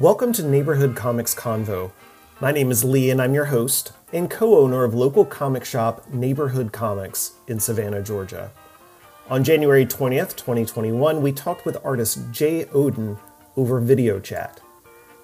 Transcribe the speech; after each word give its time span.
Welcome 0.00 0.32
to 0.32 0.42
Neighborhood 0.42 0.96
Comics 0.96 1.34
Convo. 1.34 1.92
My 2.40 2.52
name 2.52 2.70
is 2.70 2.84
Lee, 2.84 3.10
and 3.10 3.20
I'm 3.20 3.34
your 3.34 3.44
host 3.44 3.92
and 4.14 4.30
co 4.30 4.56
owner 4.56 4.82
of 4.82 4.94
local 4.94 5.26
comic 5.26 5.62
shop 5.62 6.08
Neighborhood 6.08 6.72
Comics 6.72 7.32
in 7.46 7.60
Savannah, 7.60 8.02
Georgia. 8.02 8.50
On 9.28 9.44
January 9.44 9.84
20th, 9.84 10.36
2021, 10.36 11.20
we 11.20 11.32
talked 11.32 11.66
with 11.66 11.76
artist 11.84 12.18
Jey 12.30 12.64
Odin 12.72 13.18
over 13.58 13.78
video 13.78 14.18
chat. 14.18 14.62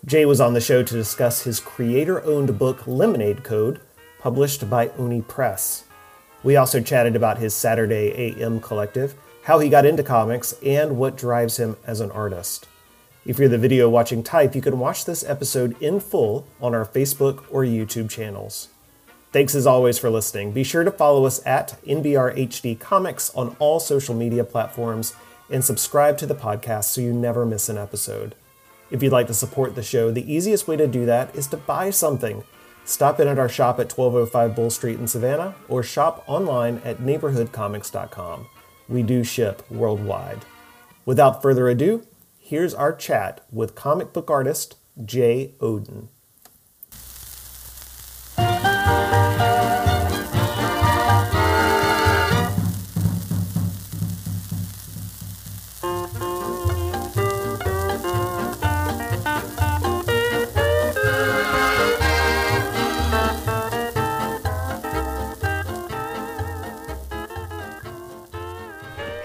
Jey 0.04 0.26
was 0.26 0.42
on 0.42 0.52
the 0.52 0.60
show 0.60 0.82
to 0.82 0.94
discuss 0.94 1.44
his 1.44 1.58
creator 1.58 2.22
owned 2.24 2.58
book 2.58 2.86
Lemonade 2.86 3.44
Code, 3.44 3.80
published 4.18 4.68
by 4.68 4.90
Oni 4.98 5.22
Press. 5.22 5.84
We 6.42 6.56
also 6.56 6.82
chatted 6.82 7.16
about 7.16 7.38
his 7.38 7.54
Saturday 7.54 8.12
AM 8.14 8.60
collective, 8.60 9.14
how 9.44 9.58
he 9.58 9.70
got 9.70 9.86
into 9.86 10.02
comics, 10.02 10.52
and 10.62 10.98
what 10.98 11.16
drives 11.16 11.56
him 11.56 11.78
as 11.86 12.02
an 12.02 12.10
artist. 12.10 12.68
If 13.26 13.40
you're 13.40 13.48
the 13.48 13.58
video 13.58 13.88
watching 13.88 14.22
type, 14.22 14.54
you 14.54 14.62
can 14.62 14.78
watch 14.78 15.04
this 15.04 15.24
episode 15.24 15.76
in 15.82 15.98
full 15.98 16.46
on 16.60 16.76
our 16.76 16.84
Facebook 16.84 17.44
or 17.50 17.64
YouTube 17.64 18.08
channels. 18.08 18.68
Thanks 19.32 19.56
as 19.56 19.66
always 19.66 19.98
for 19.98 20.10
listening. 20.10 20.52
Be 20.52 20.62
sure 20.62 20.84
to 20.84 20.92
follow 20.92 21.26
us 21.26 21.44
at 21.44 21.76
NBRHD 21.84 22.78
Comics 22.78 23.34
on 23.34 23.56
all 23.58 23.80
social 23.80 24.14
media 24.14 24.44
platforms 24.44 25.12
and 25.50 25.64
subscribe 25.64 26.16
to 26.18 26.26
the 26.26 26.36
podcast 26.36 26.84
so 26.84 27.00
you 27.00 27.12
never 27.12 27.44
miss 27.44 27.68
an 27.68 27.76
episode. 27.76 28.36
If 28.92 29.02
you'd 29.02 29.12
like 29.12 29.26
to 29.26 29.34
support 29.34 29.74
the 29.74 29.82
show, 29.82 30.12
the 30.12 30.32
easiest 30.32 30.68
way 30.68 30.76
to 30.76 30.86
do 30.86 31.04
that 31.06 31.34
is 31.34 31.48
to 31.48 31.56
buy 31.56 31.90
something. 31.90 32.44
Stop 32.84 33.18
in 33.18 33.26
at 33.26 33.40
our 33.40 33.48
shop 33.48 33.80
at 33.80 33.90
1205 33.90 34.54
Bull 34.54 34.70
Street 34.70 35.00
in 35.00 35.08
Savannah 35.08 35.56
or 35.68 35.82
shop 35.82 36.22
online 36.28 36.80
at 36.84 36.98
neighborhoodcomics.com. 36.98 38.46
We 38.88 39.02
do 39.02 39.24
ship 39.24 39.68
worldwide. 39.68 40.44
Without 41.04 41.42
further 41.42 41.68
ado, 41.68 42.06
here's 42.48 42.74
our 42.74 42.94
chat 42.94 43.40
with 43.50 43.74
comic 43.74 44.12
book 44.12 44.30
artist 44.30 44.76
Jey 45.04 45.54
Odin. 45.60 46.08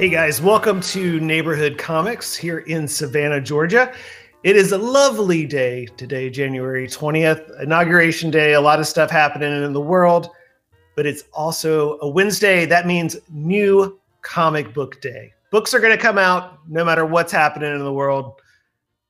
Hey 0.01 0.09
guys, 0.09 0.41
welcome 0.41 0.81
to 0.81 1.19
Neighborhood 1.19 1.77
Comics 1.77 2.35
here 2.35 2.57
in 2.61 2.87
Savannah, 2.87 3.39
Georgia. 3.39 3.93
It 4.41 4.55
is 4.55 4.71
a 4.71 4.77
lovely 4.79 5.45
day 5.45 5.85
today, 5.95 6.27
January 6.27 6.87
20th, 6.87 7.61
Inauguration 7.61 8.31
Day. 8.31 8.53
A 8.53 8.61
lot 8.61 8.79
of 8.79 8.87
stuff 8.87 9.11
happening 9.11 9.63
in 9.63 9.73
the 9.73 9.79
world, 9.79 10.31
but 10.95 11.05
it's 11.05 11.25
also 11.33 11.99
a 11.99 12.09
Wednesday. 12.09 12.65
That 12.65 12.87
means 12.87 13.15
new 13.29 13.99
comic 14.23 14.73
book 14.73 14.99
day. 15.01 15.33
Books 15.51 15.71
are 15.71 15.79
going 15.79 15.95
to 15.95 16.01
come 16.01 16.17
out 16.17 16.67
no 16.67 16.83
matter 16.83 17.05
what's 17.05 17.31
happening 17.31 17.71
in 17.71 17.83
the 17.83 17.93
world. 17.93 18.41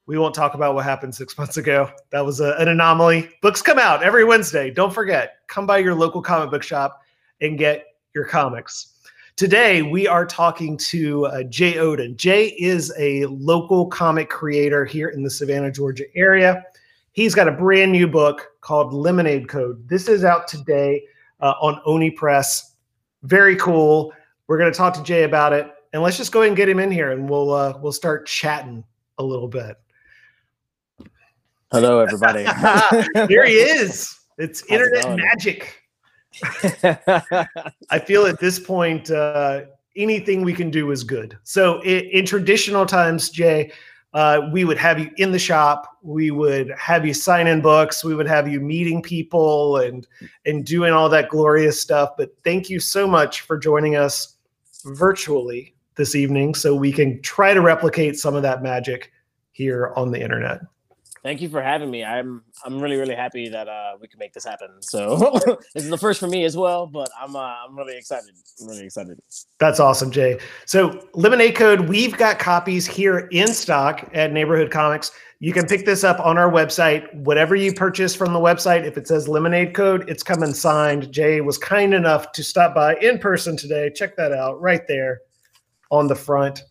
We 0.07 0.17
won't 0.17 0.35
talk 0.35 0.55
about 0.55 0.75
what 0.75 0.83
happened 0.83 1.15
six 1.15 1.37
months 1.37 1.55
ago. 1.55 1.89
That 2.09 2.25
was 2.25 2.41
a, 2.41 2.57
an 2.57 2.67
anomaly. 2.67 3.29
Books 3.41 3.61
come 3.61 3.79
out 3.79 4.03
every 4.03 4.25
Wednesday. 4.25 4.69
Don't 4.69 4.93
forget, 4.93 5.35
come 5.47 5.65
by 5.65 5.77
your 5.77 5.95
local 5.95 6.21
comic 6.21 6.51
book 6.51 6.63
shop 6.63 6.99
and 7.39 7.57
get 7.57 7.85
your 8.13 8.25
comics. 8.25 8.90
Today, 9.41 9.81
we 9.81 10.07
are 10.07 10.23
talking 10.23 10.77
to 10.77 11.25
uh, 11.25 11.41
Jey 11.41 11.79
Odin. 11.79 12.15
Jey 12.15 12.49
is 12.59 12.93
a 12.99 13.25
local 13.25 13.87
comic 13.87 14.29
creator 14.29 14.85
here 14.85 15.09
in 15.09 15.23
the 15.23 15.31
Savannah, 15.31 15.71
Georgia 15.71 16.03
area. 16.15 16.63
He's 17.13 17.33
got 17.33 17.47
a 17.47 17.51
brand 17.51 17.91
new 17.91 18.07
book 18.07 18.51
called 18.61 18.93
Lemonade 18.93 19.49
Code. 19.49 19.89
This 19.89 20.07
is 20.07 20.23
out 20.23 20.47
today 20.47 21.05
uh, 21.39 21.55
on 21.59 21.81
Oni 21.85 22.11
Press. 22.11 22.75
Very 23.23 23.55
cool. 23.55 24.13
We're 24.45 24.59
going 24.59 24.71
to 24.71 24.77
talk 24.77 24.93
to 24.93 25.01
Jey 25.01 25.23
about 25.23 25.53
it, 25.53 25.71
and 25.91 26.03
let's 26.03 26.17
just 26.17 26.31
go 26.31 26.41
ahead 26.41 26.49
and 26.49 26.55
get 26.55 26.69
him 26.69 26.77
in 26.77 26.91
here, 26.91 27.09
and 27.09 27.27
we'll 27.27 27.51
uh, 27.51 27.79
we'll 27.81 27.91
start 27.91 28.27
chatting 28.27 28.83
a 29.17 29.23
little 29.23 29.47
bit. 29.47 29.75
Hello, 31.71 31.99
everybody. 31.99 32.43
here 33.27 33.43
he 33.47 33.53
is. 33.53 34.19
It's 34.37 34.61
How's 34.61 34.81
internet 34.81 35.05
it 35.05 35.15
magic. 35.15 35.80
I 37.89 37.99
feel 38.05 38.25
at 38.25 38.39
this 38.39 38.59
point, 38.59 39.11
uh, 39.11 39.61
anything 39.95 40.43
we 40.43 40.53
can 40.53 40.69
do 40.69 40.91
is 40.91 41.03
good. 41.03 41.37
So 41.43 41.81
in, 41.81 42.05
in 42.05 42.25
traditional 42.25 42.85
times, 42.85 43.29
Jey, 43.29 43.71
uh, 44.13 44.49
we 44.51 44.65
would 44.65 44.77
have 44.77 44.99
you 44.99 45.09
in 45.17 45.31
the 45.31 45.39
shop. 45.39 45.97
We 46.01 46.31
would 46.31 46.71
have 46.71 47.05
you 47.05 47.13
sign 47.13 47.47
in 47.47 47.61
books. 47.61 48.03
We 48.03 48.15
would 48.15 48.27
have 48.27 48.47
you 48.47 48.59
meeting 48.59 49.01
people 49.01 49.77
and 49.77 50.05
and 50.45 50.65
doing 50.65 50.91
all 50.91 51.07
that 51.09 51.29
glorious 51.29 51.79
stuff. 51.79 52.11
But 52.17 52.31
thank 52.43 52.69
you 52.69 52.79
so 52.79 53.07
much 53.07 53.41
for 53.41 53.57
joining 53.57 53.95
us 53.95 54.35
virtually 54.83 55.75
this 55.95 56.15
evening, 56.15 56.55
so 56.55 56.75
we 56.75 56.91
can 56.91 57.21
try 57.21 57.53
to 57.53 57.61
replicate 57.61 58.17
some 58.17 58.35
of 58.35 58.41
that 58.41 58.63
magic 58.63 59.11
here 59.51 59.93
on 59.95 60.11
the 60.11 60.21
internet. 60.21 60.59
Thank 61.23 61.39
you 61.39 61.49
for 61.49 61.61
having 61.61 61.91
me. 61.91 62.03
I'm 62.03 62.41
I'm 62.65 62.79
really 62.79 62.95
really 62.95 63.13
happy 63.13 63.47
that 63.49 63.67
uh, 63.67 63.93
we 64.01 64.07
can 64.07 64.17
make 64.17 64.33
this 64.33 64.43
happen. 64.43 64.69
So 64.81 65.39
this 65.75 65.83
is 65.83 65.89
the 65.89 65.97
first 65.97 66.19
for 66.19 66.27
me 66.27 66.45
as 66.45 66.57
well, 66.57 66.87
but 66.87 67.09
I'm 67.19 67.35
uh, 67.35 67.39
I'm 67.39 67.77
really 67.77 67.95
excited. 67.95 68.31
I'm 68.59 68.67
really 68.67 68.85
excited. 68.85 69.19
That's 69.59 69.79
awesome, 69.79 70.09
Jey. 70.09 70.39
So 70.65 71.07
Lemonade 71.13 71.55
Code, 71.55 71.81
we've 71.81 72.17
got 72.17 72.39
copies 72.39 72.87
here 72.87 73.29
in 73.31 73.47
stock 73.49 74.09
at 74.13 74.33
Neighborhood 74.33 74.71
Comics. 74.71 75.11
You 75.39 75.53
can 75.53 75.67
pick 75.67 75.85
this 75.85 76.03
up 76.03 76.19
on 76.19 76.39
our 76.39 76.51
website. 76.51 77.13
Whatever 77.13 77.55
you 77.55 77.71
purchase 77.73 78.15
from 78.15 78.33
the 78.33 78.39
website, 78.39 78.83
if 78.83 78.97
it 78.97 79.07
says 79.07 79.27
Lemonade 79.27 79.75
Code, 79.75 80.09
it's 80.09 80.23
coming 80.23 80.53
signed. 80.53 81.11
Jey 81.11 81.41
was 81.41 81.57
kind 81.57 81.93
enough 81.93 82.31
to 82.31 82.43
stop 82.43 82.73
by 82.73 82.95
in 82.95 83.19
person 83.19 83.55
today. 83.55 83.91
Check 83.93 84.15
that 84.17 84.31
out 84.31 84.59
right 84.59 84.87
there 84.87 85.21
on 85.91 86.07
the 86.07 86.15
front. 86.15 86.63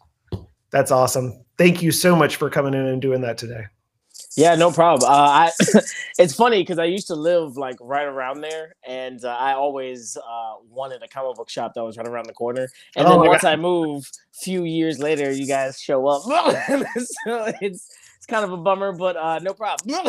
That's 0.70 0.90
awesome. 0.90 1.44
Thank 1.56 1.82
you 1.82 1.92
so 1.92 2.16
much 2.16 2.36
for 2.36 2.50
coming 2.50 2.74
in 2.74 2.86
and 2.86 3.02
doing 3.02 3.20
that 3.20 3.38
today. 3.38 3.66
Yeah, 4.36 4.54
no 4.54 4.70
problem. 4.70 5.10
Uh, 5.10 5.14
I 5.14 5.50
it's 6.18 6.34
funny 6.34 6.62
because 6.62 6.78
I 6.78 6.84
used 6.84 7.08
to 7.08 7.16
live 7.16 7.56
like 7.56 7.76
right 7.80 8.06
around 8.06 8.42
there, 8.42 8.76
and 8.86 9.24
uh, 9.24 9.28
I 9.28 9.54
always 9.54 10.16
uh, 10.16 10.54
wanted 10.68 11.02
a 11.02 11.08
comic 11.08 11.36
book 11.36 11.50
shop 11.50 11.74
that 11.74 11.82
was 11.82 11.96
right 11.96 12.06
around 12.06 12.26
the 12.26 12.32
corner. 12.32 12.68
And 12.96 13.06
oh 13.06 13.10
then 13.10 13.20
once 13.28 13.42
God. 13.42 13.52
I 13.52 13.56
move, 13.56 14.08
few 14.32 14.64
years 14.64 14.98
later, 15.00 15.32
you 15.32 15.46
guys 15.46 15.80
show 15.80 16.06
up. 16.06 16.22
so 17.24 17.52
it's 17.60 17.88
kind 18.26 18.44
of 18.44 18.52
a 18.52 18.56
bummer, 18.56 18.92
but 18.92 19.16
uh, 19.16 19.38
no 19.38 19.54
problem. 19.54 19.90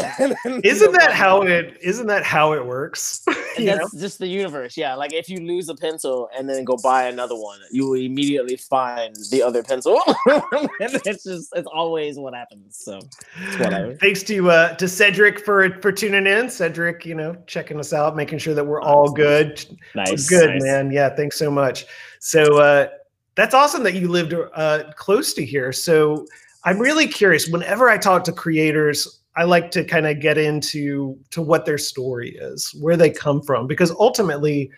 isn't 0.64 0.92
no 0.92 1.00
that 1.00 1.12
problem. 1.12 1.12
how 1.12 1.42
it? 1.44 1.78
Isn't 1.82 2.08
that 2.08 2.24
how 2.24 2.54
it 2.54 2.66
works? 2.66 3.24
That's 3.58 3.94
know? 3.94 4.00
just 4.00 4.20
the 4.20 4.28
universe. 4.28 4.78
Yeah, 4.78 4.96
like 4.96 5.14
if 5.14 5.30
you 5.30 5.40
lose 5.40 5.70
a 5.70 5.76
pencil 5.76 6.30
and 6.36 6.50
then 6.50 6.64
go 6.64 6.78
buy 6.84 7.08
another 7.08 7.36
one, 7.36 7.60
you 7.72 7.88
will 7.88 8.00
immediately 8.00 8.58
find 8.58 9.16
the 9.30 9.42
other 9.44 9.64
pencil. 9.64 10.02
it's 10.80 11.24
just 11.24 11.50
it's 11.56 11.68
always 11.72 12.18
what 12.18 12.34
happens. 12.34 12.78
So 12.78 13.00
whatever. 13.58 13.96
Thanks 13.96 14.24
to 14.24 14.50
uh, 14.50 14.76
to 14.76 14.88
Cedric 14.88 15.40
for 15.40 15.70
for 15.82 15.92
tuning 15.92 16.28
in. 16.28 16.50
Cedric, 16.50 17.06
you 17.06 17.16
know, 17.16 17.36
checking 17.48 17.80
us 17.80 17.94
out, 17.94 18.16
making 18.16 18.40
sure 18.40 18.54
that 18.54 18.66
we're 18.66 18.82
all 18.82 19.12
good. 19.12 19.66
Nice, 19.96 20.30
good 20.30 20.50
nice. 20.50 20.64
man. 20.64 20.92
Yeah, 20.92 21.10
thanks 21.16 21.38
so 21.38 21.52
much. 21.52 21.86
So. 22.20 22.60
uh 22.60 22.88
that's 23.36 23.54
awesome 23.54 23.84
that 23.84 23.94
you 23.94 24.08
lived 24.08 24.34
uh, 24.34 24.92
close 24.96 25.34
to 25.34 25.46
here. 25.46 25.72
So, 25.72 26.28
I'm 26.64 26.80
really 26.80 27.08
curious. 27.08 27.48
Whenever 27.48 27.90
I 27.90 27.98
talk 27.98 28.24
to 28.26 28.32
creators, 28.32 29.20
I 29.36 29.44
like 29.44 29.72
to 29.72 29.84
kind 29.84 30.06
of 30.06 30.20
get 30.20 30.38
into 30.38 31.18
to 31.32 31.42
what 31.42 31.66
their 31.66 31.78
story 31.78 32.36
is, 32.36 32.76
where 32.80 32.98
they 32.98 33.10
come 33.10 33.42
from, 33.42 33.68
because 33.68 33.92
ultimately, 33.92 34.72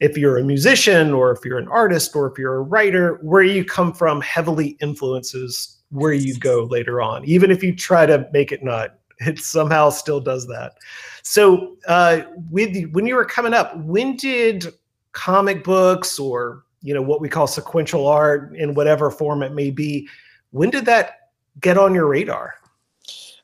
if 0.00 0.18
you're 0.18 0.38
a 0.38 0.44
musician 0.44 1.12
or 1.12 1.30
if 1.30 1.44
you're 1.44 1.58
an 1.58 1.68
artist 1.68 2.16
or 2.16 2.30
if 2.30 2.38
you're 2.38 2.56
a 2.56 2.62
writer, 2.62 3.18
where 3.22 3.42
you 3.42 3.64
come 3.64 3.92
from 3.92 4.20
heavily 4.20 4.76
influences 4.80 5.74
where 5.90 6.12
you 6.12 6.36
go 6.38 6.64
later 6.64 7.00
on. 7.00 7.24
Even 7.24 7.50
if 7.50 7.62
you 7.62 7.74
try 7.74 8.04
to 8.04 8.28
make 8.32 8.50
it 8.50 8.64
not, 8.64 8.98
it 9.20 9.38
somehow 9.38 9.90
still 9.90 10.20
does 10.20 10.46
that. 10.48 10.74
So, 11.22 11.76
uh, 11.86 12.22
with 12.50 12.90
when 12.92 13.06
you 13.06 13.14
were 13.14 13.24
coming 13.24 13.54
up, 13.54 13.76
when 13.78 14.16
did 14.16 14.74
comic 15.12 15.62
books 15.62 16.18
or 16.18 16.64
you 16.82 16.92
know 16.92 17.00
what 17.00 17.20
we 17.20 17.28
call 17.28 17.46
sequential 17.46 18.06
art 18.06 18.54
in 18.56 18.74
whatever 18.74 19.10
form 19.10 19.42
it 19.42 19.52
may 19.52 19.70
be 19.70 20.08
when 20.54 20.70
did 20.70 20.84
that 20.86 21.30
get 21.60 21.76
on 21.76 21.94
your 21.94 22.06
radar? 22.06 22.54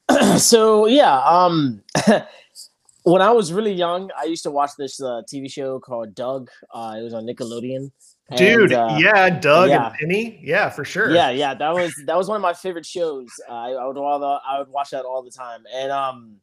so 0.39 0.87
yeah, 0.87 1.19
um, 1.23 1.83
when 3.03 3.21
I 3.21 3.33
was 3.33 3.53
really 3.53 3.73
young, 3.73 4.11
I 4.17 4.25
used 4.25 4.45
to 4.45 4.51
watch 4.53 4.71
this 4.79 5.03
uh, 5.03 5.23
TV 5.31 5.51
show 5.51 5.81
called 5.81 6.15
Doug. 6.15 6.51
Uh, 6.73 6.95
it 6.99 7.03
was 7.03 7.13
on 7.13 7.27
Nickelodeon. 7.27 7.91
Dude, 8.37 8.73
uh, 8.73 8.97
yeah, 9.01 9.29
Doug 9.29 9.71
yeah. 9.71 9.89
and 9.89 9.95
Penny, 9.97 10.41
yeah, 10.41 10.71
for 10.71 10.85
sure. 10.85 11.11
Yeah, 11.11 11.31
yeah, 11.31 11.53
that 11.53 11.75
was 11.75 11.93
that 12.07 12.17
was 12.17 12.29
one 12.29 12.37
of 12.37 12.43
my 12.43 12.53
favorite 12.53 12.87
shows. 12.87 13.29
Uh, 13.49 13.55
I, 13.55 13.71
I 13.71 13.87
would 13.87 13.97
all 13.97 14.21
the, 14.21 14.39
I 14.49 14.61
would 14.61 14.69
watch 14.69 14.91
that 14.91 15.05
all 15.05 15.25
the 15.25 15.33
time, 15.33 15.65
and 15.75 15.91
um, 15.91 16.37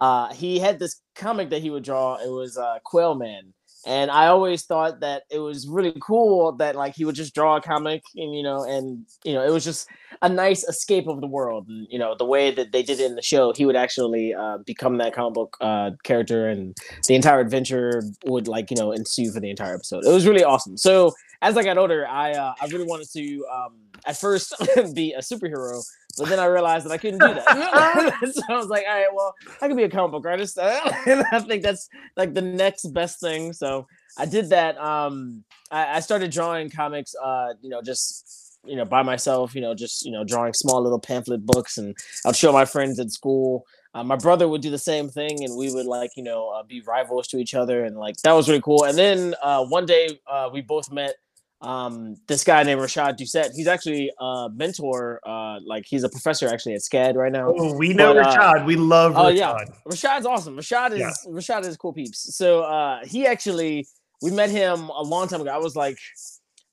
uh, 0.00 0.32
he 0.32 0.58
had 0.58 0.78
this 0.78 1.02
comic 1.14 1.50
that 1.50 1.60
he 1.60 1.68
would 1.68 1.84
draw. 1.84 2.16
It 2.16 2.30
was 2.30 2.56
uh, 2.56 2.78
Quail 2.82 3.14
Man, 3.14 3.52
and 3.84 4.10
I 4.10 4.26
always 4.26 4.62
thought 4.62 5.00
that 5.00 5.24
it 5.30 5.38
was 5.38 5.66
really 5.66 5.94
cool 6.00 6.52
that 6.52 6.76
like 6.76 6.94
he 6.94 7.04
would 7.04 7.14
just 7.14 7.34
draw 7.34 7.56
a 7.56 7.60
comic 7.60 8.02
and 8.16 8.34
you 8.34 8.42
know 8.42 8.64
and 8.64 9.04
you 9.24 9.32
know 9.32 9.44
it 9.44 9.50
was 9.50 9.64
just 9.64 9.88
a 10.20 10.28
nice 10.28 10.62
escape 10.64 11.08
of 11.08 11.20
the 11.20 11.26
world 11.26 11.66
and 11.68 11.86
you 11.90 11.98
know 11.98 12.14
the 12.16 12.24
way 12.24 12.50
that 12.50 12.72
they 12.72 12.82
did 12.82 13.00
it 13.00 13.06
in 13.06 13.16
the 13.16 13.22
show 13.22 13.52
he 13.52 13.64
would 13.64 13.76
actually 13.76 14.34
uh, 14.34 14.58
become 14.58 14.98
that 14.98 15.14
comic 15.14 15.34
book 15.34 15.56
uh, 15.60 15.90
character 16.04 16.48
and 16.48 16.76
the 17.08 17.14
entire 17.14 17.40
adventure 17.40 18.02
would 18.24 18.48
like 18.48 18.70
you 18.70 18.76
know 18.76 18.92
ensue 18.92 19.30
for 19.30 19.40
the 19.40 19.50
entire 19.50 19.74
episode. 19.74 20.04
It 20.04 20.12
was 20.12 20.26
really 20.26 20.44
awesome. 20.44 20.76
So 20.76 21.12
as 21.42 21.58
I 21.58 21.62
got 21.62 21.76
older, 21.76 22.06
I 22.06 22.32
uh, 22.32 22.54
I 22.60 22.66
really 22.66 22.86
wanted 22.86 23.10
to 23.12 23.46
um, 23.52 23.74
at 24.06 24.16
first 24.16 24.54
be 24.94 25.12
a 25.12 25.20
superhero 25.20 25.82
but 26.18 26.28
then 26.28 26.38
I 26.38 26.46
realized 26.46 26.86
that 26.86 26.92
I 26.92 26.98
couldn't 26.98 27.20
do 27.20 27.34
that. 27.34 28.14
so 28.32 28.42
I 28.48 28.56
was 28.56 28.66
like, 28.66 28.84
all 28.88 28.94
right, 28.94 29.06
well, 29.12 29.34
I 29.60 29.68
could 29.68 29.76
be 29.76 29.84
a 29.84 29.90
comic 29.90 30.12
book 30.12 30.26
artist. 30.26 30.58
and 30.58 31.24
I 31.32 31.40
think 31.40 31.62
that's 31.62 31.88
like 32.16 32.34
the 32.34 32.42
next 32.42 32.92
best 32.92 33.20
thing. 33.20 33.52
So 33.52 33.86
I 34.18 34.26
did 34.26 34.50
that. 34.50 34.78
Um, 34.78 35.44
I, 35.70 35.96
I 35.96 36.00
started 36.00 36.30
drawing 36.30 36.70
comics, 36.70 37.14
uh, 37.22 37.54
you 37.62 37.70
know, 37.70 37.80
just, 37.82 38.58
you 38.64 38.76
know, 38.76 38.84
by 38.84 39.02
myself, 39.02 39.54
you 39.54 39.60
know, 39.60 39.74
just, 39.74 40.04
you 40.04 40.12
know, 40.12 40.24
drawing 40.24 40.52
small 40.52 40.82
little 40.82 41.00
pamphlet 41.00 41.46
books 41.46 41.78
and 41.78 41.96
I'd 42.26 42.36
show 42.36 42.52
my 42.52 42.64
friends 42.64 43.00
at 43.00 43.10
school. 43.10 43.64
Uh, 43.94 44.04
my 44.04 44.16
brother 44.16 44.48
would 44.48 44.62
do 44.62 44.70
the 44.70 44.78
same 44.78 45.08
thing 45.08 45.44
and 45.44 45.56
we 45.56 45.72
would 45.72 45.86
like, 45.86 46.10
you 46.16 46.22
know, 46.22 46.48
uh, 46.48 46.62
be 46.62 46.82
rivals 46.82 47.28
to 47.28 47.38
each 47.38 47.54
other. 47.54 47.84
And 47.84 47.96
like, 47.96 48.16
that 48.18 48.32
was 48.32 48.48
really 48.48 48.62
cool. 48.62 48.84
And 48.84 48.96
then 48.96 49.34
uh, 49.42 49.64
one 49.64 49.86
day 49.86 50.20
uh, 50.30 50.50
we 50.52 50.60
both 50.60 50.90
met 50.90 51.14
um, 51.62 52.16
this 52.26 52.42
guy 52.42 52.64
named 52.64 52.80
Rashad 52.80 53.16
Doucette. 53.16 53.50
He's 53.54 53.68
actually 53.68 54.10
a 54.20 54.48
mentor. 54.52 55.20
Uh, 55.24 55.58
like 55.64 55.84
he's 55.86 56.02
a 56.02 56.08
professor 56.08 56.48
actually 56.48 56.74
at 56.74 56.80
SCAD 56.80 57.14
right 57.14 57.32
now. 57.32 57.54
Oh, 57.56 57.74
we 57.76 57.94
know 57.94 58.14
but, 58.14 58.26
uh, 58.26 58.36
Rashad. 58.36 58.66
we 58.66 58.76
love. 58.76 59.16
Oh 59.16 59.24
Rashad. 59.24 59.36
yeah, 59.36 59.64
Rashad's 59.86 60.26
awesome. 60.26 60.56
Rashad 60.56 60.92
is 60.92 60.98
yeah. 60.98 61.12
Rashad 61.28 61.64
is 61.64 61.76
cool 61.76 61.92
peeps. 61.92 62.36
So 62.36 62.62
uh, 62.62 63.00
he 63.04 63.26
actually 63.26 63.86
we 64.20 64.32
met 64.32 64.50
him 64.50 64.88
a 64.88 65.02
long 65.02 65.28
time 65.28 65.40
ago. 65.40 65.50
I 65.50 65.58
was 65.58 65.76
like, 65.76 65.98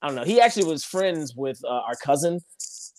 I 0.02 0.08
don't 0.08 0.16
know. 0.16 0.24
He 0.24 0.42
actually 0.42 0.66
was 0.66 0.84
friends 0.84 1.36
with 1.36 1.60
uh, 1.64 1.70
our 1.70 1.96
cousin. 2.04 2.40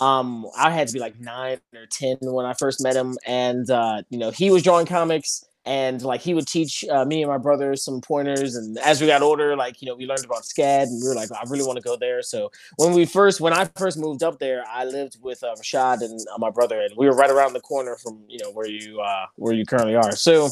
Um, 0.00 0.46
I 0.56 0.70
had 0.70 0.86
to 0.86 0.94
be 0.94 1.00
like 1.00 1.18
nine 1.20 1.58
or 1.74 1.86
ten 1.90 2.16
when 2.22 2.46
I 2.46 2.54
first 2.54 2.82
met 2.82 2.94
him, 2.94 3.18
and 3.26 3.68
uh, 3.68 4.02
you 4.10 4.18
know 4.18 4.30
he 4.30 4.50
was 4.50 4.62
drawing 4.62 4.86
comics 4.86 5.44
and 5.66 6.02
like 6.02 6.20
he 6.20 6.32
would 6.32 6.46
teach 6.46 6.84
uh, 6.90 7.04
me 7.04 7.22
and 7.22 7.30
my 7.30 7.36
brother 7.36 7.76
some 7.76 8.00
pointers 8.00 8.56
and 8.56 8.78
as 8.78 9.00
we 9.00 9.06
got 9.06 9.20
older 9.20 9.54
like 9.56 9.82
you 9.82 9.86
know 9.86 9.94
we 9.94 10.06
learned 10.06 10.24
about 10.24 10.42
scad 10.42 10.84
and 10.84 11.02
we 11.02 11.08
were 11.08 11.14
like 11.14 11.30
i 11.32 11.42
really 11.48 11.64
want 11.64 11.76
to 11.76 11.82
go 11.82 11.96
there 11.96 12.22
so 12.22 12.50
when 12.76 12.92
we 12.94 13.04
first 13.04 13.40
when 13.40 13.52
i 13.52 13.64
first 13.76 13.98
moved 13.98 14.22
up 14.22 14.38
there 14.38 14.64
i 14.70 14.84
lived 14.84 15.18
with 15.22 15.42
uh, 15.42 15.54
rashad 15.56 16.00
and 16.00 16.18
uh, 16.34 16.38
my 16.38 16.50
brother 16.50 16.80
and 16.80 16.92
we 16.96 17.06
were 17.06 17.14
right 17.14 17.30
around 17.30 17.52
the 17.52 17.60
corner 17.60 17.96
from 17.96 18.22
you 18.28 18.38
know 18.38 18.50
where 18.52 18.66
you 18.66 19.00
uh 19.00 19.26
where 19.36 19.52
you 19.52 19.66
currently 19.66 19.94
are 19.94 20.12
so 20.16 20.48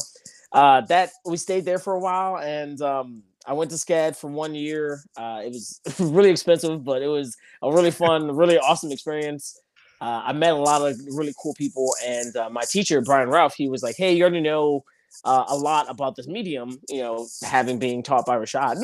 uh 0.51 0.81
that 0.81 1.09
we 1.25 1.37
stayed 1.37 1.65
there 1.65 1.79
for 1.79 1.93
a 1.93 1.99
while 1.99 2.37
and 2.37 2.81
um 2.81 3.23
I 3.47 3.53
went 3.53 3.71
to 3.71 3.77
SCAD 3.77 4.15
for 4.15 4.29
one 4.29 4.53
year. 4.53 5.01
Uh, 5.17 5.41
it 5.43 5.51
was 5.51 5.81
really 5.99 6.29
expensive, 6.29 6.83
but 6.83 7.01
it 7.01 7.07
was 7.07 7.35
a 7.63 7.71
really 7.71 7.89
fun, 7.89 8.35
really 8.35 8.59
awesome 8.59 8.91
experience. 8.91 9.59
Uh, 10.01 10.21
I 10.25 10.33
met 10.33 10.51
a 10.51 10.57
lot 10.57 10.87
of 10.87 10.99
really 11.15 11.33
cool 11.41 11.55
people, 11.55 11.95
and 12.05 12.35
uh, 12.35 12.49
my 12.51 12.61
teacher 12.69 13.01
Brian 13.01 13.29
Ralph, 13.29 13.55
he 13.55 13.67
was 13.67 13.81
like, 13.81 13.95
"Hey, 13.97 14.13
you 14.13 14.21
already 14.21 14.41
know 14.41 14.83
uh, 15.25 15.45
a 15.47 15.55
lot 15.55 15.89
about 15.89 16.15
this 16.15 16.27
medium, 16.27 16.79
you 16.89 17.01
know, 17.01 17.27
having 17.43 17.79
being 17.79 18.03
taught 18.03 18.25
by 18.25 18.37
Rashad 18.37 18.77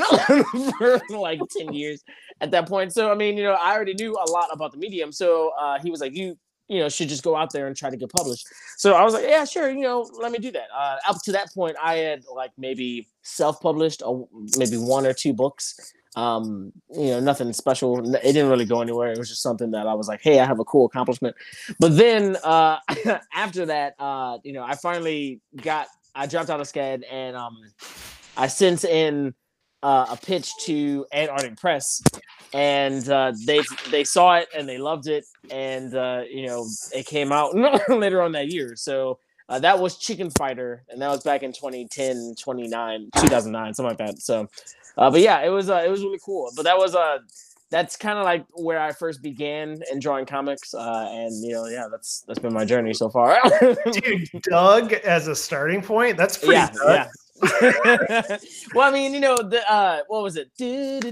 for 1.08 1.18
like 1.18 1.40
10 1.58 1.74
years 1.74 2.04
at 2.42 2.52
that 2.52 2.68
point. 2.68 2.94
So, 2.94 3.12
I 3.12 3.16
mean, 3.16 3.38
you 3.38 3.44
know, 3.44 3.54
I 3.54 3.74
already 3.74 3.94
knew 3.94 4.14
a 4.14 4.30
lot 4.32 4.50
about 4.52 4.72
the 4.72 4.78
medium. 4.78 5.12
So 5.12 5.52
uh, 5.60 5.80
he 5.80 5.92
was 5.92 6.02
like, 6.02 6.16
you, 6.16 6.38
you 6.68 6.80
know, 6.80 6.90
should 6.90 7.10
just 7.10 7.24
go 7.24 7.36
out 7.36 7.54
there 7.54 7.68
and 7.68 7.76
try 7.76 7.90
to 7.90 7.98
get 7.98 8.10
published. 8.10 8.48
So 8.78 8.94
I 8.94 9.04
was 9.04 9.14
like, 9.14 9.26
yeah, 9.28 9.46
sure, 9.46 9.70
you 9.70 9.82
know, 9.82 10.10
let 10.20 10.32
me 10.32 10.40
do 10.40 10.52
that. 10.52 10.68
Uh, 10.76 10.98
up 11.08 11.18
to 11.26 11.32
that 11.34 11.54
point, 11.54 11.76
I 11.82 11.98
had 11.98 12.24
like 12.34 12.52
maybe 12.58 13.08
self-published, 13.22 14.02
or 14.04 14.28
maybe 14.58 14.78
one 14.78 15.06
or 15.06 15.14
two 15.14 15.34
books. 15.34 15.94
Um, 16.16 16.72
you 16.94 17.08
know, 17.08 17.20
nothing 17.20 17.52
special. 17.52 18.16
It 18.16 18.22
didn't 18.22 18.50
really 18.50 18.66
go 18.66 18.82
anywhere. 18.82 19.12
It 19.12 19.18
was 19.18 19.28
just 19.30 19.42
something 19.42 19.72
that 19.72 19.86
I 19.86 19.94
was 19.94 20.08
like, 20.08 20.22
hey, 20.22 20.40
I 20.40 20.46
have 20.46 20.60
a 20.60 20.66
cool 20.66 20.86
accomplishment. 20.86 21.36
But 21.78 21.98
then 21.98 22.38
uh, 22.38 22.80
after 23.34 23.66
that, 23.66 23.96
uh, 24.00 24.38
you 24.44 24.54
know, 24.54 24.64
I 24.64 24.76
finally 24.76 25.42
got 25.62 25.88
I 26.16 26.26
dropped 26.26 26.50
out 26.50 26.62
of 26.62 26.68
SCAD 26.68 27.04
and 27.12 27.36
um, 27.36 27.58
I 28.38 28.48
sent 28.48 28.84
in 28.86 29.34
uh, 29.84 30.08
a 30.10 30.18
pitch 30.18 30.52
to 30.62 31.06
Antarctic 31.14 31.58
Press, 31.58 32.02
and 32.54 33.08
uh, 33.08 33.34
they 33.46 33.62
they 33.92 34.04
saw 34.04 34.38
it 34.38 34.48
and 34.58 34.68
they 34.68 34.80
loved 34.80 35.08
it, 35.08 35.26
and 35.52 35.94
uh, 35.94 36.24
you 36.28 36.48
know 36.48 36.66
it 36.94 37.06
came 37.06 37.32
out 37.32 37.54
later 37.90 38.22
on 38.22 38.32
that 38.32 38.48
year. 38.52 38.76
So 38.76 39.20
uh, 39.48 39.60
that 39.60 39.78
was 39.78 39.98
Chicken 39.98 40.32
Fighter, 40.32 40.84
and 40.90 41.02
that 41.02 41.10
was 41.10 41.22
back 41.22 41.44
in 41.44 41.52
2010, 41.54 42.34
29, 42.40 43.10
2009, 43.16 43.74
something 43.74 43.90
like 43.90 43.98
that. 44.00 44.20
So, 44.20 44.48
uh, 44.98 45.12
but 45.12 45.22
yeah, 45.22 45.46
it 45.46 45.50
was 45.50 45.70
uh, 45.70 45.84
it 45.86 45.92
was 45.92 46.02
really 46.02 46.20
cool. 46.26 46.50
But 46.56 46.64
that 46.64 46.78
was 46.78 46.96
a 46.96 47.20
that's 47.72 47.96
kind 47.96 48.18
of 48.18 48.26
like 48.26 48.46
where 48.54 48.80
I 48.80 48.92
first 48.92 49.22
began 49.22 49.80
in 49.92 50.00
drawing 50.00 50.26
comics, 50.26 50.74
uh, 50.74 51.08
and 51.10 51.44
you 51.44 51.54
know, 51.54 51.68
yeah, 51.68 51.88
that's 51.90 52.24
that's 52.28 52.40
been 52.40 52.54
my 52.54 52.66
journey 52.66 52.94
so 52.94 53.10
far. 53.10 53.38
Dude, 53.92 54.30
Doug 54.44 54.94
as 54.94 55.28
a 55.28 55.36
starting 55.36 55.82
point, 55.82 56.18
that's 56.18 56.38
pretty 56.38 56.54
yeah, 56.54 56.72
good. 56.72 56.96
Yeah. 56.96 57.08
well, 58.74 58.90
I 58.90 58.92
mean, 58.94 59.14
you 59.14 59.20
know, 59.20 59.36
the 59.36 59.62
uh, 59.70 60.02
what 60.08 60.24
was 60.24 60.38
it? 60.38 60.52
Yep. 60.58 61.04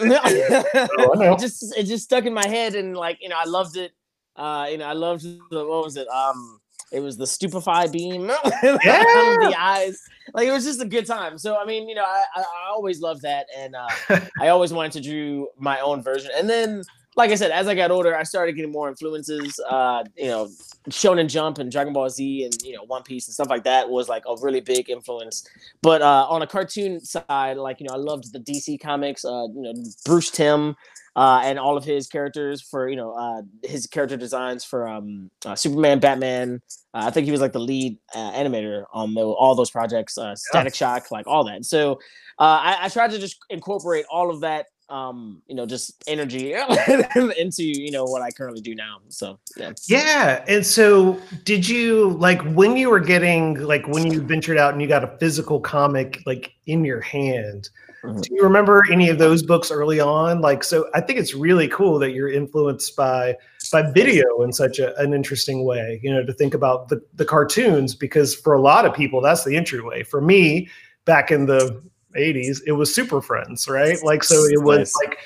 it 0.00 1.38
just 1.38 1.76
it 1.76 1.82
just 1.84 2.04
stuck 2.04 2.24
in 2.24 2.32
my 2.32 2.46
head, 2.46 2.74
and 2.74 2.96
like 2.96 3.18
you 3.20 3.28
know, 3.28 3.36
I 3.38 3.44
loved 3.44 3.76
it. 3.76 3.92
Uh, 4.36 4.66
you 4.70 4.78
know, 4.78 4.86
I 4.86 4.94
loved 4.94 5.22
the, 5.22 5.64
what 5.64 5.84
was 5.84 5.96
it? 5.96 6.08
Um, 6.08 6.60
it 6.92 7.00
was 7.00 7.16
the 7.16 7.26
stupefy 7.26 7.88
beam 7.88 8.28
yeah. 8.62 8.76
the 8.82 9.56
eyes. 9.58 10.00
Like 10.32 10.48
it 10.48 10.52
was 10.52 10.64
just 10.64 10.80
a 10.80 10.86
good 10.86 11.06
time. 11.06 11.38
So 11.38 11.56
I 11.56 11.64
mean, 11.64 11.88
you 11.88 11.94
know, 11.94 12.04
I, 12.04 12.22
I, 12.36 12.44
always 12.70 13.00
loved 13.00 13.22
that, 13.22 13.46
and 13.56 13.74
uh, 13.74 14.20
I 14.40 14.48
always 14.48 14.72
wanted 14.72 14.92
to 14.92 15.00
do 15.00 15.48
my 15.58 15.80
own 15.80 16.02
version. 16.02 16.30
And 16.36 16.48
then, 16.48 16.82
like 17.16 17.30
I 17.30 17.34
said, 17.34 17.50
as 17.50 17.68
I 17.68 17.74
got 17.74 17.90
older, 17.90 18.16
I 18.16 18.22
started 18.22 18.54
getting 18.54 18.72
more 18.72 18.88
influences. 18.88 19.58
Uh, 19.68 20.04
you 20.16 20.28
know, 20.28 20.48
Shonen 20.90 21.28
Jump 21.28 21.58
and 21.58 21.70
Dragon 21.70 21.92
Ball 21.92 22.10
Z 22.10 22.44
and 22.44 22.62
you 22.62 22.74
know 22.74 22.84
One 22.84 23.02
Piece 23.02 23.26
and 23.26 23.34
stuff 23.34 23.48
like 23.48 23.64
that 23.64 23.88
was 23.88 24.08
like 24.08 24.24
a 24.28 24.36
really 24.40 24.60
big 24.60 24.90
influence. 24.90 25.48
But 25.82 26.02
uh, 26.02 26.26
on 26.28 26.42
a 26.42 26.46
cartoon 26.46 27.00
side, 27.00 27.56
like 27.56 27.80
you 27.80 27.86
know, 27.88 27.94
I 27.94 27.98
loved 27.98 28.32
the 28.32 28.40
DC 28.40 28.80
comics. 28.80 29.24
Uh, 29.24 29.46
you 29.54 29.62
know, 29.62 29.72
Bruce 30.04 30.30
Timm 30.30 30.76
uh, 31.16 31.40
and 31.44 31.58
all 31.58 31.76
of 31.76 31.84
his 31.84 32.08
characters 32.08 32.60
for 32.60 32.88
you 32.88 32.96
know 32.96 33.12
uh, 33.12 33.42
his 33.62 33.86
character 33.86 34.16
designs 34.16 34.64
for 34.64 34.88
um, 34.88 35.30
uh, 35.46 35.54
Superman, 35.54 36.00
Batman. 36.00 36.60
Uh, 36.92 37.04
I 37.06 37.10
think 37.10 37.24
he 37.24 37.32
was 37.32 37.40
like 37.40 37.52
the 37.52 37.60
lead 37.60 37.98
uh, 38.14 38.32
animator 38.32 38.84
on 38.92 39.14
the, 39.14 39.22
all 39.22 39.54
those 39.54 39.70
projects, 39.70 40.18
uh, 40.18 40.34
Static 40.36 40.74
yeah. 40.74 40.76
Shock, 40.76 41.10
like 41.10 41.26
all 41.26 41.44
that. 41.44 41.64
So 41.64 41.98
I, 42.38 42.78
I 42.82 42.88
tried 42.88 43.10
to 43.12 43.18
just 43.18 43.38
incorporate 43.50 44.06
all 44.10 44.30
of 44.30 44.40
that 44.40 44.66
um 44.90 45.40
you 45.46 45.54
know 45.54 45.64
just 45.64 46.04
energy 46.06 46.54
into 47.38 47.64
you 47.64 47.90
know 47.90 48.04
what 48.04 48.20
i 48.20 48.30
currently 48.30 48.60
do 48.60 48.74
now 48.74 48.98
so 49.08 49.38
yeah 49.56 49.72
yeah 49.86 50.44
and 50.46 50.64
so 50.64 51.18
did 51.44 51.66
you 51.66 52.10
like 52.10 52.42
when 52.54 52.76
you 52.76 52.90
were 52.90 53.00
getting 53.00 53.54
like 53.60 53.86
when 53.88 54.10
you 54.10 54.20
ventured 54.20 54.58
out 54.58 54.72
and 54.72 54.82
you 54.82 54.88
got 54.88 55.02
a 55.02 55.16
physical 55.18 55.58
comic 55.58 56.20
like 56.26 56.52
in 56.66 56.84
your 56.84 57.00
hand 57.00 57.70
Mm-hmm. 58.04 58.20
Do 58.20 58.34
you 58.34 58.42
remember 58.42 58.82
any 58.92 59.08
of 59.08 59.18
those 59.18 59.42
books 59.42 59.70
early 59.70 59.98
on? 59.98 60.40
Like, 60.40 60.62
so 60.62 60.88
I 60.94 61.00
think 61.00 61.18
it's 61.18 61.34
really 61.34 61.68
cool 61.68 61.98
that 62.00 62.10
you're 62.10 62.30
influenced 62.30 62.94
by 62.96 63.36
by 63.72 63.90
video 63.92 64.42
in 64.42 64.52
such 64.52 64.78
a, 64.78 64.94
an 65.00 65.14
interesting 65.14 65.64
way. 65.64 66.00
You 66.02 66.12
know, 66.12 66.24
to 66.24 66.32
think 66.32 66.52
about 66.52 66.88
the 66.88 67.02
the 67.14 67.24
cartoons 67.24 67.94
because 67.94 68.34
for 68.34 68.52
a 68.52 68.60
lot 68.60 68.84
of 68.84 68.92
people 68.92 69.20
that's 69.20 69.44
the 69.44 69.56
entryway. 69.56 70.02
For 70.02 70.20
me, 70.20 70.68
back 71.06 71.30
in 71.30 71.46
the 71.46 71.82
'80s, 72.14 72.60
it 72.66 72.72
was 72.72 72.94
Super 72.94 73.20
Friends, 73.20 73.68
right? 73.68 73.98
Like, 74.02 74.24
so 74.24 74.44
it 74.44 74.62
was 74.62 74.78
nice. 74.78 74.94
like, 74.96 75.18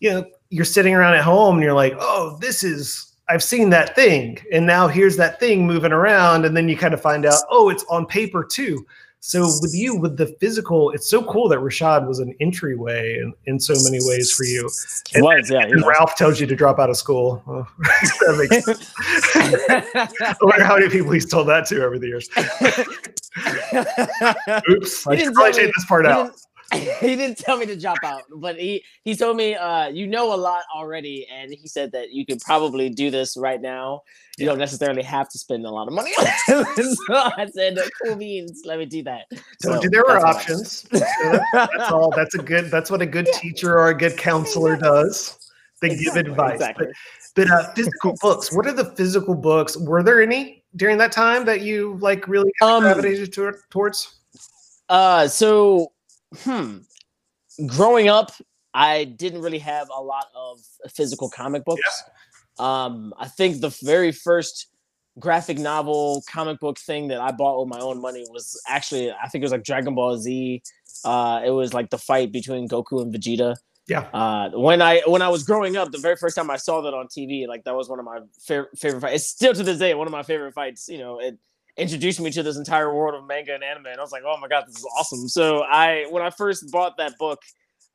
you 0.00 0.10
know, 0.10 0.26
you're 0.50 0.64
sitting 0.64 0.94
around 0.94 1.14
at 1.14 1.24
home 1.24 1.56
and 1.56 1.64
you're 1.64 1.74
like, 1.74 1.94
oh, 1.98 2.36
this 2.40 2.62
is 2.62 3.12
I've 3.28 3.42
seen 3.42 3.70
that 3.70 3.94
thing, 3.94 4.38
and 4.52 4.66
now 4.66 4.88
here's 4.88 5.16
that 5.16 5.40
thing 5.40 5.66
moving 5.66 5.92
around, 5.92 6.44
and 6.44 6.56
then 6.56 6.68
you 6.68 6.76
kind 6.76 6.92
of 6.92 7.00
find 7.00 7.24
out, 7.24 7.40
oh, 7.50 7.70
it's 7.70 7.84
on 7.88 8.04
paper 8.06 8.44
too. 8.44 8.86
So 9.24 9.42
with 9.60 9.72
you, 9.72 9.94
with 9.94 10.16
the 10.16 10.26
physical, 10.40 10.90
it's 10.90 11.08
so 11.08 11.22
cool 11.22 11.48
that 11.50 11.60
Rashad 11.60 12.08
was 12.08 12.18
an 12.18 12.34
entryway 12.40 13.18
in, 13.18 13.32
in 13.46 13.60
so 13.60 13.74
many 13.84 14.00
ways 14.04 14.32
for 14.32 14.42
you. 14.42 14.68
And, 15.14 15.22
was, 15.22 15.48
yeah. 15.48 15.60
And 15.60 15.86
Ralph 15.86 16.16
tells 16.16 16.40
you 16.40 16.46
to 16.48 16.56
drop 16.56 16.80
out 16.80 16.90
of 16.90 16.96
school. 16.96 17.40
Oh, 17.48 17.66
I 19.34 20.34
wonder 20.42 20.64
how 20.64 20.76
many 20.76 20.88
people 20.88 21.12
he's 21.12 21.26
told 21.26 21.48
that 21.48 21.66
to 21.66 21.84
over 21.84 21.98
the 21.98 22.08
years. 22.08 22.28
Oops, 23.38 25.06
I 25.06 25.16
should 25.16 25.34
probably 25.34 25.52
take 25.52 25.74
this 25.74 25.84
part 25.86 26.06
out. 26.06 26.34
he 26.72 27.16
didn't 27.16 27.36
tell 27.36 27.58
me 27.58 27.66
to 27.66 27.78
drop 27.78 27.98
out, 28.02 28.22
but 28.36 28.58
he 28.58 28.82
he 29.04 29.14
told 29.14 29.36
me 29.36 29.54
uh, 29.54 29.88
you 29.88 30.06
know 30.06 30.34
a 30.34 30.36
lot 30.36 30.62
already, 30.74 31.26
and 31.30 31.52
he 31.52 31.66
said 31.68 31.92
that 31.92 32.12
you 32.12 32.24
could 32.24 32.40
probably 32.40 32.88
do 32.88 33.10
this 33.10 33.36
right 33.36 33.60
now. 33.60 34.02
You 34.38 34.46
yeah. 34.46 34.52
don't 34.52 34.58
necessarily 34.58 35.02
have 35.02 35.28
to 35.30 35.38
spend 35.38 35.66
a 35.66 35.70
lot 35.70 35.86
of 35.86 35.92
money. 35.92 36.12
so 36.46 36.64
I 37.10 37.46
said, 37.52 37.76
"Cool 38.02 38.16
beans, 38.16 38.62
let 38.64 38.78
me 38.78 38.86
do 38.86 39.02
that." 39.02 39.26
So, 39.60 39.80
so 39.80 39.88
there 39.90 40.02
were 40.06 40.24
options. 40.24 40.86
so 40.90 41.40
that's 41.52 41.90
all. 41.90 42.10
That's 42.10 42.34
a 42.34 42.38
good. 42.38 42.70
That's 42.70 42.90
what 42.90 43.02
a 43.02 43.06
good 43.06 43.26
teacher 43.34 43.78
or 43.78 43.88
a 43.88 43.94
good 43.94 44.16
counselor 44.16 44.76
does. 44.76 45.38
They 45.82 45.90
exactly. 45.90 46.22
give 46.22 46.30
advice. 46.30 46.54
Exactly. 46.54 46.86
But, 47.34 47.48
but 47.48 47.50
uh, 47.50 47.72
physical 47.74 48.16
books. 48.22 48.52
What 48.52 48.66
are 48.66 48.72
the 48.72 48.86
physical 48.96 49.34
books? 49.34 49.76
Were 49.76 50.02
there 50.02 50.22
any 50.22 50.61
during 50.76 50.98
that 50.98 51.12
time 51.12 51.44
that 51.46 51.60
you 51.60 51.98
like 52.00 52.28
really 52.28 52.52
um, 52.62 52.82
gravitated 52.82 53.34
towards? 53.70 54.18
Uh, 54.88 55.28
so, 55.28 55.92
hmm, 56.38 56.78
growing 57.66 58.08
up, 58.08 58.32
I 58.74 59.04
didn't 59.04 59.42
really 59.42 59.58
have 59.58 59.88
a 59.94 60.02
lot 60.02 60.26
of 60.34 60.60
physical 60.90 61.28
comic 61.28 61.64
books. 61.64 62.02
Yeah. 62.58 62.84
Um, 62.84 63.14
I 63.18 63.28
think 63.28 63.60
the 63.60 63.76
very 63.82 64.12
first 64.12 64.68
graphic 65.18 65.58
novel 65.58 66.22
comic 66.30 66.58
book 66.60 66.78
thing 66.78 67.08
that 67.08 67.20
I 67.20 67.32
bought 67.32 67.60
with 67.60 67.68
my 67.68 67.80
own 67.80 68.00
money 68.00 68.24
was 68.30 68.60
actually 68.66 69.10
I 69.10 69.28
think 69.28 69.42
it 69.42 69.44
was 69.44 69.52
like 69.52 69.64
Dragon 69.64 69.94
Ball 69.94 70.16
Z. 70.18 70.62
Uh, 71.04 71.42
it 71.44 71.50
was 71.50 71.74
like 71.74 71.90
the 71.90 71.98
fight 71.98 72.32
between 72.32 72.68
Goku 72.68 73.02
and 73.02 73.12
Vegeta. 73.14 73.56
Yeah. 73.88 74.08
Uh, 74.12 74.50
when 74.50 74.80
I 74.80 75.02
when 75.06 75.22
I 75.22 75.28
was 75.28 75.42
growing 75.42 75.76
up, 75.76 75.90
the 75.90 75.98
very 75.98 76.16
first 76.16 76.36
time 76.36 76.50
I 76.50 76.56
saw 76.56 76.80
that 76.82 76.94
on 76.94 77.08
TV, 77.08 77.46
like 77.48 77.64
that 77.64 77.74
was 77.74 77.88
one 77.88 77.98
of 77.98 78.04
my 78.04 78.20
favorite 78.40 78.78
favorite 78.78 79.00
fights. 79.00 79.14
It's 79.16 79.26
still 79.26 79.54
to 79.54 79.62
this 79.62 79.78
day 79.78 79.94
one 79.94 80.06
of 80.06 80.12
my 80.12 80.22
favorite 80.22 80.54
fights. 80.54 80.88
You 80.88 80.98
know, 80.98 81.18
it 81.18 81.38
introduced 81.76 82.20
me 82.20 82.30
to 82.30 82.42
this 82.42 82.56
entire 82.56 82.94
world 82.94 83.20
of 83.20 83.26
manga 83.26 83.54
and 83.54 83.64
anime, 83.64 83.86
and 83.86 83.98
I 83.98 84.02
was 84.02 84.12
like, 84.12 84.22
oh 84.24 84.36
my 84.40 84.48
god, 84.48 84.64
this 84.68 84.76
is 84.76 84.86
awesome. 84.96 85.28
So 85.28 85.62
I 85.62 86.06
when 86.10 86.22
I 86.22 86.30
first 86.30 86.70
bought 86.70 86.96
that 86.98 87.18
book, 87.18 87.40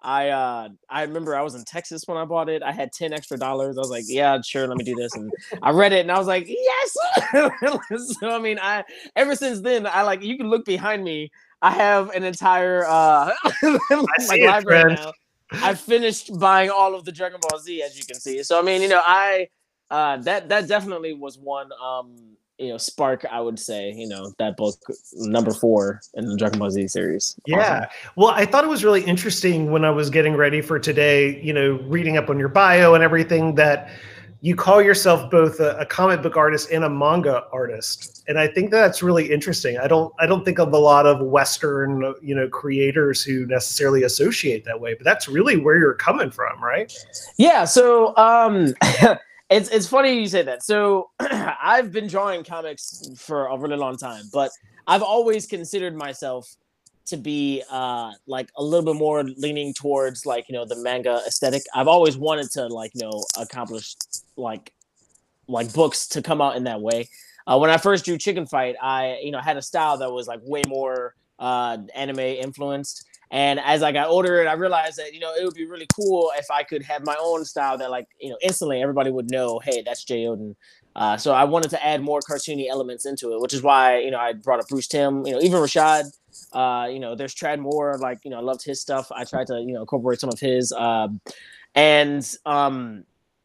I 0.01 0.29
uh 0.29 0.70
I 0.89 1.03
remember 1.03 1.36
I 1.38 1.41
was 1.41 1.56
in 1.56 1.63
Texas 1.63 2.03
when 2.06 2.17
I 2.17 2.25
bought 2.25 2.50
it. 2.50 2.63
I 2.63 2.74
had 2.74 2.91
10 2.91 3.13
extra 3.13 3.38
dollars. 3.38 3.77
I 3.77 3.79
was 3.79 3.89
like, 3.89 4.06
yeah, 4.08 4.41
sure, 4.41 4.67
let 4.67 4.77
me 4.77 4.84
do 4.84 4.96
this. 4.96 5.15
And 5.15 5.32
I 5.62 5.72
read 5.72 5.94
it 5.94 6.01
and 6.01 6.12
I 6.12 6.17
was 6.17 6.27
like, 6.27 6.48
yes. 6.50 6.98
so 8.20 8.29
I 8.29 8.39
mean, 8.39 8.60
I 8.62 8.84
ever 9.15 9.36
since 9.36 9.62
then, 9.62 9.88
I 9.88 10.01
like 10.01 10.22
you 10.22 10.38
can 10.38 10.50
look 10.50 10.65
behind 10.65 11.03
me. 11.03 11.32
I 11.62 11.72
have 11.72 12.10
an 12.10 12.24
entire 12.24 12.86
uh 12.86 13.32
like 13.63 14.41
library 14.41 14.94
now. 14.94 15.13
I 15.51 15.73
finished 15.73 16.37
buying 16.39 16.69
all 16.69 16.95
of 16.95 17.05
the 17.05 17.11
Dragon 17.11 17.39
Ball 17.41 17.59
Z, 17.59 17.81
as 17.81 17.97
you 17.97 18.05
can 18.05 18.19
see. 18.19 18.43
So 18.43 18.59
I 18.59 18.61
mean, 18.61 18.81
you 18.81 18.89
know, 18.89 19.01
I 19.03 19.47
uh 19.89 20.17
that 20.17 20.49
that 20.49 20.67
definitely 20.67 21.13
was 21.13 21.37
one 21.37 21.69
um 21.81 22.15
you 22.57 22.69
know 22.69 22.77
spark 22.77 23.23
i 23.31 23.39
would 23.39 23.59
say 23.59 23.91
you 23.95 24.07
know 24.07 24.33
that 24.39 24.57
book 24.57 24.75
number 25.13 25.51
four 25.51 26.01
in 26.15 26.25
the 26.25 26.35
dragon 26.35 26.59
ball 26.59 26.69
z 26.69 26.87
series 26.87 27.39
yeah 27.45 27.77
awesome. 27.77 27.89
well 28.15 28.29
i 28.29 28.45
thought 28.45 28.63
it 28.63 28.69
was 28.69 28.83
really 28.83 29.03
interesting 29.03 29.71
when 29.71 29.85
i 29.85 29.89
was 29.89 30.09
getting 30.09 30.35
ready 30.35 30.61
for 30.61 30.79
today 30.79 31.39
you 31.41 31.53
know 31.53 31.79
reading 31.87 32.17
up 32.17 32.29
on 32.29 32.39
your 32.39 32.49
bio 32.49 32.95
and 32.95 33.03
everything 33.03 33.55
that 33.55 33.89
you 34.41 34.56
call 34.56 34.82
yourself 34.82 35.29
both 35.32 35.60
a, 35.60 35.77
a 35.77 35.86
comic 35.86 36.22
book 36.22 36.38
artist 36.38 36.70
and 36.72 36.84
a 36.84 36.89
manga 36.89 37.46
artist. 37.51 38.24
And 38.27 38.38
i 38.38 38.48
think 38.48 38.72
that's 38.72 39.01
really 39.01 39.32
interesting. 39.32 39.77
I 39.77 39.88
don't 39.88 40.13
i 40.20 40.25
don't 40.25 40.44
think 40.46 40.60
of 40.60 40.74
a 40.74 40.77
lot 40.77 41.06
of 41.06 41.22
western 41.22 42.13
you 42.22 42.36
know 42.36 42.48
creators 42.48 43.24
who 43.24 43.46
necessarily 43.46 44.03
associate 44.03 44.65
that 44.65 44.79
way 44.79 44.94
but 44.94 45.03
that's 45.03 45.27
really 45.27 45.58
where 45.58 45.77
you're 45.77 45.96
coming 45.96 46.32
from 46.32 46.63
right? 46.63 46.91
Yeah 47.38 47.65
so 47.65 48.15
um 48.17 48.74
It's 49.50 49.70
it's 49.70 49.88
funny 49.88 50.20
you 50.20 50.27
say 50.27 50.41
that. 50.41 50.63
So 50.63 51.10
I've 51.20 51.91
been 51.91 52.08
drawing 52.08 52.44
comics 52.44 53.10
for 53.15 53.48
a 53.48 53.58
really 53.58 53.77
long 53.77 53.96
time, 53.96 54.25
but 54.34 54.51
I've 54.88 55.01
always 55.01 55.48
considered 55.48 55.96
myself 55.96 56.53
to 57.07 57.17
be 57.17 57.63
uh 57.69 58.11
like 58.27 58.49
a 58.57 58.63
little 58.63 58.85
bit 58.85 58.99
more 58.99 59.23
leaning 59.23 59.73
towards 59.73 60.25
like 60.25 60.47
you 60.49 60.53
know 60.53 60.65
the 60.65 60.75
manga 60.77 61.21
aesthetic. 61.27 61.63
I've 61.73 61.87
always 61.87 62.17
wanted 62.17 62.51
to 62.51 62.67
like 62.67 62.91
you 62.93 63.03
know 63.03 63.23
accomplish 63.37 63.95
like 64.35 64.73
like 65.47 65.73
books 65.73 66.07
to 66.09 66.21
come 66.21 66.41
out 66.41 66.55
in 66.55 66.65
that 66.65 66.81
way. 66.81 67.09
Uh, 67.45 67.57
when 67.57 67.69
I 67.69 67.77
first 67.77 68.03
drew 68.05 68.17
Chicken 68.17 68.45
Fight, 68.45 68.75
I 68.81 69.19
you 69.21 69.31
know 69.31 69.39
had 69.39 69.57
a 69.57 69.61
style 69.61 69.97
that 69.97 70.11
was 70.11 70.27
like 70.27 70.41
way 70.43 70.61
more 70.67 71.15
uh 71.39 71.77
anime 71.95 72.19
influenced 72.19 73.05
and 73.31 73.59
as 73.59 73.83
I 73.83 73.91
got 73.91 74.07
older, 74.07 74.47
I 74.47 74.53
realized 74.53 74.97
that 74.97 75.13
you 75.13 75.19
know 75.19 75.33
it 75.33 75.43
would 75.43 75.53
be 75.53 75.65
really 75.65 75.87
cool 75.95 76.31
if 76.37 76.49
I 76.49 76.63
could 76.63 76.81
have 76.83 77.03
my 77.05 77.15
own 77.19 77.43
style 77.43 77.77
that 77.77 77.91
like 77.91 78.07
you 78.19 78.29
know 78.29 78.37
instantly 78.41 78.81
everybody 78.81 79.11
would 79.11 79.29
know, 79.29 79.59
hey, 79.59 79.81
that's 79.81 80.03
Jey 80.03 80.27
Odin. 80.27 80.55
Uh, 80.95 81.15
so 81.17 81.33
I 81.33 81.43
wanted 81.43 81.69
to 81.71 81.85
add 81.85 82.01
more 82.01 82.21
cartoony 82.21 82.67
elements 82.69 83.05
into 83.05 83.33
it, 83.33 83.41
which 83.41 83.53
is 83.53 83.61
why 83.61 83.99
you 83.99 84.11
know 84.11 84.19
I 84.19 84.33
brought 84.33 84.59
up 84.59 84.67
Bruce 84.69 84.87
Timm, 84.87 85.25
you 85.25 85.33
know 85.33 85.41
even 85.41 85.59
Rashad. 85.59 86.05
Uh, 86.53 86.87
you 86.91 86.99
know, 86.99 87.15
there's 87.15 87.35
Tradd 87.35 87.59
Moore, 87.59 87.97
like 87.99 88.19
you 88.23 88.31
know 88.31 88.37
I 88.37 88.41
loved 88.41 88.63
his 88.63 88.81
stuff. 88.81 89.11
I 89.11 89.23
tried 89.23 89.47
to 89.47 89.59
you 89.59 89.73
know 89.73 89.81
incorporate 89.81 90.19
some 90.19 90.29
of 90.29 90.39
his, 90.39 90.71
um, 90.71 91.19
and 91.75 92.25
um, 92.45 93.03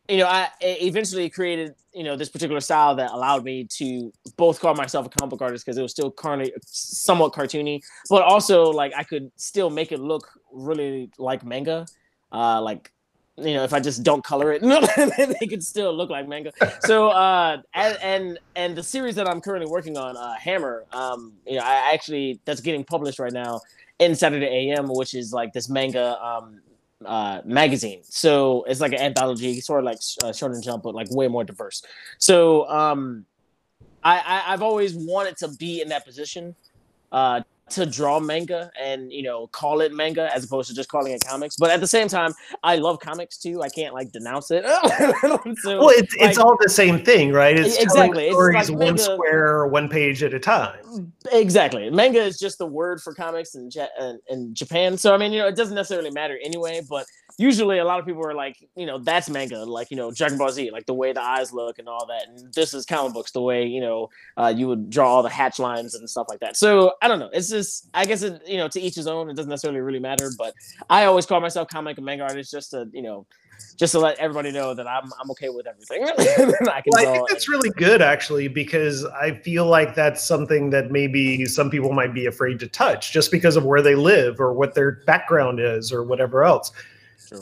you 0.08 0.18
know, 0.18 0.26
I 0.26 0.48
eventually 0.60 1.30
created, 1.30 1.74
you 1.94 2.02
know, 2.02 2.16
this 2.16 2.28
particular 2.28 2.60
style 2.60 2.94
that 2.96 3.12
allowed 3.12 3.44
me 3.44 3.64
to 3.78 4.12
both 4.36 4.60
call 4.60 4.74
myself 4.74 5.06
a 5.06 5.08
comic 5.08 5.30
book 5.30 5.42
artist 5.42 5.64
because 5.64 5.78
it 5.78 5.82
was 5.82 5.92
still 5.92 6.12
of 6.24 6.50
somewhat 6.66 7.32
cartoony, 7.32 7.82
but 8.10 8.22
also 8.22 8.64
like 8.64 8.92
I 8.96 9.04
could 9.04 9.30
still 9.36 9.70
make 9.70 9.92
it 9.92 10.00
look 10.00 10.28
really 10.52 11.10
like 11.18 11.44
manga. 11.44 11.86
Uh, 12.32 12.60
like, 12.60 12.90
you 13.36 13.54
know, 13.54 13.64
if 13.64 13.72
I 13.72 13.80
just 13.80 14.02
don't 14.02 14.22
color 14.22 14.52
it, 14.52 14.62
they 15.40 15.46
could 15.46 15.64
still 15.64 15.94
look 15.94 16.10
like 16.10 16.28
manga. 16.28 16.52
So, 16.80 17.08
uh, 17.08 17.62
and, 17.74 17.98
and 18.02 18.38
and 18.56 18.76
the 18.76 18.82
series 18.82 19.14
that 19.14 19.28
I'm 19.28 19.40
currently 19.40 19.70
working 19.70 19.96
on, 19.96 20.16
uh, 20.16 20.34
Hammer, 20.34 20.84
um, 20.92 21.32
you 21.46 21.56
know, 21.56 21.64
I 21.64 21.92
actually 21.94 22.40
that's 22.44 22.60
getting 22.60 22.84
published 22.84 23.18
right 23.18 23.32
now 23.32 23.60
in 23.98 24.14
Saturday 24.14 24.46
AM, 24.46 24.88
which 24.88 25.14
is 25.14 25.32
like 25.32 25.52
this 25.52 25.68
manga 25.68 26.22
um 26.22 26.60
uh, 27.04 27.40
magazine. 27.44 28.00
So 28.04 28.64
it's 28.68 28.80
like 28.80 28.92
an 28.92 29.00
anthology, 29.00 29.60
sort 29.60 29.80
of 29.80 29.84
like 29.84 29.98
uh, 30.22 30.32
Shonen 30.32 30.62
Jump, 30.62 30.82
but 30.82 30.94
like 30.94 31.10
way 31.10 31.28
more 31.28 31.44
diverse. 31.44 31.82
So 32.18 32.68
um, 32.68 33.26
I, 34.02 34.18
I 34.18 34.50
have 34.50 34.62
always 34.62 34.94
wanted 34.94 35.36
to 35.38 35.48
be 35.48 35.80
in 35.80 35.88
that 35.88 36.04
position. 36.04 36.54
Uh, 37.10 37.42
to 37.70 37.86
draw 37.86 38.20
manga 38.20 38.70
and 38.80 39.12
you 39.12 39.22
know 39.22 39.46
call 39.48 39.80
it 39.80 39.92
manga 39.92 40.34
as 40.34 40.44
opposed 40.44 40.68
to 40.68 40.74
just 40.74 40.88
calling 40.88 41.12
it 41.12 41.24
comics. 41.26 41.56
But 41.56 41.70
at 41.70 41.80
the 41.80 41.86
same 41.86 42.08
time 42.08 42.32
i 42.62 42.76
love 42.76 43.00
comics 43.00 43.38
too. 43.38 43.62
I 43.62 43.68
can't 43.68 43.94
like 43.94 44.12
denounce 44.12 44.50
it. 44.50 44.64
So, 45.62 45.78
well 45.78 45.90
it's, 45.90 46.16
like, 46.16 46.30
it's 46.30 46.38
all 46.38 46.56
the 46.60 46.68
same 46.68 47.04
thing 47.04 47.32
right? 47.32 47.58
It's 47.58 47.76
exactly. 47.76 48.30
Stories 48.30 48.62
it's 48.62 48.70
like 48.70 48.78
one 48.78 48.98
square 48.98 49.66
one 49.66 49.88
page 49.88 50.22
at 50.22 50.34
a 50.34 50.40
time. 50.40 51.12
Exactly. 51.30 51.90
Manga 51.90 52.20
is 52.20 52.38
just 52.38 52.58
the 52.58 52.66
word 52.66 53.00
for 53.00 53.14
comics 53.14 53.54
in, 53.54 53.70
in, 54.00 54.18
in 54.28 54.54
japan. 54.54 54.96
So 54.96 55.14
i 55.14 55.16
mean 55.16 55.32
you 55.32 55.38
know 55.40 55.48
it 55.48 55.56
doesn't 55.56 55.74
necessarily 55.74 56.10
matter 56.10 56.38
anyway 56.44 56.82
but 56.88 57.06
usually 57.38 57.78
a 57.78 57.84
lot 57.84 57.98
of 57.98 58.06
people 58.06 58.24
are 58.26 58.34
like, 58.34 58.68
you 58.76 58.86
know, 58.86 58.98
that's 58.98 59.28
manga, 59.28 59.64
like, 59.64 59.90
you 59.90 59.96
know, 59.96 60.10
Dragon 60.10 60.38
Ball 60.38 60.50
Z, 60.50 60.70
like 60.70 60.86
the 60.86 60.94
way 60.94 61.12
the 61.12 61.22
eyes 61.22 61.52
look 61.52 61.78
and 61.78 61.88
all 61.88 62.06
that. 62.06 62.28
And 62.28 62.52
this 62.52 62.74
is 62.74 62.84
comic 62.84 63.12
books, 63.12 63.32
the 63.32 63.40
way, 63.40 63.66
you 63.66 63.80
know, 63.80 64.10
uh, 64.36 64.52
you 64.54 64.68
would 64.68 64.90
draw 64.90 65.08
all 65.08 65.22
the 65.22 65.28
hatch 65.28 65.58
lines 65.58 65.94
and 65.94 66.08
stuff 66.08 66.26
like 66.28 66.40
that. 66.40 66.56
So 66.56 66.94
I 67.02 67.08
don't 67.08 67.18
know. 67.18 67.30
It's 67.32 67.48
just, 67.48 67.88
I 67.94 68.04
guess, 68.04 68.22
it, 68.22 68.42
you 68.46 68.56
know, 68.56 68.68
to 68.68 68.80
each 68.80 68.94
his 68.94 69.06
own. 69.06 69.30
It 69.30 69.36
doesn't 69.36 69.50
necessarily 69.50 69.80
really 69.80 70.00
matter. 70.00 70.30
But 70.36 70.54
I 70.90 71.04
always 71.04 71.26
call 71.26 71.40
myself 71.40 71.68
comic 71.68 71.96
and 71.98 72.06
manga 72.06 72.24
artist 72.24 72.50
just 72.50 72.70
to, 72.70 72.88
you 72.92 73.02
know, 73.02 73.26
just 73.76 73.92
to 73.92 73.98
let 73.98 74.18
everybody 74.18 74.50
know 74.50 74.74
that 74.74 74.86
I'm 74.86 75.10
I'm 75.20 75.30
okay 75.32 75.48
with 75.48 75.66
everything. 75.66 76.04
I, 76.08 76.82
well, 76.86 77.08
I 77.08 77.12
think 77.12 77.28
that's 77.28 77.48
really 77.48 77.70
good 77.70 78.02
actually 78.02 78.48
because 78.48 79.04
I 79.04 79.34
feel 79.38 79.66
like 79.66 79.94
that's 79.94 80.24
something 80.24 80.70
that 80.70 80.90
maybe 80.90 81.44
some 81.46 81.70
people 81.70 81.92
might 81.92 82.14
be 82.14 82.26
afraid 82.26 82.58
to 82.60 82.68
touch 82.68 83.12
just 83.12 83.30
because 83.30 83.56
of 83.56 83.64
where 83.64 83.82
they 83.82 83.94
live 83.94 84.40
or 84.40 84.52
what 84.52 84.74
their 84.74 85.02
background 85.06 85.60
is 85.60 85.92
or 85.92 86.02
whatever 86.02 86.44
else. 86.44 86.72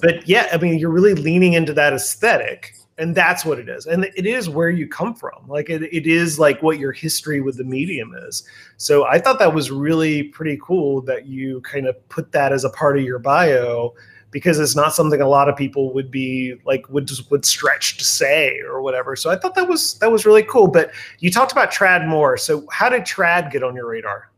But 0.00 0.26
yeah, 0.28 0.48
I 0.52 0.58
mean, 0.58 0.78
you're 0.78 0.90
really 0.90 1.14
leaning 1.14 1.54
into 1.54 1.72
that 1.74 1.92
aesthetic, 1.92 2.74
and 2.98 3.14
that's 3.14 3.44
what 3.44 3.58
it 3.58 3.68
is. 3.68 3.86
And 3.86 4.04
it 4.04 4.26
is 4.26 4.48
where 4.48 4.70
you 4.70 4.86
come 4.86 5.14
from. 5.14 5.46
Like 5.48 5.70
it, 5.70 5.82
it 5.82 6.06
is 6.06 6.38
like 6.38 6.62
what 6.62 6.78
your 6.78 6.92
history 6.92 7.40
with 7.40 7.56
the 7.56 7.64
medium 7.64 8.14
is. 8.26 8.44
So 8.76 9.06
I 9.06 9.18
thought 9.18 9.38
that 9.38 9.54
was 9.54 9.70
really 9.70 10.24
pretty 10.24 10.58
cool 10.62 11.00
that 11.02 11.26
you 11.26 11.60
kind 11.62 11.86
of 11.86 12.08
put 12.08 12.32
that 12.32 12.52
as 12.52 12.64
a 12.64 12.70
part 12.70 12.98
of 12.98 13.04
your 13.04 13.18
bio 13.18 13.94
because 14.30 14.58
it's 14.58 14.76
not 14.76 14.94
something 14.94 15.20
a 15.20 15.28
lot 15.28 15.48
of 15.48 15.56
people 15.56 15.92
would 15.92 16.10
be 16.10 16.54
like 16.64 16.88
would 16.88 17.06
just 17.06 17.30
would 17.30 17.44
stretch 17.44 17.96
to 17.98 18.04
say 18.04 18.60
or 18.60 18.82
whatever. 18.82 19.16
So 19.16 19.30
I 19.30 19.36
thought 19.36 19.54
that 19.54 19.68
was 19.68 19.98
that 19.98 20.12
was 20.12 20.24
really 20.24 20.42
cool. 20.44 20.68
But 20.68 20.92
you 21.18 21.30
talked 21.30 21.52
about 21.52 21.72
Tradd 21.72 22.06
Moore. 22.06 22.36
So 22.36 22.66
how 22.70 22.88
did 22.88 23.02
Tradd 23.02 23.50
get 23.50 23.62
on 23.62 23.74
your 23.74 23.88
radar? 23.88 24.30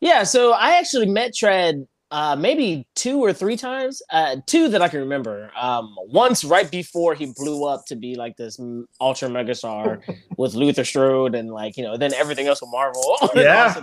Yeah, 0.00 0.22
so 0.22 0.52
I 0.52 0.76
actually 0.76 1.06
met 1.06 1.32
Tradd 1.32 1.86
uh, 2.10 2.36
maybe 2.36 2.86
two 2.94 3.22
or 3.22 3.32
three 3.32 3.56
times. 3.56 4.00
Uh, 4.10 4.36
two 4.46 4.68
that 4.68 4.80
I 4.80 4.88
can 4.88 5.00
remember. 5.00 5.50
Um, 5.56 5.94
once 6.06 6.44
right 6.44 6.70
before 6.70 7.14
he 7.14 7.32
blew 7.36 7.66
up 7.66 7.84
to 7.86 7.96
be 7.96 8.14
like 8.14 8.36
this 8.36 8.58
ultra 9.00 9.28
megastar 9.28 10.02
with 10.36 10.54
Luther 10.54 10.84
Strode 10.84 11.34
and 11.34 11.50
like 11.50 11.76
you 11.76 11.82
know 11.82 11.96
then 11.96 12.14
everything 12.14 12.46
else 12.46 12.60
with 12.60 12.70
Marvel. 12.70 13.16
Yeah. 13.34 13.74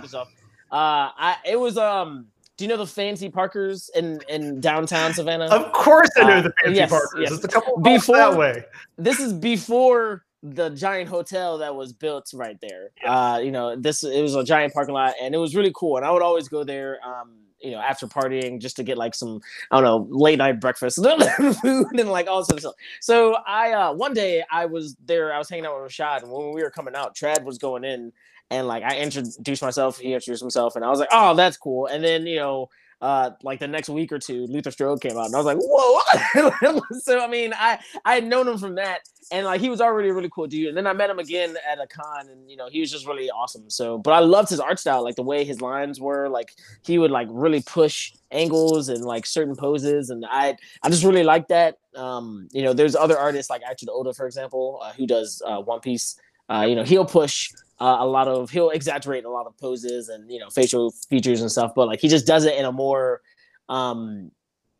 Uh, 0.70 1.10
I 1.16 1.36
it 1.46 1.56
was 1.56 1.76
um. 1.78 2.26
Do 2.56 2.64
you 2.64 2.70
know 2.70 2.78
the 2.78 2.86
Fancy 2.86 3.28
Parkers 3.28 3.90
in, 3.94 4.18
in 4.30 4.60
downtown 4.60 5.12
Savannah? 5.12 5.44
Of 5.44 5.72
course, 5.72 6.08
I 6.16 6.22
know 6.22 6.32
uh, 6.36 6.40
the 6.40 6.52
Fancy 6.64 6.76
yes, 6.78 6.88
Parkers. 6.88 7.20
Yes. 7.20 7.32
It's 7.32 7.44
a 7.44 7.48
couple 7.48 7.76
before 7.80 8.16
that 8.16 8.34
way. 8.34 8.64
This 8.96 9.20
is 9.20 9.34
before 9.34 10.24
the 10.42 10.70
giant 10.70 11.10
hotel 11.10 11.58
that 11.58 11.74
was 11.74 11.92
built 11.92 12.30
right 12.32 12.58
there. 12.62 12.92
Yeah. 13.02 13.32
Uh, 13.34 13.38
you 13.38 13.50
know, 13.50 13.76
this 13.76 14.02
it 14.04 14.22
was 14.22 14.34
a 14.34 14.42
giant 14.42 14.72
parking 14.72 14.94
lot, 14.94 15.14
and 15.20 15.34
it 15.34 15.38
was 15.38 15.54
really 15.54 15.72
cool. 15.74 15.98
And 15.98 16.06
I 16.06 16.10
would 16.10 16.22
always 16.22 16.48
go 16.48 16.64
there. 16.64 16.98
Um, 17.06 17.45
you 17.66 17.72
know, 17.72 17.80
after 17.80 18.06
partying 18.06 18.60
just 18.60 18.76
to 18.76 18.84
get 18.84 18.96
like 18.96 19.14
some, 19.14 19.40
I 19.70 19.80
don't 19.80 19.84
know, 19.84 20.16
late 20.16 20.38
night 20.38 20.60
breakfast 20.60 20.96
food 21.62 21.86
and 21.98 22.10
like 22.10 22.28
all 22.28 22.44
sorts 22.44 22.64
of 22.64 22.70
stuff. 22.70 22.74
So 23.00 23.36
I 23.46 23.72
uh 23.72 23.92
one 23.92 24.14
day 24.14 24.44
I 24.50 24.66
was 24.66 24.96
there, 25.04 25.34
I 25.34 25.38
was 25.38 25.48
hanging 25.48 25.66
out 25.66 25.80
with 25.82 25.90
Rashad, 25.90 26.22
and 26.22 26.30
when 26.30 26.52
we 26.52 26.62
were 26.62 26.70
coming 26.70 26.94
out, 26.94 27.16
Tradd 27.16 27.44
was 27.44 27.58
going 27.58 27.84
in 27.84 28.12
and 28.50 28.66
like 28.68 28.84
I 28.84 28.98
introduced 28.98 29.62
myself, 29.62 29.98
he 29.98 30.14
introduced 30.14 30.42
himself, 30.42 30.76
and 30.76 30.84
I 30.84 30.88
was 30.88 31.00
like, 31.00 31.08
Oh, 31.12 31.34
that's 31.34 31.56
cool. 31.56 31.86
And 31.86 32.04
then, 32.04 32.26
you 32.26 32.36
know, 32.36 32.68
uh, 33.00 33.30
like 33.42 33.60
the 33.60 33.68
next 33.68 33.88
week 33.88 34.10
or 34.10 34.18
two, 34.18 34.46
Luther 34.46 34.70
Strode 34.70 35.00
came 35.00 35.18
out, 35.18 35.26
and 35.26 35.34
I 35.34 35.38
was 35.38 35.46
like, 35.46 35.58
whoa. 35.60 36.80
so 37.00 37.20
I 37.20 37.26
mean, 37.26 37.52
I 37.54 37.78
I 38.04 38.14
had 38.14 38.24
known 38.24 38.48
him 38.48 38.58
from 38.58 38.76
that, 38.76 39.00
and 39.30 39.44
like 39.44 39.60
he 39.60 39.68
was 39.68 39.80
already 39.80 40.08
a 40.08 40.14
really 40.14 40.30
cool 40.32 40.46
dude. 40.46 40.68
And 40.68 40.76
then 40.76 40.86
I 40.86 40.94
met 40.94 41.10
him 41.10 41.18
again 41.18 41.56
at 41.70 41.78
a 41.78 41.86
con, 41.86 42.28
and 42.28 42.50
you 42.50 42.56
know 42.56 42.68
he 42.68 42.80
was 42.80 42.90
just 42.90 43.06
really 43.06 43.30
awesome. 43.30 43.68
So, 43.68 43.98
but 43.98 44.12
I 44.12 44.20
loved 44.20 44.48
his 44.48 44.60
art 44.60 44.78
style, 44.78 45.04
like 45.04 45.16
the 45.16 45.22
way 45.22 45.44
his 45.44 45.60
lines 45.60 46.00
were. 46.00 46.28
Like 46.28 46.52
he 46.84 46.98
would 46.98 47.10
like 47.10 47.28
really 47.30 47.62
push 47.62 48.12
angles 48.30 48.88
and 48.88 49.04
like 49.04 49.26
certain 49.26 49.56
poses, 49.56 50.08
and 50.08 50.24
I 50.30 50.56
I 50.82 50.88
just 50.88 51.04
really 51.04 51.24
like 51.24 51.48
that. 51.48 51.78
Um, 51.96 52.48
you 52.52 52.62
know, 52.62 52.72
there's 52.72 52.96
other 52.96 53.18
artists 53.18 53.50
like 53.50 53.62
Eiichiro 53.62 53.90
Oda, 53.90 54.14
for 54.14 54.26
example, 54.26 54.80
uh, 54.82 54.92
who 54.92 55.06
does 55.06 55.42
uh, 55.44 55.60
One 55.60 55.80
Piece. 55.80 56.18
Uh, 56.48 56.64
you 56.68 56.74
know, 56.74 56.84
he'll 56.84 57.06
push 57.06 57.50
uh, 57.80 57.96
a 57.98 58.06
lot 58.06 58.28
of 58.28 58.50
he'll 58.50 58.70
exaggerate 58.70 59.24
a 59.24 59.30
lot 59.30 59.46
of 59.46 59.56
poses 59.58 60.08
and 60.08 60.30
you 60.30 60.38
know 60.38 60.48
facial 60.50 60.92
features 61.08 61.40
and 61.40 61.50
stuff, 61.50 61.72
but 61.74 61.86
like 61.86 62.00
he 62.00 62.08
just 62.08 62.26
does 62.26 62.44
it 62.44 62.56
in 62.56 62.64
a 62.64 62.72
more 62.72 63.20
um 63.68 64.30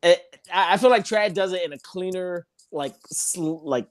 it, 0.02 0.22
I 0.52 0.76
feel 0.76 0.90
like 0.90 1.04
Tradd 1.04 1.34
does 1.34 1.52
it 1.52 1.64
in 1.64 1.72
a 1.72 1.78
cleaner, 1.78 2.46
like 2.70 2.94
sl- 3.10 3.60
like 3.64 3.88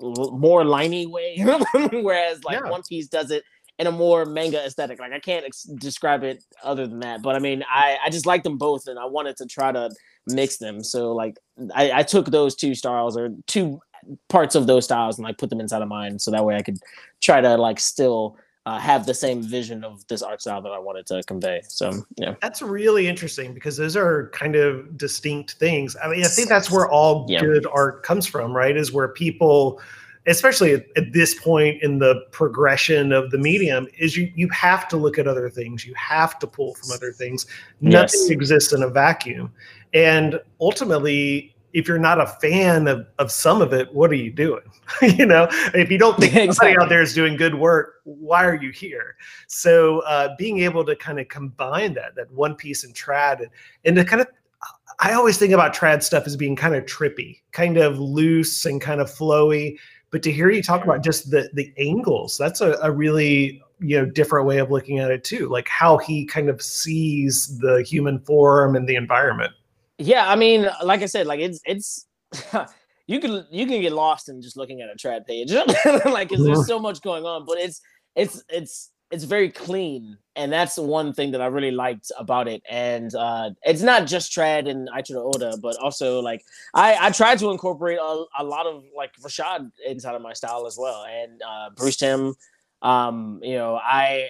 more 0.00 0.64
liney 0.64 1.08
way, 1.08 1.36
whereas 1.92 2.42
like 2.44 2.60
yeah. 2.60 2.70
One 2.70 2.82
Piece 2.88 3.08
does 3.08 3.30
it 3.30 3.44
in 3.78 3.86
a 3.86 3.92
more 3.92 4.24
manga 4.24 4.64
aesthetic. 4.64 4.98
Like 4.98 5.12
I 5.12 5.20
can't 5.20 5.44
ex- 5.44 5.62
describe 5.62 6.24
it 6.24 6.42
other 6.62 6.86
than 6.86 7.00
that, 7.00 7.22
but 7.22 7.36
I 7.36 7.38
mean, 7.38 7.64
I 7.68 7.98
I 8.04 8.10
just 8.10 8.26
like 8.26 8.42
them 8.42 8.58
both, 8.58 8.86
and 8.86 8.98
I 8.98 9.04
wanted 9.04 9.36
to 9.38 9.46
try 9.46 9.72
to 9.72 9.90
mix 10.26 10.56
them. 10.56 10.82
So 10.82 11.12
like 11.12 11.38
I, 11.74 11.92
I 11.92 12.02
took 12.02 12.26
those 12.26 12.56
two 12.56 12.74
styles 12.74 13.16
or 13.16 13.30
two 13.46 13.80
parts 14.28 14.54
of 14.54 14.66
those 14.66 14.84
styles 14.84 15.18
and 15.18 15.24
like 15.24 15.38
put 15.38 15.50
them 15.50 15.60
inside 15.60 15.82
of 15.82 15.88
mine, 15.88 16.18
so 16.18 16.30
that 16.30 16.44
way 16.44 16.56
I 16.56 16.62
could 16.62 16.78
try 17.20 17.40
to 17.40 17.56
like 17.56 17.80
still 17.80 18.36
uh, 18.66 18.78
have 18.78 19.04
the 19.04 19.14
same 19.14 19.42
vision 19.42 19.84
of 19.84 20.06
this 20.06 20.22
art 20.22 20.40
style 20.40 20.62
that 20.62 20.72
I 20.72 20.78
wanted 20.78 21.06
to 21.06 21.22
convey. 21.24 21.62
So 21.68 21.92
yeah, 22.16 22.34
that's 22.40 22.62
really 22.62 23.06
interesting 23.06 23.52
because 23.52 23.76
those 23.76 23.96
are 23.96 24.30
kind 24.30 24.56
of 24.56 24.96
distinct 24.96 25.52
things. 25.52 25.96
I 26.02 26.08
mean, 26.08 26.24
I 26.24 26.28
think 26.28 26.48
that's 26.48 26.70
where 26.70 26.88
all 26.88 27.26
yeah. 27.28 27.40
good 27.40 27.66
art 27.72 28.02
comes 28.02 28.26
from, 28.26 28.56
right? 28.56 28.74
Is 28.74 28.90
where 28.90 29.08
people, 29.08 29.82
especially 30.26 30.72
at, 30.72 30.86
at, 30.96 31.12
this 31.12 31.38
point 31.38 31.82
in 31.82 31.98
the 31.98 32.24
progression 32.30 33.12
of 33.12 33.30
the 33.30 33.38
medium, 33.38 33.86
is 33.98 34.16
you 34.16 34.32
you 34.34 34.48
have 34.48 34.88
to 34.88 34.96
look 34.96 35.18
at 35.18 35.26
other 35.26 35.50
things. 35.50 35.84
You 35.84 35.94
have 35.94 36.38
to 36.38 36.46
pull 36.46 36.74
from 36.74 36.90
other 36.90 37.12
things. 37.12 37.46
Nothing 37.82 38.20
yes. 38.22 38.30
exists 38.30 38.72
in 38.72 38.82
a 38.82 38.88
vacuum, 38.88 39.52
and 39.92 40.40
ultimately 40.58 41.53
if 41.74 41.88
you're 41.88 41.98
not 41.98 42.20
a 42.20 42.26
fan 42.26 42.86
of, 42.86 43.04
of 43.18 43.30
some 43.32 43.60
of 43.60 43.72
it, 43.72 43.92
what 43.92 44.10
are 44.10 44.16
you 44.16 44.30
doing? 44.30 44.62
you 45.02 45.26
know, 45.26 45.48
if 45.74 45.90
you 45.90 45.98
don't 45.98 46.16
think 46.18 46.32
exactly. 46.34 46.54
somebody 46.54 46.78
out 46.78 46.88
there 46.88 47.02
is 47.02 47.12
doing 47.12 47.36
good 47.36 47.56
work, 47.56 47.96
why 48.04 48.44
are 48.44 48.54
you 48.54 48.70
here? 48.70 49.16
So 49.48 49.98
uh, 50.00 50.36
being 50.38 50.60
able 50.60 50.84
to 50.84 50.94
kind 50.94 51.18
of 51.18 51.28
combine 51.28 51.92
that, 51.94 52.14
that 52.14 52.30
one 52.30 52.54
piece 52.54 52.84
and 52.84 52.94
Tradd 52.94 53.40
and, 53.40 53.50
and 53.84 53.96
to 53.96 54.04
kind 54.04 54.22
of, 54.22 54.28
I 55.00 55.14
always 55.14 55.36
think 55.36 55.52
about 55.52 55.74
Tradd 55.74 56.04
stuff 56.04 56.26
as 56.26 56.36
being 56.36 56.54
kind 56.54 56.76
of 56.76 56.84
trippy, 56.84 57.40
kind 57.50 57.76
of 57.76 57.98
loose 57.98 58.64
and 58.64 58.80
kind 58.80 59.00
of 59.00 59.10
flowy. 59.10 59.76
But 60.10 60.22
to 60.22 60.32
hear 60.32 60.50
you 60.50 60.62
talk 60.62 60.84
about 60.84 61.02
just 61.02 61.32
the 61.32 61.50
the 61.54 61.72
angles, 61.76 62.38
that's 62.38 62.60
a, 62.60 62.78
a 62.82 62.92
really 62.92 63.60
you 63.80 63.98
know 63.98 64.06
different 64.06 64.46
way 64.46 64.58
of 64.58 64.70
looking 64.70 65.00
at 65.00 65.10
it 65.10 65.24
too. 65.24 65.48
Like 65.48 65.66
how 65.66 65.98
he 65.98 66.24
kind 66.24 66.48
of 66.48 66.62
sees 66.62 67.58
the 67.58 67.82
human 67.82 68.20
form 68.20 68.76
and 68.76 68.88
the 68.88 68.94
environment. 68.94 69.52
Yeah, 70.04 70.28
I 70.30 70.36
mean, 70.36 70.68
like 70.82 71.00
I 71.00 71.06
said, 71.06 71.26
like 71.26 71.40
it's 71.40 71.60
it's 71.64 72.06
you 73.06 73.20
can 73.20 73.46
you 73.50 73.66
can 73.66 73.80
get 73.80 73.92
lost 73.92 74.28
in 74.28 74.42
just 74.42 74.56
looking 74.56 74.82
at 74.82 74.90
a 74.90 74.96
Tradd 74.96 75.26
page, 75.26 75.50
like 76.04 76.28
because 76.28 76.44
there's 76.44 76.66
so 76.66 76.78
much 76.78 77.00
going 77.00 77.24
on. 77.24 77.46
But 77.46 77.56
it's 77.58 77.80
it's 78.14 78.44
it's 78.50 78.90
it's 79.10 79.24
very 79.24 79.48
clean, 79.48 80.18
and 80.36 80.52
that's 80.52 80.74
the 80.74 80.82
one 80.82 81.14
thing 81.14 81.30
that 81.30 81.40
I 81.40 81.46
really 81.46 81.70
liked 81.70 82.12
about 82.18 82.48
it. 82.48 82.62
And 82.68 83.14
uh, 83.14 83.50
it's 83.62 83.80
not 83.80 84.06
just 84.06 84.30
Tradd 84.30 84.68
and 84.68 84.90
Eiichiro 84.90 85.34
Oda, 85.34 85.56
but 85.62 85.76
also 85.78 86.20
like 86.20 86.44
I 86.74 86.98
I 87.00 87.10
tried 87.10 87.38
to 87.38 87.50
incorporate 87.50 87.98
a, 87.98 88.24
a 88.40 88.44
lot 88.44 88.66
of 88.66 88.84
like 88.94 89.12
Rashad 89.22 89.70
inside 89.86 90.16
of 90.16 90.20
my 90.20 90.34
style 90.34 90.66
as 90.66 90.76
well, 90.78 91.06
and 91.08 91.40
uh, 91.42 91.70
Bruce 91.74 91.96
Timm. 91.96 92.34
Um, 92.82 93.40
you 93.42 93.54
know, 93.54 93.76
I 93.76 94.28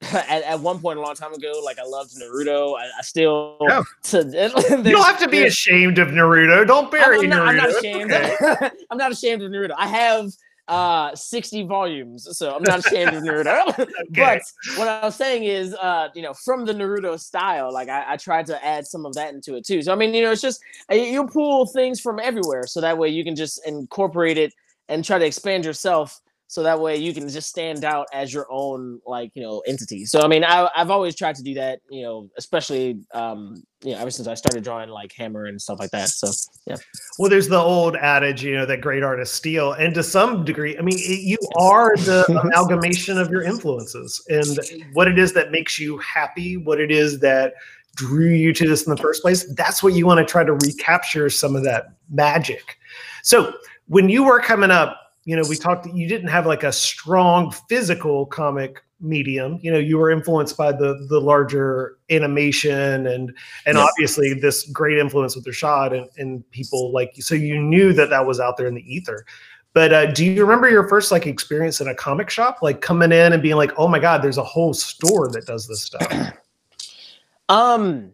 at, 0.12 0.42
at 0.44 0.60
one 0.60 0.78
point 0.78 0.98
a 0.98 1.02
long 1.02 1.14
time 1.14 1.32
ago, 1.32 1.60
like 1.64 1.78
I 1.78 1.84
loved 1.84 2.14
Naruto. 2.16 2.78
I, 2.78 2.84
I 2.98 3.02
still 3.02 3.56
yeah. 3.62 3.82
to, 4.04 4.18
you 4.18 4.92
don't 4.92 5.04
have 5.04 5.18
to 5.18 5.28
be 5.28 5.44
ashamed 5.44 5.98
of 5.98 6.08
Naruto. 6.08 6.66
Don't 6.66 6.90
bury 6.90 7.20
I'm, 7.20 7.28
not, 7.28 7.38
Naruto. 7.38 7.48
I'm 7.48 7.56
not 7.56 7.68
ashamed. 7.70 8.12
Okay. 8.12 8.70
I'm 8.90 8.98
not 8.98 9.12
ashamed 9.12 9.42
of 9.42 9.50
Naruto. 9.50 9.74
I 9.76 9.88
have 9.88 10.30
uh 10.68 11.14
60 11.14 11.64
volumes 11.64 12.28
so 12.36 12.54
i'm 12.54 12.62
not 12.62 12.80
ashamed 12.80 13.14
of 13.14 13.22
naruto 13.22 13.66
okay. 13.78 13.88
but 14.12 14.42
what 14.76 14.86
i 14.86 15.02
was 15.02 15.16
saying 15.16 15.44
is 15.44 15.74
uh 15.76 16.08
you 16.14 16.20
know 16.20 16.34
from 16.34 16.66
the 16.66 16.74
naruto 16.74 17.18
style 17.18 17.72
like 17.72 17.88
I, 17.88 18.04
I 18.06 18.16
tried 18.18 18.44
to 18.46 18.64
add 18.64 18.86
some 18.86 19.06
of 19.06 19.14
that 19.14 19.32
into 19.32 19.54
it 19.54 19.64
too 19.64 19.80
so 19.80 19.94
i 19.94 19.96
mean 19.96 20.12
you 20.12 20.20
know 20.20 20.30
it's 20.30 20.42
just 20.42 20.62
uh, 20.92 20.94
you 20.94 21.26
pull 21.26 21.64
things 21.64 22.00
from 22.00 22.20
everywhere 22.20 22.66
so 22.66 22.82
that 22.82 22.98
way 22.98 23.08
you 23.08 23.24
can 23.24 23.34
just 23.34 23.66
incorporate 23.66 24.36
it 24.36 24.52
and 24.90 25.02
try 25.02 25.18
to 25.18 25.24
expand 25.24 25.64
yourself 25.64 26.20
so 26.48 26.62
that 26.62 26.80
way 26.80 26.96
you 26.96 27.14
can 27.14 27.28
just 27.28 27.48
stand 27.48 27.84
out 27.84 28.08
as 28.12 28.32
your 28.32 28.46
own 28.50 29.00
like 29.06 29.30
you 29.34 29.42
know 29.42 29.60
entity. 29.66 30.04
So 30.04 30.20
i 30.20 30.28
mean 30.28 30.44
I, 30.44 30.68
i've 30.74 30.90
always 30.90 31.14
tried 31.14 31.36
to 31.36 31.42
do 31.42 31.54
that 31.54 31.80
you 31.90 32.02
know 32.02 32.28
especially 32.36 33.00
um 33.12 33.62
you 33.82 33.92
know 33.92 33.98
ever 33.98 34.10
since 34.10 34.26
i 34.26 34.34
started 34.34 34.64
drawing 34.64 34.88
like 34.88 35.12
hammer 35.12 35.44
and 35.44 35.60
stuff 35.60 35.78
like 35.78 35.90
that 35.90 36.08
so 36.08 36.28
yeah. 36.66 36.76
Well 37.18 37.30
there's 37.30 37.48
the 37.48 37.58
old 37.58 37.96
adage 37.96 38.42
you 38.42 38.56
know 38.56 38.66
that 38.66 38.80
great 38.80 39.02
artists 39.02 39.36
steal 39.36 39.72
and 39.72 39.94
to 39.94 40.02
some 40.02 40.44
degree 40.44 40.76
i 40.78 40.80
mean 40.80 40.98
it, 40.98 41.20
you 41.20 41.38
are 41.56 41.96
the 41.96 42.24
amalgamation 42.42 43.18
of 43.18 43.30
your 43.30 43.42
influences 43.42 44.22
and 44.28 44.58
what 44.94 45.06
it 45.06 45.18
is 45.18 45.32
that 45.34 45.52
makes 45.52 45.78
you 45.78 45.98
happy 45.98 46.56
what 46.56 46.80
it 46.80 46.90
is 46.90 47.20
that 47.20 47.54
drew 47.94 48.28
you 48.30 48.52
to 48.52 48.68
this 48.68 48.86
in 48.86 48.94
the 48.94 49.00
first 49.00 49.22
place 49.22 49.44
that's 49.54 49.82
what 49.82 49.92
you 49.92 50.06
want 50.06 50.18
to 50.18 50.24
try 50.24 50.44
to 50.44 50.52
recapture 50.52 51.28
some 51.28 51.56
of 51.56 51.64
that 51.64 51.94
magic. 52.10 52.78
So 53.22 53.54
when 53.86 54.08
you 54.08 54.24
were 54.24 54.40
coming 54.40 54.70
up 54.70 55.07
you 55.28 55.36
know, 55.36 55.42
we 55.46 55.56
talked 55.56 55.86
you 55.86 56.08
didn't 56.08 56.28
have 56.28 56.46
like 56.46 56.62
a 56.62 56.72
strong 56.72 57.50
physical 57.68 58.24
comic 58.24 58.82
medium. 58.98 59.58
You 59.60 59.70
know, 59.70 59.78
you 59.78 59.98
were 59.98 60.10
influenced 60.10 60.56
by 60.56 60.72
the 60.72 61.06
the 61.10 61.20
larger 61.20 61.98
animation 62.08 63.06
and 63.06 63.36
and 63.66 63.76
yes. 63.76 63.76
obviously 63.76 64.32
this 64.32 64.66
great 64.70 64.96
influence 64.96 65.36
with 65.36 65.44
Rashad 65.44 65.94
and, 65.94 66.08
and 66.16 66.50
people 66.50 66.94
like 66.94 67.12
so 67.16 67.34
you 67.34 67.60
knew 67.60 67.92
that 67.92 68.08
that 68.08 68.24
was 68.24 68.40
out 68.40 68.56
there 68.56 68.66
in 68.66 68.74
the 68.74 68.90
ether. 68.90 69.26
But 69.74 69.92
uh, 69.92 70.06
do 70.12 70.24
you 70.24 70.40
remember 70.40 70.70
your 70.70 70.88
first 70.88 71.12
like 71.12 71.26
experience 71.26 71.82
in 71.82 71.88
a 71.88 71.94
comic 71.94 72.30
shop, 72.30 72.62
like 72.62 72.80
coming 72.80 73.12
in 73.12 73.34
and 73.34 73.42
being 73.42 73.56
like, 73.56 73.72
"Oh 73.76 73.86
my 73.86 73.98
God, 73.98 74.22
there's 74.22 74.38
a 74.38 74.42
whole 74.42 74.72
store 74.72 75.28
that 75.32 75.44
does 75.44 75.68
this 75.68 75.82
stuff"? 75.82 76.32
um, 77.50 78.12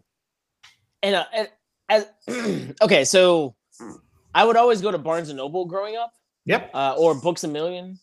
and, 1.01 1.15
uh, 1.15 1.25
and 1.33 1.49
as 1.87 2.07
okay, 2.81 3.05
so 3.05 3.55
I 4.33 4.43
would 4.43 4.57
always 4.57 4.81
go 4.81 4.91
to 4.91 4.97
Barnes 4.97 5.29
and 5.29 5.37
Noble 5.37 5.63
growing 5.63 5.95
up, 5.95 6.11
Yep. 6.45 6.71
Uh, 6.73 6.95
or 6.97 7.15
Books 7.15 7.43
a 7.43 7.47
Million. 7.47 7.99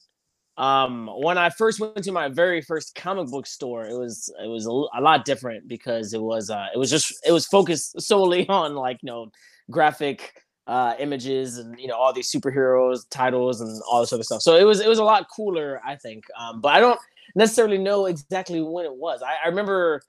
Um, 0.59 1.09
when 1.23 1.39
I 1.39 1.49
first 1.49 1.81
went 1.81 2.05
to 2.05 2.13
my 2.13 2.29
very 2.29 2.61
first 2.61 2.95
comic 2.95 3.29
book 3.29 3.47
store, 3.47 3.87
it 3.87 3.99
was 3.99 4.33
it 4.43 4.49
was 4.49 4.67
a, 4.67 4.71
a 4.71 5.01
lot 5.01 5.25
different 5.25 5.67
because 5.67 6.13
it 6.13 6.21
was 6.21 6.51
uh, 6.51 6.67
it 6.75 6.79
was 6.79 6.91
just 6.91 7.15
it 7.27 7.33
was 7.33 7.47
focused 7.47 8.01
solely 8.01 8.49
on 8.49 8.75
like 8.75 8.99
you 9.03 9.07
know 9.07 9.31
graphic 9.71 10.35
uh, 10.67 10.95
images 10.99 11.59
and 11.59 11.79
you 11.79 11.89
know 11.89 11.97
all 11.97 12.13
these 12.13 12.31
superheroes 12.31 13.07
titles 13.11 13.61
and 13.61 13.81
all 13.91 14.01
this 14.01 14.13
other 14.13 14.23
stuff. 14.23 14.43
So 14.43 14.57
it 14.57 14.65
was 14.65 14.81
it 14.81 14.89
was 14.89 14.99
a 14.99 15.05
lot 15.05 15.27
cooler, 15.35 15.81
I 15.85 15.97
think. 15.97 16.25
Um, 16.39 16.61
but 16.61 16.75
I 16.75 16.81
don't 16.81 17.01
necessarily 17.35 17.79
know 17.79 18.07
exactly 18.07 18.61
when 18.61 18.85
it 18.85 18.95
was. 18.95 19.23
I, 19.23 19.37
I 19.45 19.49
remember 19.49 20.03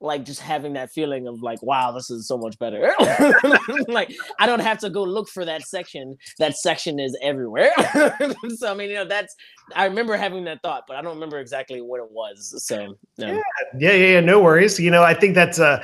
like 0.00 0.24
just 0.24 0.40
having 0.40 0.74
that 0.74 0.90
feeling 0.90 1.26
of 1.26 1.40
like 1.42 1.62
wow 1.62 1.90
this 1.90 2.10
is 2.10 2.28
so 2.28 2.36
much 2.36 2.58
better 2.58 2.94
like 3.88 4.14
i 4.38 4.46
don't 4.46 4.60
have 4.60 4.78
to 4.78 4.90
go 4.90 5.02
look 5.02 5.28
for 5.28 5.44
that 5.44 5.62
section 5.62 6.16
that 6.38 6.54
section 6.56 7.00
is 7.00 7.16
everywhere 7.22 7.72
so 8.56 8.70
i 8.70 8.74
mean 8.74 8.90
you 8.90 8.96
know 8.96 9.04
that's 9.04 9.34
i 9.74 9.84
remember 9.84 10.16
having 10.16 10.44
that 10.44 10.60
thought 10.62 10.84
but 10.86 10.96
i 10.96 11.02
don't 11.02 11.14
remember 11.14 11.38
exactly 11.38 11.80
what 11.80 11.98
it 11.98 12.10
was 12.10 12.62
so 12.66 12.94
no. 13.18 13.26
yeah. 13.26 13.40
yeah 13.78 13.92
yeah 13.92 14.06
yeah 14.12 14.20
no 14.20 14.40
worries 14.40 14.78
you 14.78 14.90
know 14.90 15.02
i 15.02 15.14
think 15.14 15.34
that's 15.34 15.58
uh 15.58 15.82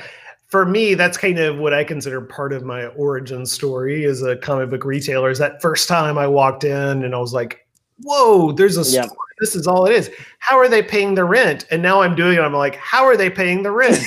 for 0.53 0.67
me, 0.67 0.93
that's 0.93 1.17
kind 1.17 1.39
of 1.39 1.57
what 1.57 1.73
I 1.73 1.83
consider 1.83 2.21
part 2.21 2.53
of 2.53 2.63
my 2.63 2.85
origin 2.89 3.43
story 3.43 4.05
as 4.05 4.21
a 4.21 4.35
comic 4.35 4.69
book 4.69 4.85
retailer. 4.85 5.31
Is 5.31 5.39
that 5.39 5.59
first 5.63 5.87
time 5.87 6.15
I 6.15 6.27
walked 6.27 6.63
in 6.63 7.03
and 7.03 7.15
I 7.15 7.17
was 7.17 7.33
like, 7.33 7.65
whoa, 8.03 8.51
there's 8.51 8.77
a 8.77 8.83
yep. 8.93 9.09
This 9.39 9.55
is 9.55 9.67
all 9.67 9.85
it 9.85 9.93
is. 9.93 10.11
How 10.39 10.57
are 10.57 10.69
they 10.69 10.81
paying 10.83 11.15
the 11.15 11.25
rent? 11.25 11.65
And 11.71 11.81
now 11.81 12.01
I'm 12.01 12.15
doing 12.15 12.37
it. 12.37 12.41
I'm 12.41 12.53
like, 12.53 12.75
how 12.75 13.03
are 13.03 13.17
they 13.17 13.29
paying 13.29 13.63
the 13.63 13.71
rent? 13.71 14.01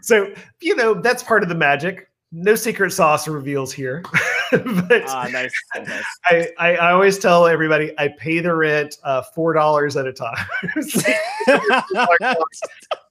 so, 0.02 0.32
you 0.60 0.76
know, 0.76 0.94
that's 0.94 1.22
part 1.22 1.42
of 1.42 1.48
the 1.48 1.54
magic. 1.54 2.08
No 2.32 2.54
secret 2.54 2.90
sauce 2.90 3.28
reveals 3.28 3.72
here. 3.72 4.02
but 4.50 5.04
ah, 5.08 5.28
nice. 5.30 5.52
nice. 5.76 6.04
I, 6.24 6.48
I, 6.58 6.76
I, 6.76 6.92
always 6.92 7.18
tell 7.18 7.46
everybody 7.46 7.92
I 7.98 8.08
pay 8.08 8.40
the 8.40 8.54
rent 8.54 8.96
uh, 9.04 9.22
$4 9.36 10.00
at 10.00 10.06
a 10.06 10.12
time. 10.12 10.46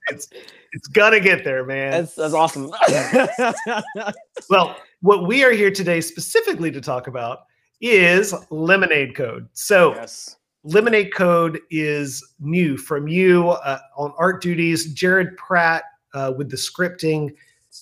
it's, 0.10 0.30
it's 0.74 0.88
gonna 0.88 1.20
get 1.20 1.44
there, 1.44 1.66
man. 1.66 1.92
That's, 1.92 2.16
that's 2.16 2.34
awesome. 2.34 2.72
well, 4.50 4.76
what 5.02 5.28
we 5.28 5.44
are 5.44 5.52
here 5.52 5.72
today 5.72 6.02
specifically 6.02 6.72
to 6.72 6.82
talk 6.82 7.08
about 7.08 7.46
is 7.82 8.34
Lemonade 8.50 9.16
Code. 9.16 9.48
So, 9.54 9.94
yes. 9.96 10.38
Lemonade 10.64 11.14
Code 11.14 11.60
is 11.70 12.24
new 12.40 12.78
from 12.78 13.08
you 13.08 13.50
uh, 13.50 13.80
on 13.98 14.14
art 14.18 14.42
duties. 14.42 14.94
Jared 14.94 15.38
Pratt 15.38 15.84
uh, 16.14 16.34
with 16.36 16.50
the 16.50 16.58
scripting. 16.58 17.36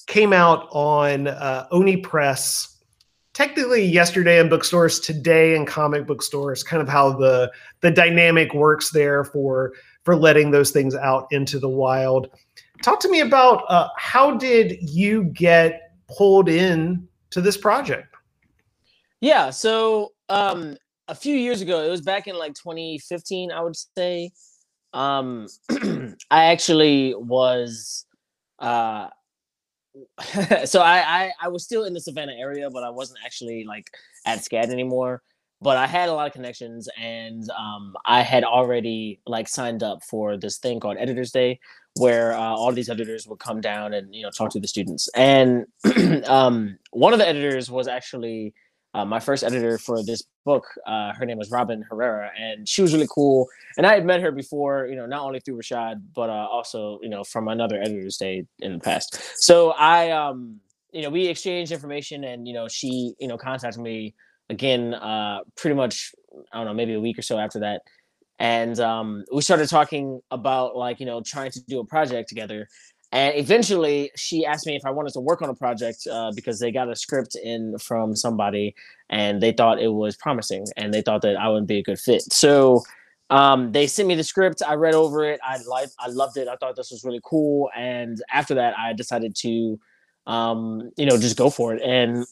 Came 0.08 0.34
out 0.34 0.68
on 0.72 1.28
uh, 1.28 1.68
Oni 1.72 1.98
Press 1.98 2.74
technically 3.34 3.84
yesterday 3.84 4.40
in 4.40 4.48
bookstores, 4.48 5.00
today 5.00 5.56
in 5.56 5.66
comic 5.66 6.06
book 6.08 6.22
stores. 6.22 6.64
Kind 6.64 6.82
of 6.82 6.90
how 6.90 7.12
the 7.12 7.52
the 7.82 7.92
dynamic 7.92 8.54
works 8.54 8.92
there 8.92 9.24
for 9.24 9.74
for 10.04 10.16
letting 10.16 10.52
those 10.52 10.72
things 10.72 10.96
out 10.96 11.28
into 11.32 11.60
the 11.60 11.70
wild. 11.70 12.30
Talk 12.82 13.00
to 13.02 13.10
me 13.10 13.22
about 13.22 13.64
uh, 13.70 13.90
how 13.98 14.38
did 14.38 14.78
you 14.82 15.26
get 15.26 15.94
pulled 16.08 16.50
in 16.50 17.08
to 17.32 17.42
this 17.42 17.58
project? 17.58 18.13
Yeah, 19.24 19.52
so 19.52 20.12
um, 20.28 20.76
a 21.08 21.16
few 21.16 21.38
years 21.38 21.62
ago, 21.62 21.82
it 21.82 21.90
was 21.90 22.02
back 22.02 22.28
in 22.28 22.38
like 22.38 22.56
2015, 22.56 23.54
I 23.54 23.62
would 23.62 23.78
say. 23.98 24.32
Um, 24.92 25.48
I 26.30 26.48
actually 26.48 27.16
was, 27.16 28.06
uh, 28.60 29.08
so 30.66 30.82
I, 30.82 30.98
I 30.98 31.32
I 31.42 31.48
was 31.48 31.64
still 31.64 31.86
in 31.86 31.94
the 31.94 32.02
Savannah 32.02 32.34
area, 32.38 32.70
but 32.70 32.84
I 32.84 32.90
wasn't 32.90 33.20
actually 33.26 33.64
like 33.64 33.86
at 34.26 34.40
SCAD 34.40 34.72
anymore. 34.74 35.22
But 35.62 35.78
I 35.78 35.88
had 35.88 36.10
a 36.10 36.14
lot 36.14 36.28
of 36.28 36.34
connections, 36.34 36.90
and 37.00 37.50
um, 37.52 37.96
I 38.06 38.24
had 38.24 38.44
already 38.44 39.22
like 39.26 39.48
signed 39.48 39.84
up 39.84 40.04
for 40.04 40.36
this 40.36 40.58
thing 40.58 40.82
called 40.82 40.98
Editors 41.00 41.32
Day, 41.32 41.62
where 41.96 42.34
uh, 42.34 42.42
all 42.42 42.74
these 42.74 42.90
editors 42.90 43.26
would 43.28 43.40
come 43.40 43.62
down 43.62 43.94
and 43.94 44.14
you 44.14 44.24
know 44.24 44.32
talk 44.32 44.50
to 44.50 44.60
the 44.60 44.68
students. 44.68 45.08
And 45.16 45.66
um, 46.28 46.78
one 46.92 47.14
of 47.14 47.20
the 47.20 47.28
editors 47.28 47.72
was 47.72 47.88
actually 47.88 48.54
uh, 48.94 49.06
my 49.06 49.20
first 49.20 49.44
editor 49.44 49.78
for 49.78 50.04
this 50.04 50.24
book. 50.46 50.66
Uh, 50.86 51.14
her 51.14 51.26
name 51.26 51.38
was 51.38 51.52
Robin 51.52 51.84
Herrera, 51.90 52.32
and 52.40 52.68
she 52.68 52.82
was 52.82 52.94
really 52.94 53.08
cool. 53.10 53.48
And 53.78 53.88
I 53.88 53.94
had 53.94 54.06
met 54.06 54.22
her 54.22 54.32
before, 54.32 54.88
you 54.88 54.96
know, 54.96 55.06
not 55.06 55.24
only 55.24 55.40
through 55.40 55.58
Rashad, 55.58 56.02
but 56.14 56.30
uh, 56.30 56.48
also, 56.52 57.00
you 57.02 57.10
know, 57.10 57.24
from 57.24 57.48
another 57.48 57.80
editor's 57.82 58.18
day 58.18 58.46
in 58.60 58.74
the 58.74 58.80
past. 58.80 59.20
So 59.42 59.72
I, 59.72 60.12
um, 60.12 60.60
you 60.92 61.02
know, 61.02 61.10
we 61.10 61.28
exchanged 61.28 61.72
information, 61.72 62.24
and 62.24 62.48
you 62.48 62.54
know, 62.54 62.68
she, 62.68 63.16
you 63.20 63.28
know, 63.28 63.38
contacted 63.38 63.82
me 63.82 64.14
again, 64.50 64.94
uh, 64.94 65.40
pretty 65.56 65.76
much, 65.76 66.14
I 66.52 66.58
don't 66.58 66.68
know, 66.68 66.74
maybe 66.74 66.94
a 66.94 67.00
week 67.00 67.18
or 67.18 67.24
so 67.24 67.38
after 67.38 67.60
that. 67.60 67.82
And 68.40 68.80
um, 68.80 69.24
we 69.34 69.42
started 69.42 69.70
talking 69.70 70.22
about 70.32 70.76
like, 70.76 71.00
you 71.00 71.06
know, 71.06 71.22
trying 71.22 71.52
to 71.52 71.62
do 71.62 71.80
a 71.80 71.86
project 71.86 72.30
together. 72.30 72.68
And 73.14 73.38
eventually, 73.38 74.10
she 74.16 74.44
asked 74.44 74.66
me 74.66 74.76
if 74.76 74.86
I 74.86 74.90
wanted 74.90 75.14
to 75.14 75.20
work 75.20 75.44
on 75.44 75.50
a 75.50 75.54
project 75.54 76.08
uh, 76.12 76.32
because 76.36 76.60
they 76.60 76.72
got 76.72 76.90
a 76.90 76.96
script 76.96 77.36
in 77.36 77.78
from 77.78 78.16
somebody 78.16 78.74
and 79.10 79.40
they 79.40 79.52
thought 79.52 79.80
it 79.80 79.94
was 79.94 80.18
promising 80.18 80.66
and 80.78 80.92
they 80.92 81.04
thought 81.04 81.22
that 81.22 81.36
I 81.36 81.48
would 81.48 81.68
be 81.68 81.78
a 81.78 81.84
good 81.84 82.00
fit. 82.00 82.24
So 82.34 82.82
um, 83.30 83.72
they 83.72 83.86
sent 83.86 84.08
me 84.08 84.16
the 84.16 84.24
script. 84.24 84.64
I 84.68 84.74
read 84.74 84.96
over 84.96 85.24
it. 85.24 85.40
I 85.44 85.60
liked, 85.62 85.94
I 86.00 86.08
loved 86.08 86.38
it. 86.38 86.48
I 86.48 86.56
thought 86.56 86.76
this 86.76 86.90
was 86.90 87.04
really 87.04 87.22
cool. 87.24 87.70
And 87.76 88.18
after 88.32 88.56
that, 88.56 88.78
I 88.80 88.94
decided 88.94 89.36
to, 89.38 89.80
um, 90.26 90.90
you 90.98 91.06
know, 91.06 91.18
just 91.20 91.38
go 91.38 91.52
for 91.52 91.76
it. 91.76 91.84
And 91.84 92.26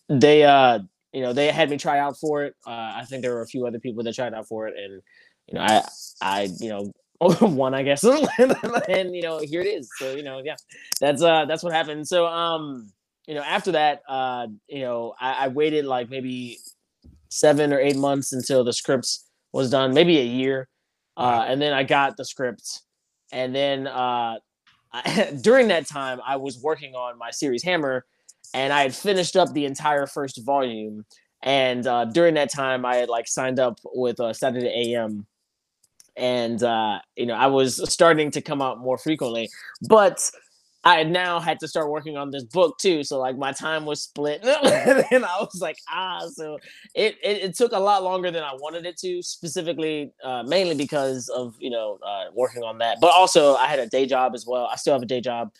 they, 0.08 0.42
uh, 0.42 0.80
you 1.12 1.22
know, 1.22 1.32
they 1.32 1.52
had 1.52 1.70
me 1.70 1.76
try 1.76 2.00
out 2.00 2.18
for 2.18 2.42
it. 2.44 2.56
Uh, 2.66 2.70
I 2.96 3.04
think 3.08 3.22
there 3.22 3.34
were 3.34 3.42
a 3.42 3.46
few 3.46 3.66
other 3.66 3.78
people 3.78 4.02
that 4.02 4.14
tried 4.14 4.34
out 4.34 4.46
for 4.46 4.68
it, 4.68 4.74
and 4.76 5.02
you 5.46 5.54
know, 5.54 5.60
I, 5.60 5.88
I, 6.20 6.48
you 6.60 6.68
know, 6.68 6.92
one, 7.20 7.74
I 7.74 7.82
guess, 7.82 8.04
and 8.88 9.14
you 9.14 9.22
know, 9.22 9.38
here 9.38 9.60
it 9.60 9.66
is. 9.66 9.90
So 9.98 10.14
you 10.14 10.22
know, 10.22 10.40
yeah, 10.44 10.54
that's 11.00 11.22
uh, 11.22 11.46
that's 11.46 11.62
what 11.62 11.72
happened. 11.72 12.06
So 12.06 12.26
um, 12.26 12.92
you 13.26 13.34
know, 13.34 13.42
after 13.42 13.72
that, 13.72 14.02
uh, 14.08 14.46
you 14.68 14.80
know, 14.80 15.14
I, 15.20 15.46
I 15.46 15.48
waited 15.48 15.84
like 15.84 16.10
maybe 16.10 16.58
seven 17.28 17.72
or 17.72 17.80
eight 17.80 17.96
months 17.96 18.32
until 18.32 18.62
the 18.62 18.72
scripts 18.72 19.28
was 19.52 19.70
done, 19.70 19.94
maybe 19.94 20.18
a 20.18 20.24
year, 20.24 20.68
uh, 21.16 21.44
and 21.48 21.60
then 21.60 21.72
I 21.72 21.82
got 21.82 22.16
the 22.16 22.24
scripts, 22.24 22.82
and 23.32 23.52
then 23.52 23.88
uh, 23.88 24.36
I, 24.92 25.36
during 25.42 25.68
that 25.68 25.86
time, 25.88 26.20
I 26.24 26.36
was 26.36 26.60
working 26.62 26.94
on 26.94 27.18
my 27.18 27.32
series 27.32 27.64
Hammer, 27.64 28.04
and 28.54 28.72
I 28.72 28.82
had 28.82 28.94
finished 28.94 29.36
up 29.36 29.52
the 29.52 29.64
entire 29.64 30.06
first 30.06 30.44
volume. 30.44 31.04
And 31.42 31.86
uh, 31.86 32.06
during 32.06 32.34
that 32.34 32.50
time, 32.52 32.84
I 32.84 32.96
had 32.96 33.08
like 33.08 33.28
signed 33.28 33.60
up 33.60 33.78
with 33.84 34.18
uh, 34.18 34.32
Saturday 34.32 34.94
AM 34.94 35.26
and 36.18 36.62
uh, 36.62 36.98
you 37.16 37.26
know 37.26 37.34
I 37.34 37.46
was 37.46 37.80
starting 37.90 38.30
to 38.32 38.40
come 38.40 38.60
out 38.60 38.78
more 38.78 38.98
frequently, 38.98 39.48
but 39.88 40.30
I 40.84 41.02
now 41.02 41.40
had 41.40 41.60
to 41.60 41.68
start 41.68 41.90
working 41.90 42.16
on 42.16 42.30
this 42.30 42.44
book 42.44 42.78
too. 42.78 43.02
So 43.02 43.18
like 43.18 43.36
my 43.36 43.52
time 43.52 43.84
was 43.84 44.02
split, 44.02 44.42
and 44.44 45.24
I 45.24 45.38
was 45.40 45.60
like, 45.60 45.76
ah, 45.90 46.26
so 46.32 46.58
it, 46.94 47.16
it, 47.22 47.42
it 47.42 47.56
took 47.56 47.72
a 47.72 47.78
lot 47.78 48.02
longer 48.04 48.30
than 48.30 48.42
I 48.42 48.54
wanted 48.54 48.86
it 48.86 48.96
to, 48.98 49.22
specifically 49.22 50.12
uh, 50.24 50.44
mainly 50.44 50.74
because 50.74 51.28
of 51.28 51.54
you 51.58 51.70
know 51.70 51.98
uh, 52.06 52.26
working 52.34 52.62
on 52.62 52.78
that, 52.78 52.98
but 53.00 53.12
also 53.12 53.54
I 53.54 53.66
had 53.66 53.78
a 53.78 53.86
day 53.86 54.06
job 54.06 54.34
as 54.34 54.46
well. 54.46 54.68
I 54.72 54.76
still 54.76 54.94
have 54.94 55.02
a 55.02 55.06
day 55.06 55.20
job, 55.20 55.52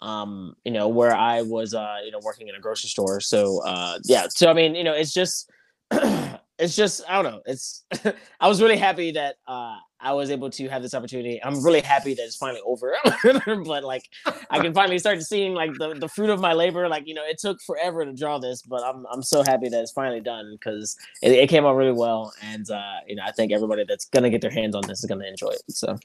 um, 0.00 0.56
you 0.64 0.72
know, 0.72 0.88
where 0.88 1.14
I 1.14 1.42
was 1.42 1.74
uh, 1.74 1.96
you 2.04 2.10
know 2.10 2.20
working 2.22 2.48
in 2.48 2.54
a 2.54 2.60
grocery 2.60 2.88
store. 2.88 3.20
So 3.20 3.62
uh, 3.64 3.98
yeah, 4.04 4.26
so 4.28 4.50
I 4.50 4.52
mean, 4.54 4.74
you 4.74 4.84
know, 4.84 4.94
it's 4.94 5.12
just. 5.12 5.50
it's 6.58 6.76
just 6.76 7.02
I 7.08 7.20
don't 7.20 7.32
know. 7.32 7.42
It's 7.46 7.84
I 8.40 8.48
was 8.48 8.62
really 8.62 8.76
happy 8.76 9.12
that 9.12 9.36
uh, 9.46 9.76
I 10.00 10.12
was 10.12 10.30
able 10.30 10.50
to 10.50 10.68
have 10.68 10.82
this 10.82 10.94
opportunity. 10.94 11.40
I'm 11.42 11.62
really 11.62 11.80
happy 11.80 12.14
that 12.14 12.22
it's 12.22 12.36
finally 12.36 12.60
over. 12.64 12.96
but 13.64 13.84
like 13.84 14.08
I 14.50 14.60
can 14.60 14.72
finally 14.72 14.98
start 14.98 15.22
seeing 15.22 15.54
like 15.54 15.72
the, 15.78 15.94
the 15.94 16.08
fruit 16.08 16.30
of 16.30 16.40
my 16.40 16.52
labor. 16.52 16.88
Like, 16.88 17.06
you 17.06 17.14
know, 17.14 17.24
it 17.24 17.38
took 17.38 17.60
forever 17.62 18.04
to 18.04 18.12
draw 18.12 18.38
this, 18.38 18.62
but 18.62 18.82
I'm 18.82 19.06
I'm 19.10 19.22
so 19.22 19.42
happy 19.42 19.68
that 19.68 19.80
it's 19.80 19.92
finally 19.92 20.20
done 20.20 20.52
because 20.52 20.96
it, 21.22 21.32
it, 21.32 21.48
came 21.48 21.66
out 21.66 21.76
really 21.76 21.92
well. 21.92 22.32
And 22.42 22.70
uh, 22.70 22.96
you 23.06 23.16
know, 23.16 23.22
I 23.24 23.32
think 23.32 23.52
everybody 23.52 23.84
that's 23.84 24.06
gonna 24.06 24.30
get 24.30 24.40
their 24.40 24.50
hands 24.50 24.74
on 24.74 24.82
this 24.86 25.00
is 25.00 25.06
gonna 25.06 25.26
enjoy 25.26 25.50
it. 25.50 25.62
So 25.68 25.98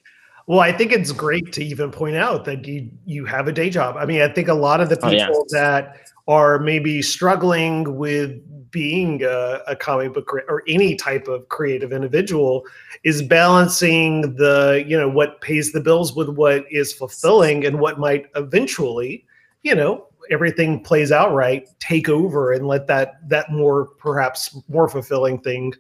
well, 0.48 0.60
I 0.60 0.72
think 0.72 0.92
it's 0.92 1.12
great 1.12 1.54
to 1.54 1.64
even 1.64 1.92
point 1.92 2.16
out 2.16 2.46
that 2.46 2.66
you 2.66 2.90
you 3.06 3.26
have 3.26 3.48
a 3.48 3.52
day 3.52 3.70
job. 3.70 3.96
I 3.98 4.06
mean, 4.06 4.22
I 4.22 4.28
think 4.28 4.48
a 4.48 4.54
lot 4.54 4.82
of 4.82 4.90
the 4.90 4.96
people 4.96 5.10
oh, 5.12 5.46
yeah. 5.50 5.60
that 5.60 5.98
are 6.28 6.60
maybe 6.60 7.02
struggling 7.02 7.98
with 7.98 8.42
being 8.72 9.22
a, 9.24 9.60
a, 9.68 9.76
comic 9.76 10.14
book 10.14 10.34
or 10.34 10.64
any 10.68 10.96
type 10.96 11.28
of 11.28 11.48
creative 11.50 11.92
individual 11.92 12.66
is 13.04 13.22
balancing 13.22 14.36
the 14.36 14.84
you 14.88 14.98
know 14.98 15.10
what 15.10 15.42
pays 15.42 15.74
the 15.74 15.82
bills 15.82 16.16
with 16.16 16.30
what 16.30 16.66
is 16.72 16.94
fulfilling 16.94 17.66
and 17.66 17.80
what 17.80 18.00
might 18.00 18.28
eventually 18.36 19.26
you 19.64 19.76
know 19.76 20.08
everything 20.30 20.82
plays 20.82 21.12
out 21.12 21.34
right 21.34 21.68
take 21.80 22.08
over 22.08 22.54
and 22.54 22.66
let 22.66 22.88
that 22.88 23.28
that 23.28 23.52
more 23.52 23.88
perhaps 23.98 24.58
more 24.70 24.88
fulfilling 24.88 25.38
thing 25.40 25.74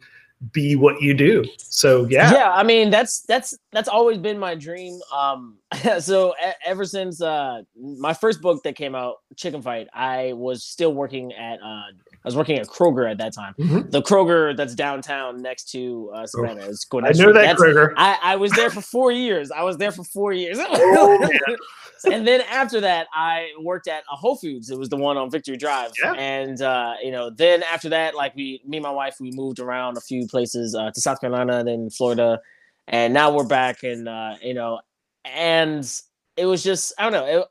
be 0.52 0.76
what 0.76 1.02
you 1.02 1.14
do. 1.14 1.44
So 1.58 2.06
yeah. 2.10 2.32
Yeah, 2.34 2.52
I 2.52 2.64
mean 2.64 2.90
that's 2.90 3.22
that's 3.22 3.58
that's 3.72 3.88
always 3.88 4.18
been 4.18 4.40
my 4.40 4.56
dream. 4.56 5.00
Um 5.14 5.58
so 6.00 6.34
a- 6.44 6.68
ever 6.68 6.86
since 6.86 7.22
uh 7.22 7.62
my 7.78 8.14
first 8.14 8.42
book 8.42 8.64
that 8.64 8.76
came 8.76 8.96
out, 8.96 9.18
Chicken 9.36 9.62
Fight, 9.62 9.88
I 9.94 10.34
was 10.34 10.64
still 10.64 10.94
working 10.94 11.34
at 11.34 11.60
uh 11.62 11.82
I 12.24 12.28
was 12.28 12.36
working 12.36 12.60
at 12.60 12.68
Kroger 12.68 13.10
at 13.10 13.18
that 13.18 13.34
time. 13.34 13.56
Mm-hmm. 13.58 13.90
The 13.90 14.02
Kroger 14.04 14.56
that's 14.56 14.76
downtown 14.76 15.42
next 15.42 15.72
to 15.72 16.12
uh, 16.14 16.28
Savannah. 16.28 16.68
Oh, 16.70 17.00
I 17.00 17.12
know 17.14 17.34
that 17.34 17.58
Kroger. 17.58 17.94
I, 17.98 18.18
I 18.22 18.36
was 18.36 18.52
there 18.52 18.70
for 18.70 18.82
four 18.82 19.12
years. 19.12 19.50
I 19.50 19.64
was 19.64 19.78
there 19.78 19.92
for 19.92 20.04
four 20.04 20.32
years. 20.32 20.58
oh, 20.62 21.30
and 22.12 22.28
then 22.28 22.42
after 22.42 22.80
that, 22.82 23.08
I 23.12 23.50
worked 23.60 23.88
at 23.88 24.04
a 24.12 24.16
Whole 24.16 24.36
Foods. 24.36 24.70
It 24.70 24.78
was 24.78 24.90
the 24.90 24.98
one 24.98 25.18
on 25.18 25.32
Victory 25.32 25.58
Drive. 25.58 25.92
Yeah. 26.02 26.14
And 26.14 26.62
uh, 26.62 26.94
you 27.02 27.12
know, 27.12 27.32
then 27.32 27.64
after 27.64 27.90
that, 27.90 28.14
like 28.14 28.36
we, 28.36 28.62
me 28.68 28.78
and 28.78 28.84
my 28.84 28.92
wife, 28.92 29.16
we 29.20 29.32
moved 29.32 29.60
around 29.60 29.98
a 29.98 30.02
few 30.02 30.28
places 30.28 30.76
uh, 30.76 30.92
to 30.92 31.02
South 31.02 31.20
Carolina, 31.22 31.64
then 31.64 31.90
Florida, 31.90 32.40
and 32.88 33.16
now 33.16 33.36
we're 33.36 33.48
back. 33.48 33.82
And 33.82 34.08
uh, 34.08 34.36
you 34.44 34.54
know, 34.54 34.80
and 35.26 35.92
it 36.38 36.46
was 36.46 36.64
just 36.64 36.94
I 37.00 37.10
don't 37.10 37.14
know. 37.14 37.26
It, 37.26 37.48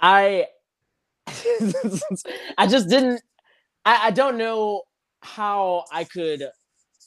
I 0.00 0.46
I 2.58 2.66
just 2.66 2.88
didn't 2.88 3.22
I, 3.84 4.08
I 4.08 4.10
don't 4.10 4.36
know 4.36 4.82
how 5.20 5.84
I 5.92 6.04
could 6.04 6.44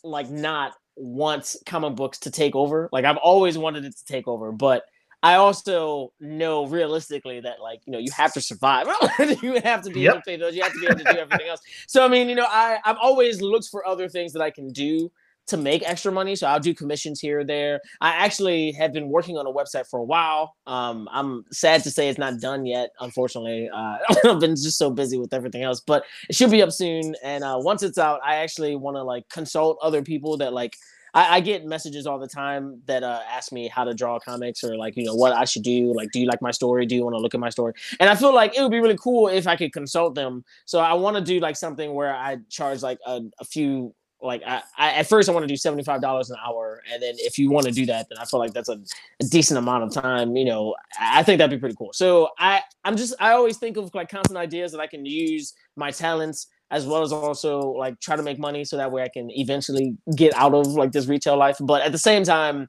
like 0.03 0.29
not 0.29 0.73
want 0.95 1.55
comic 1.65 1.95
books 1.95 2.19
to 2.19 2.31
take 2.31 2.55
over. 2.55 2.89
Like 2.91 3.05
I've 3.05 3.17
always 3.17 3.57
wanted 3.57 3.85
it 3.85 3.95
to 3.97 4.05
take 4.05 4.27
over, 4.27 4.51
but 4.51 4.83
I 5.23 5.35
also 5.35 6.13
know 6.19 6.67
realistically 6.67 7.39
that 7.41 7.59
like 7.59 7.81
you 7.85 7.91
know 7.91 7.99
you 7.99 8.11
have 8.15 8.33
to 8.33 8.41
survive. 8.41 8.88
you 9.41 9.59
have 9.63 9.81
to 9.83 9.89
be 9.89 10.01
yep. 10.01 10.13
able 10.13 10.21
to 10.21 10.25
pay 10.25 10.38
those. 10.38 10.55
You 10.55 10.63
have 10.63 10.73
to 10.73 10.79
be 10.79 10.85
able 10.85 10.99
to 10.99 11.13
do 11.13 11.19
everything 11.19 11.47
else. 11.47 11.61
So 11.88 12.05
I 12.05 12.07
mean, 12.07 12.29
you 12.29 12.35
know, 12.35 12.47
I 12.47 12.77
I've 12.85 12.97
always 13.01 13.41
looked 13.41 13.69
for 13.69 13.88
other 13.88 14.07
things 14.07 14.33
that 14.33 14.41
I 14.41 14.51
can 14.51 14.69
do 14.69 15.11
to 15.47 15.58
make 15.58 15.88
extra 15.88 16.12
money. 16.12 16.36
So 16.36 16.47
I'll 16.47 16.60
do 16.60 16.73
commissions 16.73 17.19
here 17.19 17.41
or 17.41 17.43
there. 17.43 17.81
I 18.01 18.10
actually 18.10 18.71
have 18.73 18.93
been 18.93 19.10
working 19.10 19.38
on 19.38 19.45
a 19.45 19.51
website 19.51 19.88
for 19.88 19.99
a 19.99 20.03
while. 20.03 20.55
Um, 20.65 21.08
I'm 21.12 21.45
sad 21.51 21.84
to 21.84 21.91
say 21.91 22.10
it's 22.10 22.17
not 22.17 22.39
done 22.39 22.65
yet, 22.65 22.91
unfortunately. 22.99 23.69
Uh, 23.73 23.97
I've 24.25 24.39
been 24.39 24.55
just 24.55 24.77
so 24.77 24.89
busy 24.89 25.17
with 25.17 25.34
everything 25.34 25.63
else, 25.63 25.81
but 25.81 26.03
it 26.29 26.36
should 26.36 26.51
be 26.51 26.62
up 26.62 26.71
soon. 26.71 27.15
And 27.23 27.43
uh, 27.43 27.58
once 27.60 27.84
it's 27.84 27.97
out, 27.97 28.19
I 28.25 28.38
actually 28.38 28.75
want 28.75 28.97
to 28.97 29.03
like 29.03 29.29
consult 29.29 29.77
other 29.81 30.01
people 30.01 30.38
that 30.38 30.53
like. 30.53 30.75
I, 31.13 31.38
I 31.38 31.39
get 31.39 31.65
messages 31.65 32.05
all 32.05 32.19
the 32.19 32.27
time 32.27 32.81
that 32.88 33.01
uh, 33.01 33.21
ask 33.31 33.53
me 33.53 33.69
how 33.69 33.86
to 33.86 33.93
draw 33.93 34.19
comics 34.19 34.65
or 34.65 34.75
like 34.75 34.97
you 34.97 35.05
know 35.05 35.15
what 35.15 35.31
I 35.31 35.45
should 35.45 35.63
do. 35.63 35.93
Like, 35.95 36.12
do 36.12 36.19
you 36.19 36.27
like 36.27 36.41
my 36.41 36.51
story? 36.51 36.86
Do 36.86 36.93
you 36.93 37.05
want 37.05 37.15
to 37.15 37.21
look 37.21 37.34
at 37.34 37.39
my 37.39 37.49
story? 37.49 37.71
And 38.01 38.10
I 38.10 38.15
feel 38.15 38.36
like 38.36 38.58
it 38.58 38.62
would 38.62 38.71
be 38.71 38.81
really 38.81 38.97
cool 38.97 39.29
if 39.29 39.47
I 39.47 39.55
could 39.55 39.71
consult 39.71 40.13
them. 40.13 40.43
So 40.65 40.79
I 40.79 40.91
want 40.91 41.15
to 41.15 41.23
do 41.23 41.39
like 41.39 41.55
something 41.55 41.93
where 41.93 42.13
I 42.13 42.39
charge 42.49 42.81
like 42.81 42.97
a, 43.08 43.21
a 43.39 43.45
few 43.45 43.95
like 44.25 44.43
I, 44.45 44.61
I 44.77 44.91
at 44.93 45.07
first 45.07 45.29
I 45.29 45.31
want 45.31 45.43
to 45.43 45.47
do 45.47 45.57
seventy 45.57 45.83
five 45.83 46.01
dollars 46.01 46.29
an 46.29 46.38
hour, 46.45 46.81
and 46.91 47.01
then 47.01 47.15
if 47.17 47.38
you 47.38 47.49
want 47.49 47.65
to 47.65 47.71
do 47.71 47.85
that, 47.88 48.07
then 48.09 48.17
I 48.17 48.25
feel 48.25 48.39
like 48.39 48.53
that's 48.53 48.69
a, 48.69 48.79
a, 49.19 49.25
decent 49.25 49.57
amount 49.57 49.83
of 49.83 49.93
time. 49.93 50.35
You 50.35 50.45
know, 50.45 50.75
I 50.99 51.23
think 51.23 51.39
that'd 51.39 51.55
be 51.55 51.59
pretty 51.59 51.75
cool. 51.77 51.91
So 51.93 52.29
I 52.39 52.61
I'm 52.83 52.97
just 52.97 53.13
I 53.19 53.31
always 53.31 53.57
think 53.57 53.77
of 53.77 53.93
like 53.93 54.09
constant 54.09 54.38
ideas 54.38 54.71
that 54.71 54.79
I 54.79 54.88
can 54.88 55.05
use 55.05 55.53
my 55.75 55.91
talents 55.91 56.47
as 56.71 56.85
well 56.85 57.03
as 57.03 57.11
also 57.11 57.59
like 57.59 57.99
try 57.99 58.15
to 58.15 58.23
make 58.23 58.39
money 58.39 58.65
so 58.65 58.77
that 58.77 58.91
way 58.91 59.03
I 59.03 59.07
can 59.07 59.29
eventually 59.31 59.95
get 60.15 60.33
out 60.35 60.53
of 60.53 60.67
like 60.67 60.91
this 60.91 61.07
retail 61.07 61.38
life. 61.38 61.57
But 61.59 61.83
at 61.83 61.91
the 61.91 61.97
same 61.97 62.23
time, 62.23 62.67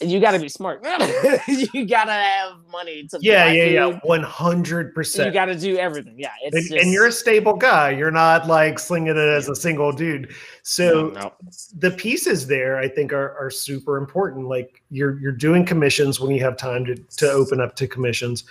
you 0.00 0.20
got 0.20 0.32
to 0.32 0.38
be 0.38 0.48
smart. 0.48 0.84
you 1.48 1.86
got 1.86 2.04
to 2.04 2.12
have 2.12 2.52
money 2.70 3.06
to 3.08 3.18
yeah, 3.20 3.50
yeah, 3.50 3.64
yeah, 3.64 3.98
one 4.02 4.22
hundred 4.22 4.94
percent. 4.94 5.26
You 5.26 5.32
got 5.32 5.46
to 5.46 5.58
do 5.58 5.76
everything. 5.78 6.14
Yeah, 6.18 6.30
and, 6.44 6.52
just... 6.52 6.72
and, 6.72 6.92
you're 6.92 7.06
a 7.06 7.12
stable 7.12 7.54
guy. 7.54 7.90
You're 7.90 8.10
not 8.10 8.46
like 8.46 8.78
slinging 8.78 9.10
it 9.10 9.16
as 9.16 9.48
a 9.48 9.56
single 9.56 9.92
dude. 9.92 10.34
So 10.62 11.08
no, 11.08 11.20
no. 11.20 11.32
the 11.78 11.90
pieces 11.90 12.46
there, 12.46 12.78
I 12.78 12.88
think, 12.88 13.12
are 13.12 13.36
are 13.38 13.50
super 13.50 13.96
important. 13.96 14.48
Like 14.48 14.82
you're 14.90 15.18
you're 15.20 15.32
doing 15.32 15.64
commissions 15.64 16.20
when 16.20 16.30
you 16.34 16.42
have 16.42 16.56
time 16.56 16.84
to 16.86 16.94
to 16.94 17.30
open 17.30 17.60
up 17.60 17.76
to 17.76 17.86
commissions. 17.88 18.44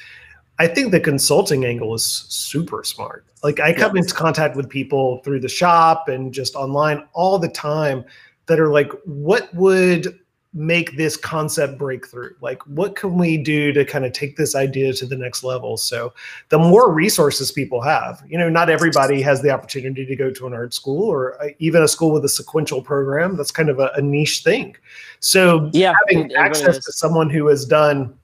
I 0.58 0.68
think 0.68 0.92
the 0.92 1.00
consulting 1.00 1.66
angle 1.66 1.94
is 1.94 2.06
super 2.06 2.84
smart. 2.84 3.26
Like 3.44 3.60
I 3.60 3.74
come 3.74 3.96
yeah. 3.96 4.02
into 4.02 4.14
contact 4.14 4.56
with 4.56 4.70
people 4.70 5.20
through 5.24 5.42
the 5.42 5.50
shop 5.50 6.08
and 6.08 6.34
just 6.34 6.56
online 6.56 7.06
all 7.14 7.38
the 7.38 7.50
time 7.50 8.06
that 8.46 8.60
are 8.60 8.70
like, 8.70 8.92
what 9.06 9.54
would 9.54 10.20
make 10.56 10.96
this 10.96 11.18
concept 11.18 11.78
breakthrough? 11.78 12.34
Like, 12.42 12.62
what 12.64 12.96
can 12.96 13.16
we 13.18 13.38
do 13.38 13.74
to 13.74 13.86
kind 13.86 14.06
of 14.06 14.14
take 14.14 14.38
this 14.38 14.56
idea 14.56 14.94
to 14.94 15.06
the 15.06 15.16
next 15.16 15.44
level? 15.44 15.78
So, 15.78 16.14
the 16.50 16.58
more 16.58 16.92
resources 16.92 17.52
people 17.52 17.82
have, 17.82 18.24
you 18.28 18.38
know, 18.38 18.50
not 18.50 18.70
everybody 18.70 19.22
has 19.22 19.42
the 19.42 19.52
opportunity 19.52 20.06
to 20.06 20.16
go 20.16 20.32
to 20.32 20.48
an 20.48 20.54
art 20.54 20.74
school 20.74 21.04
or 21.04 21.42
uh, 21.44 21.50
even 21.60 21.84
a 21.84 21.88
school 21.88 22.12
with 22.12 22.26
a 22.26 22.30
sequential 22.30 22.82
program. 22.82 23.36
That's 23.36 23.52
kind 23.52 23.70
of 23.70 23.80
a, 23.80 23.92
a 23.96 24.02
niche 24.02 24.44
thing. 24.44 24.76
So, 25.20 25.70
yeah, 25.74 25.94
having 26.08 26.34
access 26.34 26.84
to 26.84 26.92
someone 26.94 27.30
who 27.30 27.48
has 27.48 27.66
done 27.66 28.18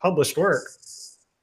published 0.00 0.36
work. 0.36 0.68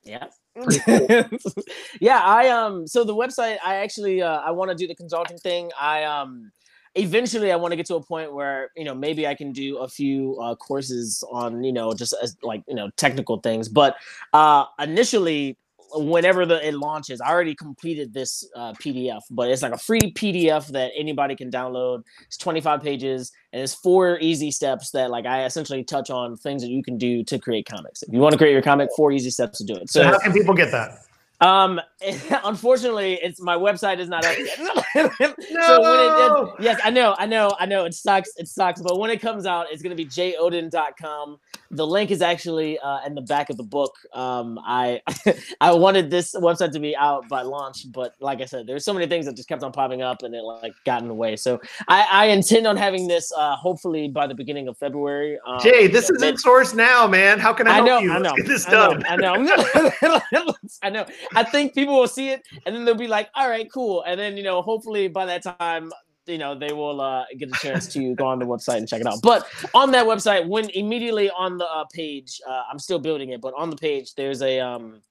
Yeah. 0.03 0.27
Cool. 0.55 0.67
yeah, 2.01 2.21
I 2.23 2.49
um 2.49 2.85
so 2.85 3.03
the 3.03 3.15
website 3.15 3.57
I 3.63 3.75
actually 3.75 4.21
uh 4.21 4.39
I 4.39 4.51
want 4.51 4.69
to 4.69 4.75
do 4.75 4.85
the 4.85 4.95
consulting 4.95 5.37
thing. 5.37 5.71
I 5.79 6.03
um 6.03 6.51
eventually 6.95 7.51
I 7.51 7.55
want 7.55 7.71
to 7.71 7.75
get 7.75 7.85
to 7.87 7.95
a 7.95 8.03
point 8.03 8.33
where 8.33 8.69
you 8.75 8.83
know 8.83 8.95
maybe 8.95 9.27
I 9.27 9.35
can 9.35 9.51
do 9.51 9.77
a 9.77 9.87
few 9.87 10.37
uh, 10.41 10.55
courses 10.55 11.23
on 11.31 11.63
you 11.63 11.73
know 11.73 11.93
just 11.93 12.13
as 12.21 12.37
like 12.43 12.63
you 12.67 12.75
know 12.75 12.89
technical 12.97 13.39
things. 13.39 13.69
But 13.69 13.95
uh, 14.33 14.65
initially, 14.79 15.57
whenever 15.93 16.45
the 16.45 16.65
it 16.65 16.73
launches, 16.73 17.21
I 17.21 17.29
already 17.29 17.55
completed 17.55 18.13
this 18.13 18.47
uh, 18.55 18.73
PDF, 18.73 19.21
but 19.29 19.49
it's 19.49 19.61
like 19.61 19.73
a 19.73 19.77
free 19.77 19.99
PDF 20.01 20.67
that 20.67 20.91
anybody 20.95 21.35
can 21.35 21.49
download. 21.51 22.03
It's 22.25 22.37
25 22.37 22.81
pages 22.81 23.31
and 23.53 23.61
it's 23.61 23.73
four 23.73 24.17
easy 24.19 24.51
steps 24.51 24.91
that 24.91 25.11
like 25.11 25.25
I 25.25 25.45
essentially 25.45 25.83
touch 25.83 26.09
on 26.09 26.37
things 26.37 26.61
that 26.61 26.69
you 26.69 26.83
can 26.83 26.97
do 26.97 27.23
to 27.25 27.39
create 27.39 27.65
comics. 27.65 28.03
If 28.03 28.13
you 28.13 28.19
want 28.19 28.33
to 28.33 28.37
create 28.37 28.53
your 28.53 28.61
comic, 28.61 28.89
four 28.95 29.11
easy 29.11 29.29
steps 29.29 29.57
to 29.59 29.65
do 29.65 29.75
it. 29.75 29.89
So, 29.89 30.01
so 30.01 30.07
how 30.07 30.19
can 30.19 30.33
people 30.33 30.53
get 30.53 30.71
that? 30.71 30.99
Um, 31.41 31.81
unfortunately, 32.43 33.19
it's 33.21 33.41
my 33.41 33.55
website 33.55 33.99
is 33.99 34.07
not 34.07 34.25
up 34.25 34.37
yet. 34.37 34.59
no! 34.59 35.09
So 35.51 35.81
when 35.81 35.99
it, 35.99 36.53
it, 36.59 36.63
yes, 36.63 36.79
I 36.83 36.89
know, 36.89 37.15
I 37.17 37.25
know, 37.25 37.55
I 37.59 37.65
know. 37.65 37.85
It 37.85 37.93
sucks. 37.93 38.31
It 38.37 38.47
sucks. 38.47 38.81
But 38.81 38.99
when 38.99 39.09
it 39.09 39.21
comes 39.21 39.45
out, 39.45 39.67
it's 39.71 39.81
gonna 39.81 39.95
be 39.95 40.05
joden.com. 40.05 41.37
The 41.71 41.85
link 41.85 42.11
is 42.11 42.21
actually 42.21 42.79
uh, 42.79 42.99
in 43.05 43.15
the 43.15 43.21
back 43.21 43.49
of 43.49 43.57
the 43.57 43.63
book. 43.63 43.93
Um, 44.13 44.59
I 44.65 45.01
I 45.61 45.73
wanted 45.73 46.09
this 46.09 46.33
website 46.35 46.71
to 46.73 46.79
be 46.79 46.95
out 46.95 47.27
by 47.27 47.41
launch, 47.41 47.91
but 47.91 48.13
like 48.19 48.41
I 48.41 48.45
said, 48.45 48.67
there's 48.67 48.85
so 48.85 48.93
many 48.93 49.07
things 49.07 49.25
that 49.25 49.35
just 49.35 49.49
kept 49.49 49.63
on 49.63 49.71
popping 49.71 50.01
up, 50.01 50.23
and 50.23 50.33
it 50.35 50.43
like 50.43 50.73
got 50.85 51.01
in 51.01 51.07
the 51.07 51.13
way. 51.13 51.35
So 51.35 51.59
I, 51.87 52.07
I 52.11 52.25
intend 52.27 52.67
on 52.67 52.77
having 52.77 53.07
this 53.07 53.31
uh, 53.35 53.55
hopefully 53.55 54.07
by 54.07 54.27
the 54.27 54.35
beginning 54.35 54.67
of 54.67 54.77
February. 54.77 55.39
Um, 55.45 55.59
Jey, 55.59 55.87
this 55.87 56.09
is 56.09 56.21
in 56.21 56.37
source 56.37 56.73
now, 56.73 57.07
man. 57.07 57.39
How 57.39 57.53
can 57.53 57.67
I 57.67 57.77
I 57.77 57.81
know, 57.81 57.99
you? 57.99 58.11
I 58.11 58.19
know, 58.19 58.35
get 58.35 58.47
this 58.47 58.65
done. 58.65 59.03
I 59.07 59.15
know. 59.15 59.33
I 59.33 59.37
know. 60.01 60.53
I 60.83 60.89
know. 60.89 61.05
I 61.35 61.43
think 61.43 61.73
people 61.73 61.99
will 61.99 62.07
see 62.07 62.29
it 62.29 62.43
and 62.65 62.75
then 62.75 62.85
they'll 62.85 62.95
be 62.95 63.07
like, 63.07 63.29
all 63.35 63.49
right, 63.49 63.71
cool. 63.71 64.03
And 64.03 64.19
then, 64.19 64.37
you 64.37 64.43
know, 64.43 64.61
hopefully 64.61 65.07
by 65.07 65.25
that 65.25 65.43
time, 65.43 65.91
you 66.27 66.37
know, 66.37 66.55
they 66.55 66.71
will 66.71 67.01
uh, 67.01 67.25
get 67.37 67.49
a 67.49 67.53
chance 67.53 67.87
to 67.93 68.15
go 68.15 68.27
on 68.27 68.39
the 68.39 68.45
website 68.45 68.77
and 68.77 68.87
check 68.87 69.01
it 69.01 69.07
out. 69.07 69.19
But 69.21 69.47
on 69.73 69.91
that 69.91 70.05
website, 70.05 70.47
when 70.47 70.69
immediately 70.69 71.29
on 71.31 71.57
the 71.57 71.65
uh, 71.65 71.85
page, 71.93 72.39
uh, 72.47 72.63
I'm 72.71 72.79
still 72.79 72.99
building 72.99 73.29
it, 73.29 73.41
but 73.41 73.53
on 73.57 73.69
the 73.69 73.75
page, 73.75 74.13
there's 74.15 74.41
a, 74.41 74.59
um, 74.59 75.01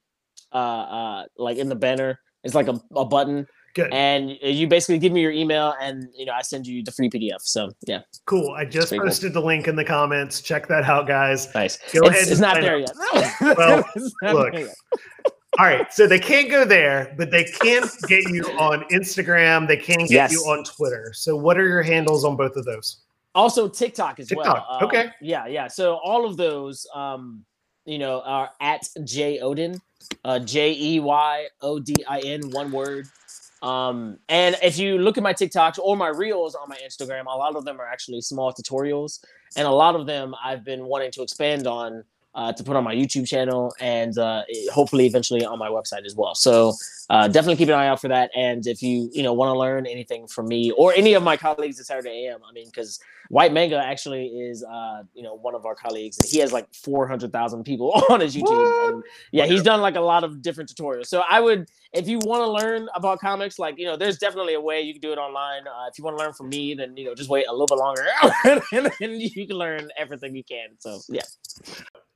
uh, 0.52 0.56
uh, 0.56 1.24
like 1.36 1.56
in 1.56 1.68
the 1.68 1.74
banner, 1.74 2.20
it's 2.44 2.54
like 2.54 2.68
a, 2.68 2.80
a 2.94 3.04
button. 3.04 3.46
Good. 3.74 3.92
And 3.92 4.36
you 4.42 4.66
basically 4.66 4.98
give 4.98 5.12
me 5.12 5.20
your 5.20 5.30
email, 5.30 5.74
and 5.80 6.08
you 6.16 6.26
know 6.26 6.32
I 6.32 6.42
send 6.42 6.66
you 6.66 6.82
the 6.82 6.90
free 6.90 7.08
PDF. 7.08 7.42
So 7.42 7.70
yeah. 7.86 8.00
Cool. 8.26 8.50
I 8.50 8.64
just 8.64 8.92
posted 8.92 9.32
cool. 9.32 9.42
the 9.42 9.46
link 9.46 9.68
in 9.68 9.76
the 9.76 9.84
comments. 9.84 10.40
Check 10.40 10.66
that 10.66 10.82
out, 10.84 11.06
guys. 11.06 11.46
Nice. 11.54 11.78
Go 11.92 12.00
it's, 12.00 12.08
ahead. 12.08 12.28
It's 12.28 12.40
not 12.40 12.54
there 12.60 12.78
yet. 12.78 12.90
well, 13.56 13.84
look. 14.22 14.54
All 15.60 15.66
right, 15.66 15.92
so 15.92 16.06
they 16.06 16.18
can't 16.18 16.50
go 16.50 16.64
there, 16.64 17.12
but 17.18 17.30
they 17.30 17.44
can 17.44 17.86
get 18.08 18.26
you 18.30 18.44
on 18.58 18.82
Instagram. 18.84 19.68
They 19.68 19.76
can 19.76 19.98
get 19.98 20.10
yes. 20.10 20.32
you 20.32 20.38
on 20.38 20.64
Twitter. 20.64 21.12
So, 21.12 21.36
what 21.36 21.58
are 21.58 21.68
your 21.68 21.82
handles 21.82 22.24
on 22.24 22.34
both 22.34 22.56
of 22.56 22.64
those? 22.64 23.02
Also, 23.34 23.68
TikTok 23.68 24.20
as 24.20 24.28
TikTok. 24.28 24.46
well. 24.46 24.66
Uh, 24.80 24.86
okay. 24.86 25.10
Yeah, 25.20 25.46
yeah. 25.46 25.68
So 25.68 26.00
all 26.02 26.24
of 26.24 26.38
those, 26.38 26.86
um, 26.94 27.44
you 27.84 27.98
know, 27.98 28.22
are 28.22 28.48
at 28.62 28.88
Jey 29.04 29.40
Odin, 29.40 29.78
uh, 30.24 30.38
J 30.38 30.74
E 30.78 30.98
Y 30.98 31.46
O 31.60 31.78
D 31.78 31.94
I 32.08 32.20
N, 32.20 32.48
one 32.52 32.72
word. 32.72 33.06
Um, 33.62 34.16
and 34.30 34.56
if 34.62 34.78
you 34.78 34.96
look 34.96 35.18
at 35.18 35.22
my 35.22 35.34
TikToks 35.34 35.78
or 35.78 35.94
my 35.94 36.08
reels 36.08 36.54
on 36.54 36.70
my 36.70 36.78
Instagram, 36.78 37.26
a 37.26 37.36
lot 37.36 37.54
of 37.54 37.66
them 37.66 37.78
are 37.78 37.86
actually 37.86 38.22
small 38.22 38.50
tutorials, 38.50 39.22
and 39.56 39.66
a 39.66 39.70
lot 39.70 39.94
of 39.94 40.06
them 40.06 40.34
I've 40.42 40.64
been 40.64 40.86
wanting 40.86 41.10
to 41.12 41.22
expand 41.22 41.66
on 41.66 42.04
uh, 42.34 42.52
to 42.52 42.62
put 42.62 42.76
on 42.76 42.84
my 42.84 42.94
YouTube 42.94 43.26
channel 43.26 43.74
and 43.80 44.16
uh, 44.18 44.42
hopefully 44.72 45.06
eventually 45.06 45.44
on 45.44 45.58
my 45.58 45.68
website 45.68 46.04
as 46.04 46.14
well. 46.14 46.34
So 46.34 46.74
uh, 47.08 47.26
definitely 47.26 47.56
keep 47.56 47.68
an 47.68 47.74
eye 47.74 47.88
out 47.88 48.00
for 48.00 48.08
that. 48.08 48.30
And 48.36 48.66
if 48.66 48.82
you 48.82 49.10
you 49.12 49.22
know 49.22 49.32
want 49.32 49.52
to 49.52 49.58
learn 49.58 49.86
anything 49.86 50.28
from 50.28 50.46
me 50.46 50.70
or 50.70 50.92
any 50.94 51.14
of 51.14 51.22
my 51.22 51.36
colleagues 51.36 51.80
at 51.80 51.86
Saturday 51.86 52.26
AM, 52.26 52.40
I 52.48 52.52
mean, 52.52 52.66
because 52.66 53.00
Whyt 53.30 53.52
Manga 53.52 53.76
actually 53.76 54.26
is 54.26 54.62
uh, 54.62 55.02
you 55.12 55.22
know 55.22 55.34
one 55.34 55.56
of 55.56 55.66
our 55.66 55.74
colleagues, 55.74 56.18
and 56.18 56.28
he 56.28 56.38
has 56.38 56.52
like 56.52 56.72
four 56.72 57.08
hundred 57.08 57.32
thousand 57.32 57.64
people 57.64 57.92
on 58.10 58.20
his 58.20 58.36
YouTube. 58.36 58.88
And 58.88 59.02
yeah, 59.32 59.46
he's 59.46 59.62
done 59.62 59.80
like 59.80 59.96
a 59.96 60.00
lot 60.00 60.22
of 60.22 60.40
different 60.40 60.72
tutorials. 60.72 61.06
So 61.06 61.24
I 61.28 61.40
would, 61.40 61.68
if 61.92 62.06
you 62.06 62.20
want 62.20 62.42
to 62.42 62.50
learn 62.50 62.88
about 62.94 63.18
comics, 63.18 63.58
like 63.58 63.76
you 63.76 63.86
know, 63.86 63.96
there's 63.96 64.18
definitely 64.18 64.54
a 64.54 64.60
way 64.60 64.80
you 64.80 64.92
can 64.92 65.00
do 65.00 65.12
it 65.12 65.18
online. 65.18 65.66
Uh, 65.66 65.88
if 65.90 65.98
you 65.98 66.04
want 66.04 66.16
to 66.16 66.22
learn 66.22 66.32
from 66.32 66.48
me, 66.48 66.74
then 66.74 66.96
you 66.96 67.06
know, 67.06 67.14
just 67.14 67.28
wait 67.28 67.48
a 67.48 67.52
little 67.52 67.66
bit 67.66 67.78
longer, 67.78 68.06
and, 68.72 68.92
and 69.00 69.20
you 69.20 69.48
can 69.48 69.56
learn 69.56 69.88
everything 69.98 70.36
you 70.36 70.44
can. 70.44 70.68
So 70.78 71.00
yeah 71.08 71.22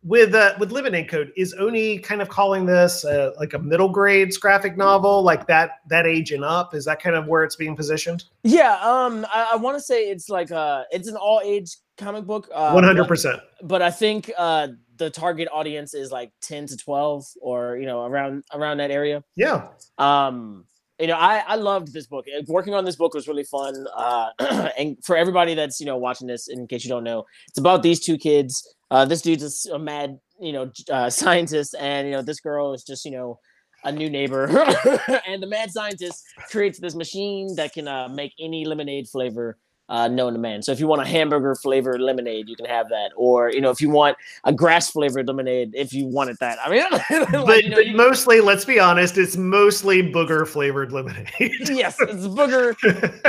with 0.05 0.35
uh, 0.35 0.55
with 0.59 0.71
Lemonade 0.71 1.09
Code, 1.09 1.33
is 1.37 1.55
Oni 1.59 1.99
kind 1.99 2.21
of 2.21 2.29
calling 2.29 2.67
this 2.67 3.05
uh, 3.05 3.33
like 3.39 3.55
a 3.55 3.59
middle 3.59 3.89
grades 3.89 4.37
graphic 4.37 4.77
novel, 4.77 5.23
like 5.23 5.47
that 5.47 5.81
that 5.89 6.07
age 6.07 6.31
and 6.31 6.45
up? 6.45 6.75
Is 6.75 6.85
that 6.85 7.03
kind 7.03 7.17
of 7.17 7.27
where 7.27 7.43
it's 7.43 7.57
being 7.57 7.75
positioned? 7.75 8.25
Yeah, 8.43 8.79
um, 8.83 9.27
I, 9.33 9.53
I 9.53 9.57
want 9.57 9.77
to 9.79 9.83
say 9.83 10.11
it's 10.11 10.29
like 10.29 10.53
uh 10.53 10.85
it's 10.93 11.09
an 11.09 11.17
all 11.17 11.41
age 11.43 11.77
comic 11.97 12.25
book. 12.25 12.49
Uh, 12.53 12.73
One 12.73 12.85
hundred 12.85 13.09
percent. 13.09 13.41
But 13.63 13.81
I 13.81 13.91
think 13.91 14.31
uh 14.37 14.69
the 14.97 15.11
target 15.11 15.49
audience 15.51 15.95
is 15.95 16.13
like 16.13 16.31
ten 16.41 16.67
to 16.67 16.77
twelve, 16.77 17.25
or 17.41 17.79
you 17.79 17.87
know 17.87 18.05
around 18.05 18.45
around 18.53 18.77
that 18.77 18.91
area. 18.91 19.25
Yeah. 19.37 19.69
Um, 19.97 20.67
you 21.01 21.07
know, 21.07 21.17
I 21.17 21.43
I 21.47 21.57
loved 21.57 21.93
this 21.93 22.07
book. 22.07 22.27
Working 22.47 22.75
on 22.75 22.85
this 22.85 22.97
book 22.97 23.15
was 23.15 23.27
really 23.27 23.45
fun. 23.45 23.87
Uh, 23.97 24.31
and 24.79 24.97
for 25.05 25.17
everybody 25.17 25.55
that's 25.55 25.81
you 25.81 25.87
know 25.87 25.97
watching 25.97 26.27
this, 26.27 26.49
in 26.49 26.67
case 26.67 26.85
you 26.85 26.91
don't 26.91 27.05
know, 27.05 27.25
it's 27.49 27.59
about 27.59 27.83
these 27.83 28.01
two 28.01 28.17
kids 28.17 28.75
uh, 28.95 29.05
this 29.05 29.23
dude's 29.23 29.67
a, 29.67 29.79
mad, 29.79 30.19
you 30.41 30.53
know, 30.53 30.71
uh, 30.89 31.11
scientist, 31.21 31.75
and 31.81 32.07
you 32.07 32.15
know, 32.15 32.23
this 32.23 32.39
girl 32.41 32.73
is 32.73 32.85
just, 32.85 33.05
you 33.05 33.11
know, 33.11 33.41
a 33.83 33.91
new 33.91 34.09
neighbor. 34.09 34.45
and 35.27 35.43
the 35.43 35.49
mad 35.49 35.71
scientist 35.71 36.23
creates 36.49 36.79
this 36.79 36.95
machine 36.95 37.55
that 37.57 37.73
can 37.73 37.89
uh, 37.89 38.09
make 38.09 38.33
any 38.41 38.65
lemonade 38.65 39.09
flavor 39.09 39.59
uh, 39.89 40.09
known 40.09 40.33
to 40.33 40.39
man. 40.39 40.63
So 40.63 40.73
if 40.73 40.81
you 40.81 40.87
want 40.87 41.03
a 41.03 41.05
hamburger 41.05 41.55
flavored 41.55 42.01
lemonade, 42.01 42.49
you 42.49 42.57
can 42.57 42.67
have 42.67 42.89
that. 42.89 43.11
Or 43.17 43.51
you 43.51 43.61
know, 43.61 43.71
if 43.71 43.81
you 43.81 43.91
want 43.91 44.17
a 44.45 44.53
grass 44.53 44.91
flavored 44.91 45.27
lemonade, 45.27 45.73
if 45.75 45.93
you 45.93 46.07
wanted 46.07 46.37
that. 46.41 46.59
I 46.65 46.71
mean, 46.71 46.85
like, 46.91 47.47
but, 47.47 47.65
you 47.65 47.71
know, 47.71 47.77
but 47.77 47.87
you, 47.87 47.97
mostly, 47.97 48.41
let's 48.41 48.65
be 48.65 48.79
honest, 48.79 49.19
it's 49.19 49.37
mostly 49.37 50.03
booger 50.03 50.47
flavored 50.47 50.93
lemonade. 50.93 51.31
yes, 51.39 51.97
it's 52.01 52.27
booger, 52.27 52.75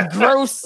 gross, 0.11 0.63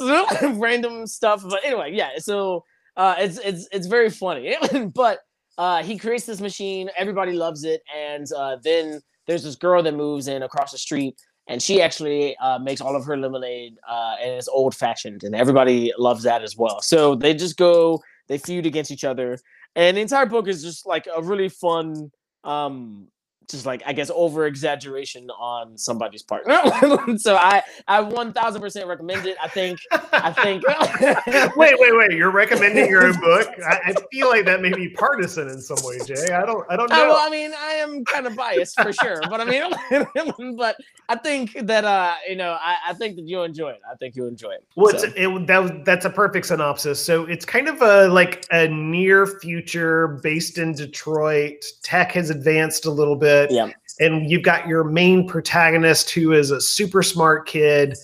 random 0.57 1.07
stuff. 1.07 1.43
But 1.47 1.63
anyway, 1.65 1.93
yeah. 1.93 2.11
So 2.17 2.63
uh, 2.95 3.15
it's 3.17 3.37
it's 3.39 3.67
it's 3.71 3.87
very 3.87 4.09
funny, 4.09 4.55
but 4.93 5.19
uh, 5.57 5.83
he 5.83 5.97
creates 5.97 6.25
this 6.25 6.39
machine. 6.39 6.89
Everybody 6.97 7.33
loves 7.33 7.63
it, 7.63 7.81
and 7.95 8.25
uh, 8.35 8.57
then 8.63 9.01
there's 9.25 9.43
this 9.43 9.55
girl 9.55 9.83
that 9.83 9.93
moves 9.93 10.27
in 10.27 10.43
across 10.43 10.71
the 10.71 10.77
street, 10.77 11.19
and 11.49 11.61
she 11.61 11.81
actually 11.81 12.37
uh, 12.37 12.59
makes 12.59 12.79
all 12.79 12.95
of 12.95 13.03
her 13.05 13.17
lemonade, 13.17 13.75
uh, 13.89 14.15
and 14.21 14.31
it's 14.31 14.47
old 14.47 14.75
fashioned, 14.75 15.23
and 15.23 15.35
everybody 15.35 15.91
loves 15.97 16.23
that 16.23 16.43
as 16.43 16.55
well. 16.55 16.79
So 16.81 17.15
they 17.15 17.33
just 17.33 17.57
go, 17.57 18.01
they 18.27 18.37
feud 18.37 18.67
against 18.67 18.91
each 18.91 19.03
other, 19.03 19.37
and 19.75 19.97
the 19.97 20.01
entire 20.01 20.27
book 20.27 20.47
is 20.47 20.63
just 20.63 20.85
like 20.85 21.07
a 21.13 21.21
really 21.21 21.49
fun 21.49 22.11
um, 22.43 23.07
just 23.49 23.65
like 23.65 23.81
I 23.85 23.93
guess 23.93 24.11
over 24.13 24.45
exaggeration 24.45 25.29
on 25.31 25.77
somebody's 25.77 26.21
part. 26.21 26.45
so 27.17 27.35
I 27.35 27.63
I 27.87 28.01
one 28.01 28.31
thousand 28.31 28.61
percent 28.61 28.87
recommend 28.87 29.25
it. 29.25 29.37
I 29.41 29.47
think 29.47 29.79
I 29.91 30.31
think. 30.31 30.63
wait, 31.57 31.75
wait, 31.79 31.97
wait! 31.97 32.11
You're 32.11 32.31
recommending 32.31 32.87
your 32.89 33.07
own 33.07 33.19
book? 33.19 33.47
I, 33.67 33.79
I, 33.85 33.95
feel 34.11 34.29
like 34.29 34.45
that 34.45 34.61
may 34.61 34.71
be 34.73 34.89
partisan 34.89 35.49
in 35.49 35.59
some 35.61 35.77
way, 35.83 35.99
Jey. 36.05 36.33
I 36.33 36.45
don't 36.45 36.65
I 36.69 36.75
don't 36.75 36.89
know. 36.89 37.09
well, 37.09 37.17
I 37.17 37.29
mean, 37.29 37.51
I 37.57 37.73
am 37.73 38.05
kind 38.05 38.27
of 38.27 38.35
biased 38.35 38.79
for 38.79 38.93
sure, 38.93 39.21
but 39.29 39.41
I 39.41 39.45
mean, 39.45 40.55
but 40.57 40.75
I 41.09 41.15
think 41.15 41.53
that 41.53 41.85
uh 41.85 42.15
you 42.27 42.35
know 42.35 42.57
I, 42.61 42.77
I 42.89 42.93
think 42.93 43.15
that 43.15 43.27
you'll 43.27 43.43
enjoy 43.43 43.69
it. 43.71 43.81
I 43.89 43.95
think 43.95 44.15
you'll 44.15 44.27
enjoy 44.27 44.51
it. 44.51 44.65
Well, 44.75 44.97
so. 44.97 45.07
it, 45.15 45.47
that 45.47 45.85
that's 45.85 46.05
a 46.05 46.09
perfect 46.09 46.45
synopsis. 46.45 47.03
So 47.03 47.25
it's 47.25 47.45
kind 47.45 47.67
of 47.67 47.81
a 47.81 48.07
like 48.07 48.45
a 48.51 48.67
near 48.67 49.25
future 49.25 50.19
based 50.21 50.57
in 50.57 50.73
Detroit. 50.73 51.65
Tech 51.81 52.11
has 52.11 52.29
advanced 52.29 52.85
a 52.85 52.91
little 52.91 53.15
bit 53.15 53.38
it. 53.43 53.51
Yeah. 53.51 53.71
And 53.99 54.29
you've 54.29 54.43
got 54.43 54.67
your 54.67 54.83
main 54.83 55.27
protagonist 55.27 56.09
who 56.09 56.31
is 56.31 56.51
a 56.51 56.61
super 56.61 57.03
smart 57.03 57.47
kid, 57.47 57.97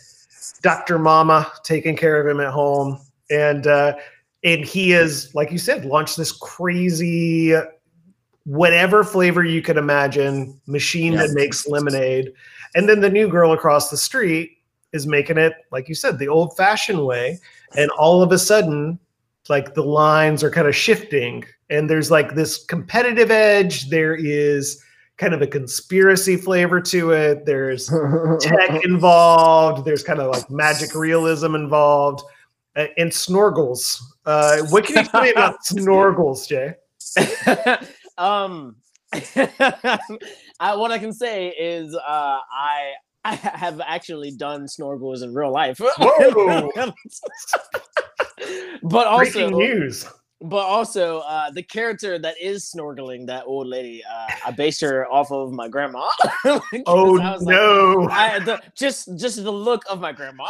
Dr. 0.62 1.00
Mama 1.00 1.52
taking 1.64 1.96
care 1.96 2.20
of 2.20 2.28
him 2.28 2.42
at 2.42 2.52
home. 2.52 3.00
And 3.30 3.68
uh, 3.68 3.96
and 4.44 4.64
he 4.64 4.94
is, 4.94 5.34
like 5.34 5.52
you 5.52 5.58
said, 5.58 5.86
launched 5.86 6.18
this 6.18 6.32
crazy 6.32 7.56
whatever 8.46 9.04
flavor 9.04 9.44
you 9.44 9.62
could 9.62 9.78
imagine 9.78 10.60
machine 10.68 11.14
yeah. 11.14 11.26
that 11.26 11.34
makes 11.34 11.68
lemonade. 11.68 12.32
And 12.76 12.88
then 12.88 13.00
the 13.00 13.10
new 13.10 13.28
girl 13.28 13.54
across 13.54 13.90
the 13.90 13.98
street 13.98 14.52
is 14.94 15.08
making 15.08 15.38
it, 15.38 15.54
like 15.72 15.90
you 15.90 15.96
said, 15.96 16.20
the 16.20 16.28
old 16.28 16.56
fashioned 16.56 17.04
way. 17.06 17.40
And 17.76 17.90
all 17.92 18.22
of 18.22 18.32
a 18.32 18.38
sudden, 18.38 19.00
like 19.50 19.74
the 19.74 19.84
lines 19.84 20.44
are 20.44 20.52
kind 20.52 20.68
of 20.68 20.76
shifting 20.76 21.44
and 21.70 21.90
there's 21.90 22.12
like 22.12 22.36
this 22.36 22.64
competitive 22.66 23.32
edge. 23.32 23.90
There 23.90 24.16
is 24.16 24.84
kind 25.18 25.34
of 25.34 25.42
a 25.42 25.48
conspiracy 25.48 26.36
flavor 26.36 26.82
to 26.82 27.12
it. 27.12 27.46
There's 27.46 27.90
tech 28.42 28.84
involved. 28.84 29.86
There's 29.86 30.04
kind 30.04 30.20
of 30.20 30.32
like 30.32 30.50
magic 30.50 30.94
realism 30.96 31.56
involved, 31.56 32.24
and 32.76 33.12
Snorgles. 33.12 34.02
Uh, 34.26 34.64
what 34.70 34.86
can 34.86 34.98
you 34.98 35.04
tell 35.10 35.22
me 35.22 35.32
about 35.32 35.58
Snorgles, 35.66 36.48
Jey? 36.48 36.76
um, 38.18 38.76
I, 40.60 40.76
what 40.76 40.92
I 40.92 40.98
can 40.98 41.14
say 41.14 41.50
is 41.50 41.96
uh, 41.96 42.00
I 42.52 42.94
I 43.24 43.36
have 43.36 43.82
actually 43.82 44.32
done 44.32 44.68
Snorgles 44.68 45.24
in 45.24 45.34
real 45.34 45.52
life. 45.52 45.78
but 48.84 49.08
also 49.08 49.18
Breaking 49.18 49.58
news 49.58 50.08
but 50.42 50.66
also 50.66 51.20
uh, 51.20 51.50
the 51.50 51.64
character 51.64 52.20
that 52.20 52.36
is 52.42 52.66
snorkeling 52.66 53.26
that 53.26 53.44
old 53.46 53.68
lady 53.68 54.04
uh, 54.04 54.28
i 54.46 54.52
based 54.52 54.82
her 54.82 55.08
off 55.12 55.32
of 55.32 55.52
my 55.52 55.68
grandma. 55.68 56.10
Oh 56.86 57.16
no 57.42 58.06
like, 58.10 58.12
I, 58.12 58.40
the, 58.40 58.62
just 58.76 59.18
just 59.18 59.44
the 59.44 59.52
look 59.52 59.84
of 59.90 60.00
my 60.02 60.12
grandma. 60.12 60.50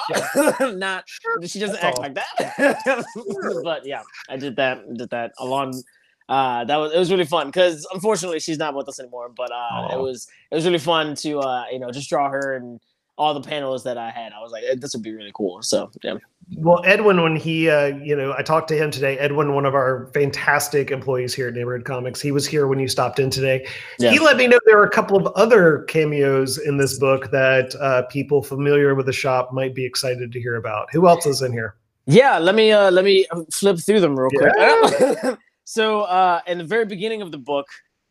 Not 0.60 1.06
she 1.46 1.60
doesn't 1.60 1.80
That's 1.80 1.84
act 1.84 1.98
all. 1.98 2.04
like 2.04 2.16
that. 2.16 3.06
But 3.64 3.86
yeah 3.86 4.02
i 4.30 4.38
did 4.38 4.56
that 4.56 4.82
did 4.96 5.10
that 5.12 5.34
along 5.40 5.82
uh, 6.28 6.66
that 6.66 6.78
was 6.78 6.92
it 6.92 6.98
was 6.98 7.12
really 7.12 7.26
fun. 7.26 7.48
Because 7.48 7.88
unfortunately 7.94 8.40
she's 8.40 8.58
not 8.58 8.74
with 8.74 8.90
us 8.90 9.00
anymore 9.00 9.30
but 9.30 9.52
uh, 9.52 9.90
it 9.92 10.00
was 10.00 10.28
it 10.52 10.56
was 10.56 10.66
really 10.66 10.80
fun 10.80 11.14
to 11.16 11.40
uh, 11.40 11.66
you 11.72 11.80
know 11.80 11.92
just 11.92 12.10
draw 12.10 12.30
her 12.30 12.56
and 12.56 12.80
all 13.18 13.34
the 13.34 13.42
panels 13.42 13.84
that 13.84 13.98
I 13.98 14.10
had. 14.10 14.34
I 14.34 14.42
was 14.42 14.52
like, 14.52 14.64
this 14.78 14.94
would 14.94 15.04
be 15.04 15.14
really 15.14 15.32
cool. 15.34 15.62
So 15.62 15.90
yeah. 16.04 16.18
Well, 16.58 16.82
Edwin, 16.86 17.24
when 17.24 17.36
he, 17.36 17.70
uh, 17.70 17.88
you 17.88 18.16
know, 18.16 18.36
I 18.38 18.44
talked 18.44 18.68
to 18.68 18.78
him 18.78 18.92
today. 18.92 19.18
Edwin, 19.18 19.56
one 19.56 19.66
of 19.66 19.74
our 19.74 20.12
fantastic 20.14 20.92
employees 20.92 21.34
here 21.34 21.48
at 21.48 21.56
Neighborhood 21.56 21.86
Comics, 21.86 22.22
he 22.22 22.32
was 22.32 22.46
here 22.46 22.68
when 22.68 22.78
you 22.78 22.88
stopped 22.88 23.20
in 23.20 23.32
today. 23.32 23.66
Yeah. 23.98 24.12
He 24.12 24.20
let 24.20 24.38
me 24.38 24.46
know 24.46 24.60
there 24.66 24.78
are 24.78 24.86
a 24.86 24.92
couple 24.92 25.18
of 25.18 25.26
other 25.36 25.84
cameos 25.84 26.60
in 26.60 26.78
this 26.78 27.00
book 27.00 27.32
that 27.32 27.74
uh, 27.76 28.04
people 28.04 28.44
familiar 28.44 28.94
with 28.94 29.08
the 29.08 29.14
shop 29.14 29.54
might 29.54 29.74
be 29.74 29.86
excited 29.86 30.32
to 30.32 30.40
hear 30.40 30.56
about. 30.56 30.88
Who 30.92 31.08
else 31.08 31.26
is 31.26 31.42
in 31.42 31.52
here? 31.52 31.76
Yeah, 32.06 32.38
let 32.38 32.54
me 32.54 32.72
uh, 32.72 32.92
let 32.92 33.04
me 33.04 33.26
flip 33.52 33.80
through 33.80 34.00
them 34.00 34.20
real 34.20 34.30
yeah. 34.32 34.82
quick. 34.84 35.40
so, 35.64 36.02
uh, 36.02 36.42
in 36.46 36.60
the 36.60 36.64
very 36.64 36.86
beginning 36.86 37.24
of 37.24 37.32
the 37.32 37.40
book, 37.40 37.66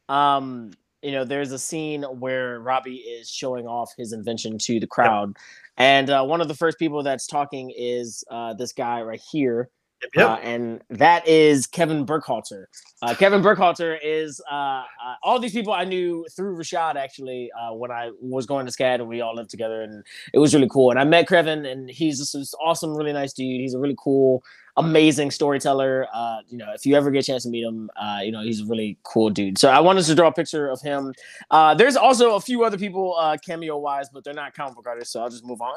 um, 0.09 0.73
you 1.05 1.13
know, 1.13 1.25
there's 1.25 1.53
a 1.53 1.59
scene 1.59 2.03
where 2.03 2.61
Robbie 2.61 2.97
is 2.97 3.31
showing 3.31 3.67
off 3.67 3.93
his 3.97 4.13
invention 4.13 4.59
to 4.59 4.81
the 4.81 4.87
crowd. 4.87 5.29
Yep. 5.29 5.37
And 5.77 6.11
uh, 6.11 6.25
one 6.25 6.41
of 6.41 6.49
the 6.49 6.55
first 6.55 6.79
people 6.79 7.03
that's 7.03 7.27
talking 7.27 7.73
is 7.77 8.25
uh, 8.31 8.55
this 8.55 8.73
guy 8.73 9.03
right 9.03 9.21
here. 9.21 9.69
Yep. 10.15 10.29
Uh, 10.29 10.35
and 10.43 10.83
that 10.91 11.27
is 11.27 11.67
Kevin 11.67 12.05
Burkhalter. 12.05 12.67
Uh, 13.03 13.15
Kevin 13.15 13.43
Burkhalter 13.43 13.99
is 14.03 14.41
uh, 14.51 14.55
uh, 14.55 14.85
all 15.23 15.39
these 15.39 15.53
people 15.53 15.73
I 15.73 15.85
knew 15.85 16.27
through 16.35 16.57
Rashad 16.57 16.97
actually 16.97 17.51
when 17.73 17.91
I 17.91 18.11
was 18.21 18.47
going 18.47 18.67
to 18.67 18.73
SCAD 18.73 18.97
and 18.97 19.09
we 19.09 19.21
all 19.21 19.35
lived 19.35 19.51
together 19.51 19.83
and 19.83 20.05
it 20.33 20.39
was 20.39 20.55
really 20.55 20.69
cool. 20.71 20.91
And 20.91 21.01
I 21.01 21.05
met 21.05 21.27
Kevin 21.27 21.65
and 21.65 21.91
he's 21.91 22.19
just 22.19 22.35
this 22.35 22.55
awesome, 22.63 22.95
really 22.95 23.13
nice 23.13 23.33
dude. 23.33 23.61
He's 23.61 23.75
a 23.75 23.79
really 23.79 23.97
cool 23.99 24.45
amazing 24.77 25.31
storyteller. 25.31 26.07
Uh, 26.13 26.39
you 26.49 26.59
know, 26.59 26.73
if 26.75 26.85
you 26.85 26.97
ever 26.97 27.11
get 27.11 27.21
a 27.21 27.27
chance 27.27 27.45
to 27.45 27.49
meet 27.49 27.65
him, 27.65 27.91
uh, 27.97 28.21
you 28.23 28.33
know, 28.33 28.43
he's 28.43 28.61
a 28.61 28.67
really 28.67 28.99
cool 29.05 29.31
dude. 29.31 29.59
So 29.59 29.71
I 29.71 29.81
wanted 29.81 30.05
to 30.05 30.15
draw 30.15 30.29
a 30.29 30.33
picture 30.33 30.69
of 30.69 30.81
him. 30.81 31.15
Uh, 31.51 31.75
there's 31.75 31.97
also 31.97 32.35
a 32.35 32.41
few 32.41 32.65
other 32.65 32.79
people 32.79 33.17
uh, 33.19 33.37
cameo 33.45 33.79
wise, 33.79 34.09
but 34.09 34.25
they're 34.25 34.35
not 34.35 34.55
comic 34.55 34.75
book 34.75 34.87
artists, 34.87 35.13
so 35.13 35.21
I'll 35.21 35.31
just 35.31 35.45
move 35.45 35.61
on. 35.61 35.75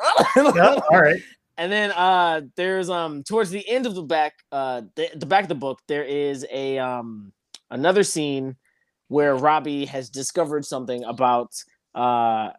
yeah, 0.56 0.80
all 0.92 1.02
right. 1.02 1.22
And 1.58 1.72
then 1.72 1.92
uh, 1.92 2.42
there's 2.56 2.90
um 2.90 3.24
towards 3.24 3.50
the 3.50 3.68
end 3.68 3.86
of 3.86 3.96
the 3.96 4.04
back 4.04 4.34
uh 4.52 4.82
the, 4.96 5.10
the 5.16 5.26
back 5.26 5.44
of 5.44 5.50
the 5.50 5.56
book 5.56 5.80
there 5.88 6.04
is 6.04 6.46
a 6.52 6.78
um 6.78 7.32
another 7.72 8.04
scene 8.04 8.56
where 9.08 9.36
Robbie 9.36 9.86
has 9.86 10.10
discovered 10.10 10.66
something 10.66 11.04
about 11.04 11.52
uh 11.96 12.52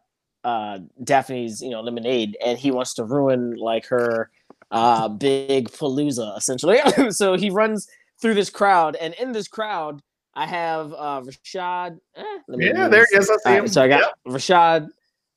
uh 0.44 0.78
Daphne's 1.04 1.60
you 1.60 1.70
know 1.70 1.80
lemonade 1.80 2.36
and 2.44 2.58
he 2.58 2.70
wants 2.70 2.94
to 2.94 3.04
ruin 3.04 3.56
like 3.56 3.86
her 3.86 4.30
uh, 4.70 5.08
big 5.08 5.70
palooza 5.70 6.36
essentially. 6.36 6.78
so 7.10 7.34
he 7.34 7.50
runs 7.50 7.88
through 8.20 8.34
this 8.34 8.50
crowd, 8.50 8.96
and 8.96 9.14
in 9.14 9.32
this 9.32 9.48
crowd, 9.48 10.02
I 10.34 10.46
have 10.46 10.92
uh, 10.92 11.22
Rashad. 11.22 11.98
Eh, 12.16 12.22
yeah, 12.48 12.88
there 12.88 13.06
he 13.10 13.16
is. 13.16 13.30
I 13.46 13.60
right, 13.60 13.70
so 13.70 13.82
I 13.82 13.88
got 13.88 14.00
yep. 14.00 14.12
Rashad. 14.26 14.88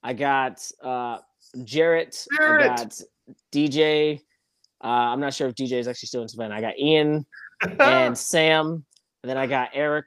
I 0.04 0.13
got 0.13 0.62
uh, 0.84 1.19
Jarrett. 1.63 2.26
Jarrett. 2.38 2.71
I 2.71 2.76
got 2.76 3.02
DJ. 3.54 4.20
Uh, 4.84 4.88
I'm 4.88 5.20
not 5.20 5.34
sure 5.34 5.48
if 5.48 5.56
DJ 5.56 5.74
is 5.74 5.88
actually 5.88 6.08
still 6.08 6.22
in 6.24 6.28
Savannah. 6.28 6.56
I 6.56 6.62
got 6.62 6.80
Ian 6.80 7.26
and 7.80 8.17
Sam. 8.17 8.86
And 9.24 9.30
then 9.30 9.38
I 9.38 9.48
got 9.48 9.70
Eric. 9.74 10.06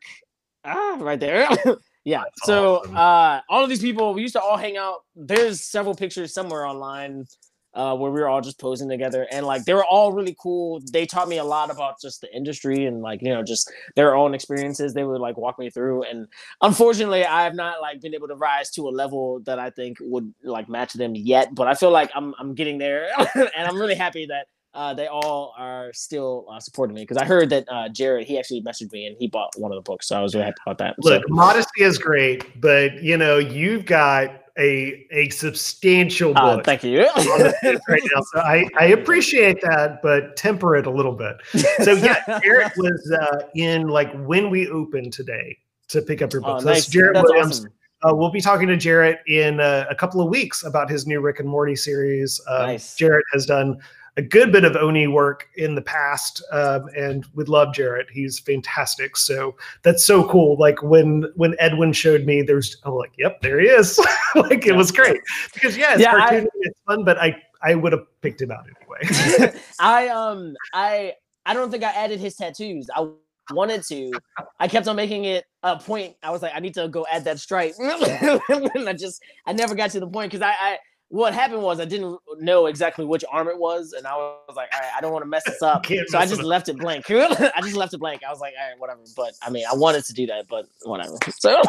Ah, 0.64 0.96
right 0.98 1.20
there. 1.20 1.48
yeah. 2.04 2.22
That's 2.24 2.44
so 2.44 2.78
awesome. 2.78 2.96
uh, 2.96 3.40
all 3.48 3.62
of 3.62 3.68
these 3.68 3.80
people, 3.80 4.14
we 4.14 4.22
used 4.22 4.34
to 4.34 4.42
all 4.42 4.56
hang 4.56 4.76
out. 4.76 5.00
There's 5.14 5.62
several 5.62 5.94
pictures 5.94 6.34
somewhere 6.34 6.66
online 6.66 7.26
uh, 7.74 7.96
where 7.96 8.10
we 8.10 8.20
were 8.20 8.28
all 8.28 8.40
just 8.40 8.60
posing 8.60 8.88
together 8.88 9.26
and 9.32 9.46
like 9.46 9.64
they 9.64 9.74
were 9.74 9.84
all 9.84 10.12
really 10.12 10.36
cool. 10.40 10.80
They 10.92 11.06
taught 11.06 11.28
me 11.28 11.38
a 11.38 11.44
lot 11.44 11.70
about 11.70 12.00
just 12.00 12.20
the 12.20 12.34
industry 12.34 12.86
and 12.86 13.02
like 13.02 13.20
you 13.22 13.28
know 13.28 13.42
just 13.42 13.70
their 13.96 14.14
own 14.14 14.34
experiences. 14.34 14.94
They 14.94 15.04
would 15.04 15.20
like 15.20 15.36
walk 15.36 15.58
me 15.58 15.70
through, 15.70 16.04
and 16.04 16.28
unfortunately, 16.60 17.24
I 17.24 17.42
have 17.42 17.54
not 17.54 17.80
like 17.80 18.00
been 18.00 18.14
able 18.14 18.28
to 18.28 18.36
rise 18.36 18.70
to 18.72 18.82
a 18.82 18.90
level 18.90 19.40
that 19.40 19.58
I 19.58 19.70
think 19.70 19.98
would 20.00 20.32
like 20.42 20.68
match 20.68 20.92
them 20.92 21.14
yet. 21.14 21.54
But 21.54 21.66
I 21.66 21.74
feel 21.74 21.90
like 21.90 22.10
I'm 22.14 22.34
I'm 22.38 22.54
getting 22.54 22.78
there, 22.78 23.08
and 23.34 23.50
I'm 23.56 23.76
really 23.76 23.96
happy 23.96 24.26
that 24.26 24.46
uh, 24.74 24.94
they 24.94 25.06
all 25.06 25.54
are 25.56 25.92
still 25.92 26.46
uh, 26.50 26.60
supporting 26.60 26.94
me 26.94 27.02
because 27.02 27.16
I 27.16 27.24
heard 27.24 27.50
that 27.50 27.64
uh, 27.68 27.88
Jarrett 27.88 28.26
he 28.26 28.38
actually 28.38 28.62
messaged 28.62 28.92
me 28.92 29.06
and 29.06 29.16
he 29.18 29.28
bought 29.28 29.50
one 29.56 29.72
of 29.72 29.76
the 29.76 29.82
books, 29.82 30.08
so 30.08 30.16
I 30.16 30.22
was 30.22 30.34
really 30.34 30.46
happy 30.46 30.56
about 30.66 30.78
that. 30.78 30.96
Look, 30.98 31.22
so. 31.22 31.34
modesty 31.34 31.82
is 31.82 31.98
great, 31.98 32.60
but 32.60 33.02
you 33.02 33.16
know 33.16 33.38
you've 33.38 33.86
got 33.86 34.43
a 34.58 35.06
a 35.10 35.28
substantial 35.30 36.32
uh, 36.36 36.56
book. 36.56 36.64
thank 36.64 36.84
you. 36.84 37.00
right 37.00 38.02
now, 38.14 38.22
so 38.32 38.40
I 38.40 38.68
I 38.78 38.86
appreciate 38.86 39.60
that, 39.62 40.00
but 40.02 40.36
temper 40.36 40.76
it 40.76 40.86
a 40.86 40.90
little 40.90 41.14
bit. 41.14 41.36
So 41.82 41.92
yeah, 41.92 42.22
Jarrett 42.44 42.72
was 42.76 43.18
uh, 43.20 43.48
in 43.54 43.88
like 43.88 44.12
when 44.24 44.50
we 44.50 44.68
opened 44.68 45.12
today 45.12 45.58
to 45.88 46.02
pick 46.02 46.22
up 46.22 46.32
your 46.32 46.42
book. 46.42 46.56
Oh, 46.56 46.60
so 46.60 46.66
nice. 46.66 46.86
Jarrett 46.86 47.14
That's 47.14 47.28
Williams. 47.28 47.60
Awesome. 47.60 47.72
Uh, 48.02 48.14
we'll 48.14 48.30
be 48.30 48.40
talking 48.40 48.68
to 48.68 48.76
Jarrett 48.76 49.20
in 49.26 49.60
uh, 49.60 49.86
a 49.88 49.94
couple 49.94 50.20
of 50.20 50.28
weeks 50.28 50.62
about 50.64 50.90
his 50.90 51.06
new 51.06 51.20
Rick 51.20 51.40
and 51.40 51.48
Morty 51.48 51.74
series. 51.74 52.38
Uh, 52.46 52.66
nice. 52.66 52.96
Jarrett 52.96 53.24
has 53.32 53.46
done 53.46 53.78
a 54.16 54.22
good 54.22 54.52
bit 54.52 54.64
of 54.64 54.76
Oni 54.76 55.08
work 55.08 55.48
in 55.56 55.74
the 55.74 55.82
past, 55.82 56.42
um, 56.52 56.88
and 56.96 57.26
we 57.34 57.44
love 57.44 57.74
Jarrett. 57.74 58.06
He's 58.10 58.38
fantastic. 58.38 59.16
So 59.16 59.56
that's 59.82 60.04
so 60.06 60.28
cool. 60.28 60.56
Like 60.56 60.82
when 60.82 61.24
when 61.34 61.56
Edwin 61.58 61.92
showed 61.92 62.24
me, 62.24 62.42
there's 62.42 62.76
I'm 62.84 62.94
like, 62.94 63.12
yep, 63.18 63.40
there 63.40 63.60
he 63.60 63.66
is. 63.66 63.98
like 64.36 64.66
it 64.66 64.76
was 64.76 64.92
great 64.92 65.20
because 65.52 65.76
yeah, 65.76 65.94
it's 65.94 66.02
yeah, 66.02 66.14
cartoony, 66.14 66.44
I, 66.44 66.48
it's 66.60 66.80
fun, 66.86 67.04
but 67.04 67.18
I 67.18 67.42
I 67.62 67.74
would 67.74 67.92
have 67.92 68.06
picked 68.20 68.40
him 68.40 68.50
out 68.50 68.64
anyway. 68.64 69.52
I 69.80 70.08
um 70.08 70.54
I 70.72 71.14
I 71.46 71.54
don't 71.54 71.70
think 71.70 71.82
I 71.82 71.90
added 71.90 72.20
his 72.20 72.36
tattoos. 72.36 72.88
I 72.94 73.08
wanted 73.50 73.82
to. 73.88 74.12
I 74.60 74.68
kept 74.68 74.86
on 74.86 74.96
making 74.96 75.24
it 75.24 75.44
a 75.62 75.76
point. 75.76 76.14
I 76.22 76.30
was 76.30 76.40
like, 76.40 76.52
I 76.54 76.60
need 76.60 76.74
to 76.74 76.88
go 76.88 77.04
add 77.10 77.24
that 77.24 77.40
stripe. 77.40 77.74
and 77.78 78.88
I 78.88 78.92
just 78.92 79.22
I 79.44 79.52
never 79.52 79.74
got 79.74 79.90
to 79.90 80.00
the 80.00 80.06
point 80.06 80.30
because 80.30 80.42
I, 80.42 80.52
I 80.52 80.78
what 81.08 81.34
happened 81.34 81.62
was 81.62 81.80
I 81.80 81.84
didn't 81.84 82.18
know 82.38 82.66
exactly 82.66 83.04
which 83.04 83.24
arm 83.30 83.48
it 83.48 83.58
was, 83.58 83.92
and 83.92 84.06
I 84.06 84.14
was 84.16 84.56
like, 84.56 84.68
all 84.74 84.80
right, 84.80 84.90
I 84.96 85.00
don't 85.00 85.12
want 85.12 85.22
to 85.22 85.28
mess 85.28 85.44
this 85.46 85.62
up, 85.62 85.86
so 85.86 86.18
I 86.18 86.26
just 86.26 86.42
left 86.42 86.68
it 86.68 86.78
blank. 86.78 87.04
I 87.10 87.60
just 87.60 87.76
left 87.76 87.94
it 87.94 87.98
blank. 87.98 88.22
I 88.26 88.30
was 88.30 88.40
like, 88.40 88.54
all 88.60 88.68
right, 88.68 88.78
whatever. 88.78 89.00
But 89.16 89.34
I 89.42 89.50
mean, 89.50 89.64
I 89.70 89.74
wanted 89.74 90.04
to 90.06 90.12
do 90.12 90.26
that, 90.26 90.46
but 90.48 90.66
whatever. 90.84 91.16
So, 91.38 91.60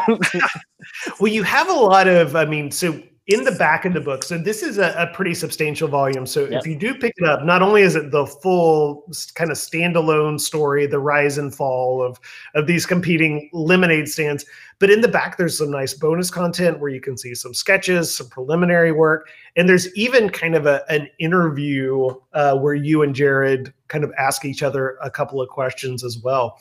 well, 1.19 1.31
you 1.31 1.43
have 1.43 1.69
a 1.69 1.73
lot 1.73 2.07
of, 2.07 2.35
I 2.35 2.45
mean, 2.45 2.71
so 2.71 3.01
in 3.27 3.43
the 3.43 3.51
back 3.53 3.85
of 3.85 3.93
the 3.93 4.01
book. 4.01 4.23
So 4.23 4.37
this 4.37 4.61
is 4.61 4.77
a, 4.77 4.93
a 4.97 5.07
pretty 5.15 5.33
substantial 5.33 5.87
volume. 5.87 6.27
So 6.27 6.41
yep. 6.41 6.59
if 6.59 6.67
you 6.67 6.75
do 6.75 6.93
pick 6.93 7.13
it 7.17 7.27
up, 7.27 7.43
not 7.43 7.63
only 7.63 7.81
is 7.81 7.95
it 7.95 8.11
the 8.11 8.27
full 8.27 9.03
kind 9.33 9.49
of 9.49 9.57
standalone 9.57 10.39
story, 10.39 10.85
the 10.85 10.99
rise 10.99 11.39
and 11.39 11.53
fall 11.53 12.03
of 12.03 12.19
of 12.53 12.67
these 12.67 12.85
competing 12.85 13.49
lemonade 13.51 14.07
stands, 14.09 14.45
but 14.77 14.91
in 14.91 15.01
the 15.01 15.07
back 15.07 15.37
there's 15.37 15.57
some 15.57 15.71
nice 15.71 15.95
bonus 15.95 16.29
content 16.29 16.79
where 16.79 16.91
you 16.91 17.01
can 17.01 17.17
see 17.17 17.33
some 17.33 17.53
sketches, 17.53 18.15
some 18.15 18.27
preliminary 18.27 18.91
work, 18.91 19.27
and 19.55 19.67
there's 19.67 19.93
even 19.95 20.29
kind 20.29 20.53
of 20.53 20.67
a, 20.67 20.83
an 20.91 21.07
interview 21.19 22.09
uh, 22.33 22.55
where 22.55 22.75
you 22.75 23.01
and 23.01 23.15
Jarrett 23.15 23.73
kind 23.87 24.03
of 24.03 24.11
ask 24.19 24.45
each 24.45 24.61
other 24.61 24.97
a 25.01 25.09
couple 25.09 25.41
of 25.41 25.49
questions 25.49 26.03
as 26.03 26.19
well. 26.19 26.59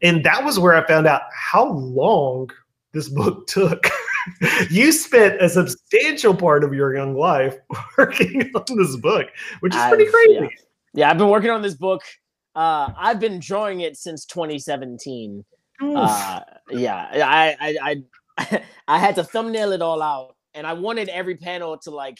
And 0.00 0.24
that 0.24 0.44
was 0.44 0.58
where 0.58 0.74
I 0.74 0.86
found 0.86 1.06
out 1.06 1.22
how 1.30 1.72
long 1.72 2.50
this 2.92 3.10
book 3.10 3.46
took. 3.48 3.86
you 4.70 4.92
spent 4.92 5.40
a 5.40 5.48
substantial 5.48 6.34
part 6.34 6.64
of 6.64 6.74
your 6.74 6.94
young 6.96 7.14
life 7.14 7.56
working 7.98 8.50
on 8.54 8.76
this 8.76 8.96
book, 8.96 9.26
which 9.60 9.74
is 9.74 9.82
pretty 9.88 10.06
crazy. 10.06 10.34
Yeah. 10.34 10.48
yeah. 10.94 11.10
I've 11.10 11.18
been 11.18 11.28
working 11.28 11.50
on 11.50 11.62
this 11.62 11.74
book. 11.74 12.02
Uh, 12.54 12.92
I've 12.96 13.20
been 13.20 13.38
drawing 13.38 13.80
it 13.80 13.96
since 13.96 14.24
2017. 14.24 15.44
Uh, 15.82 16.40
yeah, 16.70 17.08
I, 17.12 17.56
I, 17.60 18.02
I, 18.38 18.62
I 18.88 18.98
had 18.98 19.16
to 19.16 19.24
thumbnail 19.24 19.72
it 19.72 19.82
all 19.82 20.00
out, 20.02 20.36
and 20.54 20.66
I 20.66 20.72
wanted 20.72 21.08
every 21.10 21.36
panel 21.36 21.76
to 21.78 21.90
like 21.90 22.18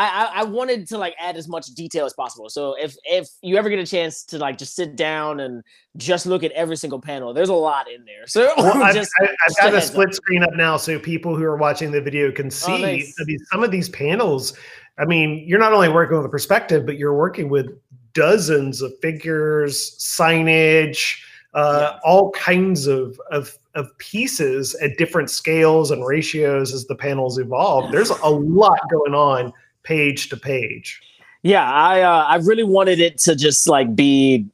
I, 0.00 0.30
I 0.32 0.44
wanted 0.44 0.86
to 0.88 0.98
like 0.98 1.16
add 1.18 1.36
as 1.36 1.48
much 1.48 1.66
detail 1.74 2.06
as 2.06 2.14
possible. 2.14 2.48
So 2.48 2.76
if 2.78 2.96
if 3.04 3.28
you 3.42 3.56
ever 3.56 3.68
get 3.68 3.80
a 3.80 3.86
chance 3.86 4.22
to 4.26 4.38
like 4.38 4.56
just 4.56 4.76
sit 4.76 4.94
down 4.94 5.40
and 5.40 5.64
just 5.96 6.24
look 6.24 6.44
at 6.44 6.52
every 6.52 6.76
single 6.76 7.00
panel, 7.00 7.34
there's 7.34 7.48
a 7.48 7.54
lot 7.54 7.90
in 7.90 8.04
there. 8.04 8.26
So 8.28 8.52
well, 8.56 8.80
I've, 8.80 8.94
just, 8.94 9.10
I've, 9.20 9.30
I've 9.48 9.56
got 9.56 9.74
a 9.74 9.80
split 9.80 10.10
up. 10.10 10.14
screen 10.14 10.44
up 10.44 10.54
now, 10.54 10.76
so 10.76 11.00
people 11.00 11.34
who 11.34 11.42
are 11.42 11.56
watching 11.56 11.90
the 11.90 12.00
video 12.00 12.30
can 12.30 12.46
oh, 12.46 12.50
see. 12.50 12.72
Oh, 12.72 12.78
nice. 12.78 13.14
Some 13.50 13.64
of 13.64 13.72
these 13.72 13.88
panels. 13.88 14.56
I 14.98 15.04
mean, 15.04 15.44
you're 15.46 15.58
not 15.58 15.72
only 15.72 15.88
working 15.88 16.16
with 16.16 16.26
a 16.26 16.30
perspective, 16.30 16.86
but 16.86 16.96
you're 16.96 17.14
working 17.14 17.48
with 17.48 17.76
dozens 18.12 18.82
of 18.82 18.92
figures, 19.00 19.96
signage, 19.98 21.18
uh, 21.54 21.92
yeah. 21.92 21.98
all 22.04 22.30
kinds 22.32 22.86
of, 22.86 23.20
of 23.32 23.56
of 23.74 23.96
pieces 23.98 24.74
at 24.76 24.96
different 24.96 25.30
scales 25.30 25.90
and 25.90 26.06
ratios 26.06 26.72
as 26.72 26.86
the 26.86 26.94
panels 26.94 27.38
evolve. 27.38 27.90
There's 27.90 28.10
a 28.10 28.28
lot 28.28 28.78
going 28.90 29.14
on 29.14 29.52
page 29.84 30.28
to 30.30 30.36
page. 30.36 31.00
Yeah, 31.42 31.70
I 31.70 32.02
uh, 32.02 32.24
I 32.24 32.36
really 32.36 32.64
wanted 32.64 33.00
it 33.00 33.18
to 33.18 33.36
just 33.36 33.68
like 33.68 33.94
be 33.94 34.46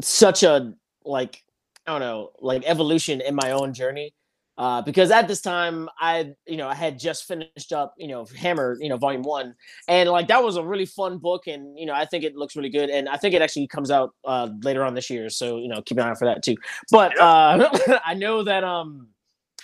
such 0.00 0.42
a 0.42 0.72
like 1.04 1.42
I 1.86 1.92
don't 1.92 2.00
know 2.00 2.30
like 2.40 2.62
evolution 2.66 3.20
in 3.20 3.34
my 3.34 3.50
own 3.50 3.72
journey. 3.74 4.12
Uh, 4.60 4.82
because 4.82 5.10
at 5.10 5.26
this 5.26 5.40
time 5.40 5.88
I, 5.98 6.34
you 6.46 6.58
know, 6.58 6.68
I 6.68 6.74
had 6.74 6.98
just 6.98 7.24
finished 7.24 7.72
up, 7.72 7.94
you 7.96 8.08
know, 8.08 8.26
Hammer, 8.36 8.76
you 8.78 8.90
know, 8.90 8.98
Volume 8.98 9.22
One, 9.22 9.54
and 9.88 10.10
like 10.10 10.28
that 10.28 10.44
was 10.44 10.56
a 10.56 10.62
really 10.62 10.84
fun 10.84 11.16
book, 11.16 11.46
and 11.46 11.78
you 11.78 11.86
know, 11.86 11.94
I 11.94 12.04
think 12.04 12.24
it 12.24 12.36
looks 12.36 12.56
really 12.56 12.68
good, 12.68 12.90
and 12.90 13.08
I 13.08 13.16
think 13.16 13.34
it 13.34 13.40
actually 13.40 13.68
comes 13.68 13.90
out 13.90 14.10
uh, 14.26 14.50
later 14.62 14.84
on 14.84 14.92
this 14.92 15.08
year, 15.08 15.30
so 15.30 15.56
you 15.56 15.66
know, 15.66 15.80
keep 15.80 15.96
an 15.96 16.04
eye 16.04 16.10
out 16.10 16.18
for 16.18 16.26
that 16.26 16.42
too. 16.42 16.56
But 16.90 17.18
uh, 17.18 17.70
I 18.04 18.12
know 18.12 18.42
that 18.42 18.62
um, 18.62 19.08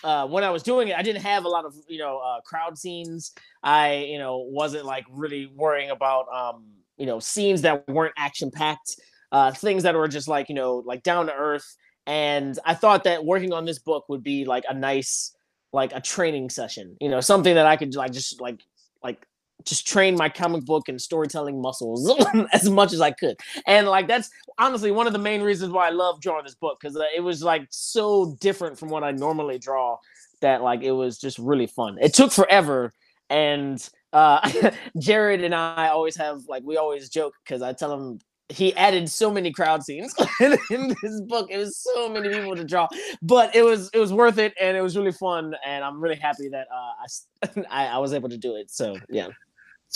uh, 0.04 0.26
when 0.26 0.44
I 0.44 0.50
was 0.50 0.62
doing 0.62 0.88
it, 0.88 0.96
I 0.96 1.02
didn't 1.02 1.22
have 1.22 1.44
a 1.44 1.48
lot 1.48 1.64
of 1.64 1.74
you 1.88 1.98
know 1.98 2.18
uh, 2.18 2.40
crowd 2.42 2.78
scenes. 2.78 3.32
I 3.62 4.06
you 4.08 4.18
know 4.18 4.38
wasn't 4.38 4.84
like 4.84 5.04
really 5.10 5.50
worrying 5.54 5.90
about 5.90 6.26
um, 6.32 6.64
you 6.96 7.06
know 7.06 7.18
scenes 7.18 7.62
that 7.62 7.86
weren't 7.88 8.14
action 8.16 8.50
packed, 8.50 8.96
uh, 9.32 9.52
things 9.52 9.82
that 9.84 9.94
were 9.94 10.08
just 10.08 10.28
like 10.28 10.48
you 10.48 10.54
know 10.54 10.82
like 10.86 11.02
down 11.02 11.26
to 11.26 11.34
earth. 11.34 11.76
And 12.06 12.56
I 12.64 12.74
thought 12.74 13.04
that 13.04 13.24
working 13.24 13.52
on 13.52 13.64
this 13.64 13.80
book 13.80 14.08
would 14.08 14.22
be 14.22 14.44
like 14.44 14.64
a 14.68 14.74
nice 14.74 15.34
like 15.72 15.92
a 15.92 16.00
training 16.00 16.50
session, 16.50 16.96
you 17.00 17.08
know, 17.08 17.20
something 17.20 17.54
that 17.54 17.66
I 17.66 17.76
could 17.76 17.94
like 17.94 18.12
just 18.12 18.40
like 18.40 18.60
like 19.02 19.26
just 19.66 19.86
train 19.86 20.14
my 20.14 20.28
comic 20.28 20.64
book 20.64 20.88
and 20.88 21.00
storytelling 21.00 21.60
muscles 21.60 22.10
as 22.52 22.70
much 22.70 22.92
as 22.92 23.00
I 23.00 23.10
could. 23.10 23.36
And 23.66 23.86
like 23.86 24.08
that's 24.08 24.30
honestly 24.58 24.90
one 24.90 25.06
of 25.06 25.12
the 25.12 25.18
main 25.18 25.42
reasons 25.42 25.72
why 25.72 25.88
I 25.88 25.90
love 25.90 26.20
drawing 26.20 26.44
this 26.44 26.54
book 26.54 26.78
because 26.80 26.96
uh, 26.96 27.04
it 27.14 27.20
was 27.20 27.42
like 27.42 27.66
so 27.70 28.36
different 28.40 28.78
from 28.78 28.88
what 28.88 29.04
I 29.04 29.10
normally 29.10 29.58
draw 29.58 29.98
that 30.40 30.62
like 30.62 30.82
it 30.82 30.92
was 30.92 31.18
just 31.18 31.38
really 31.38 31.66
fun. 31.66 31.98
It 32.00 32.14
took 32.14 32.32
forever 32.32 32.92
and 33.28 33.86
uh 34.12 34.70
Jarrett 34.98 35.42
and 35.42 35.54
I 35.54 35.88
always 35.88 36.16
have 36.16 36.42
like 36.48 36.62
we 36.64 36.76
always 36.76 37.08
joke 37.08 37.34
because 37.44 37.60
I 37.60 37.72
tell 37.72 37.92
him 37.92 38.20
he 38.48 38.74
added 38.76 39.10
so 39.10 39.28
many 39.28 39.50
crowd 39.50 39.82
scenes 39.82 40.14
in, 40.70 40.94
this 41.02 41.20
book. 41.22 41.48
It 41.50 41.58
was 41.58 41.76
so 41.76 42.08
many 42.08 42.28
people 42.28 42.54
to 42.54 42.64
draw, 42.64 42.86
but 43.20 43.54
it 43.56 43.64
was 43.64 43.90
it 43.92 43.98
was 43.98 44.12
worth 44.12 44.38
it 44.38 44.54
and 44.60 44.76
it 44.76 44.82
was 44.82 44.96
really 44.96 45.12
fun. 45.12 45.54
And 45.66 45.84
I'm 45.84 46.00
really 46.00 46.16
happy 46.16 46.48
that 46.50 46.68
uh, 46.72 47.56
I, 47.70 47.86
I 47.86 47.86
I 47.96 47.98
was 47.98 48.12
able 48.12 48.28
to 48.28 48.38
do 48.38 48.54
it. 48.54 48.70
So 48.70 48.96
yeah. 49.08 49.28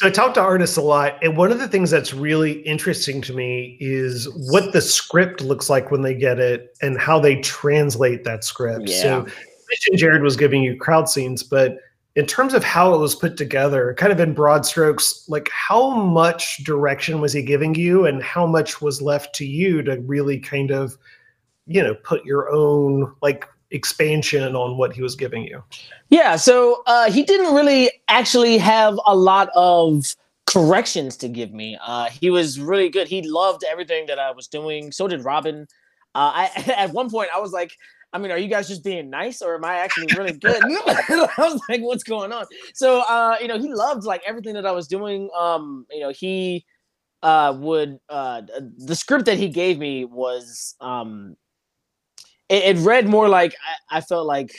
So 0.00 0.06
I 0.06 0.10
talk 0.10 0.32
to 0.32 0.40
artists 0.40 0.78
a 0.78 0.80
lot, 0.80 1.22
and 1.22 1.36
one 1.36 1.52
of 1.52 1.58
the 1.58 1.68
things 1.68 1.90
that's 1.90 2.14
really 2.14 2.62
interesting 2.62 3.20
to 3.20 3.34
me 3.34 3.76
is 3.80 4.26
what 4.50 4.72
the 4.72 4.80
script 4.80 5.42
looks 5.42 5.68
like 5.68 5.90
when 5.90 6.00
they 6.00 6.14
get 6.14 6.38
it 6.38 6.74
and 6.80 6.98
how 6.98 7.20
they 7.20 7.36
translate 7.42 8.24
that 8.24 8.42
script. 8.42 8.88
Yeah. 8.88 8.96
So 8.96 9.26
Jarrett 9.96 10.22
was 10.22 10.38
giving 10.38 10.62
you 10.62 10.74
crowd 10.78 11.10
scenes, 11.10 11.42
but 11.42 11.76
in 12.16 12.24
terms 12.24 12.54
of 12.54 12.64
how 12.64 12.94
it 12.94 12.98
was 12.98 13.14
put 13.14 13.36
together, 13.36 13.92
kind 13.98 14.10
of 14.10 14.20
in 14.20 14.32
broad 14.32 14.64
strokes, 14.64 15.26
like 15.28 15.50
how 15.52 15.90
much 15.90 16.64
direction 16.64 17.20
was 17.20 17.34
he 17.34 17.42
giving 17.42 17.74
you 17.74 18.06
and 18.06 18.22
how 18.22 18.46
much 18.46 18.80
was 18.80 19.02
left 19.02 19.34
to 19.34 19.44
you 19.44 19.82
to 19.82 20.00
really 20.00 20.40
kind 20.40 20.70
of, 20.70 20.96
you 21.66 21.82
know, 21.82 21.94
put 21.94 22.24
your 22.24 22.50
own 22.50 23.14
like 23.20 23.46
expansion 23.70 24.54
on 24.56 24.76
what 24.76 24.92
he 24.92 25.02
was 25.02 25.14
giving 25.14 25.44
you? 25.44 25.62
Yeah, 26.08 26.36
so 26.36 26.82
uh, 26.86 27.10
he 27.10 27.22
didn't 27.22 27.54
really 27.54 27.90
actually 28.08 28.58
have 28.58 28.98
a 29.06 29.14
lot 29.14 29.50
of 29.54 30.14
corrections 30.46 31.16
to 31.18 31.28
give 31.28 31.52
me. 31.52 31.78
Uh, 31.84 32.06
he 32.06 32.30
was 32.30 32.58
really 32.58 32.88
good. 32.88 33.06
He 33.08 33.22
loved 33.28 33.64
everything 33.70 34.06
that 34.06 34.18
I 34.18 34.32
was 34.32 34.48
doing. 34.48 34.90
So 34.92 35.06
did 35.06 35.24
Robin. 35.24 35.66
Uh, 36.14 36.32
I 36.34 36.74
at 36.76 36.92
one 36.92 37.08
point 37.08 37.30
I 37.34 37.40
was 37.40 37.52
like, 37.52 37.72
I 38.12 38.18
mean, 38.18 38.32
are 38.32 38.38
you 38.38 38.48
guys 38.48 38.66
just 38.66 38.82
being 38.82 39.08
nice 39.08 39.40
or 39.40 39.54
am 39.54 39.64
I 39.64 39.76
actually 39.76 40.08
really 40.16 40.32
good? 40.32 40.60
I 40.64 41.30
was 41.38 41.60
like, 41.68 41.80
what's 41.80 42.02
going 42.02 42.32
on? 42.32 42.44
So, 42.74 43.02
uh, 43.02 43.36
you 43.40 43.46
know, 43.46 43.58
he 43.58 43.72
loved 43.72 44.04
like 44.04 44.22
everything 44.26 44.54
that 44.54 44.66
I 44.66 44.72
was 44.72 44.88
doing. 44.88 45.30
Um, 45.38 45.86
you 45.90 46.00
know, 46.00 46.10
he 46.10 46.64
uh 47.22 47.54
would 47.58 47.98
uh 48.08 48.40
the 48.78 48.96
script 48.96 49.26
that 49.26 49.36
he 49.36 49.50
gave 49.50 49.78
me 49.78 50.06
was 50.06 50.74
um 50.80 51.36
it, 52.50 52.76
it 52.76 52.80
read 52.80 53.08
more 53.08 53.28
like 53.28 53.54
I, 53.90 53.98
I, 53.98 54.00
felt 54.00 54.26
like 54.26 54.52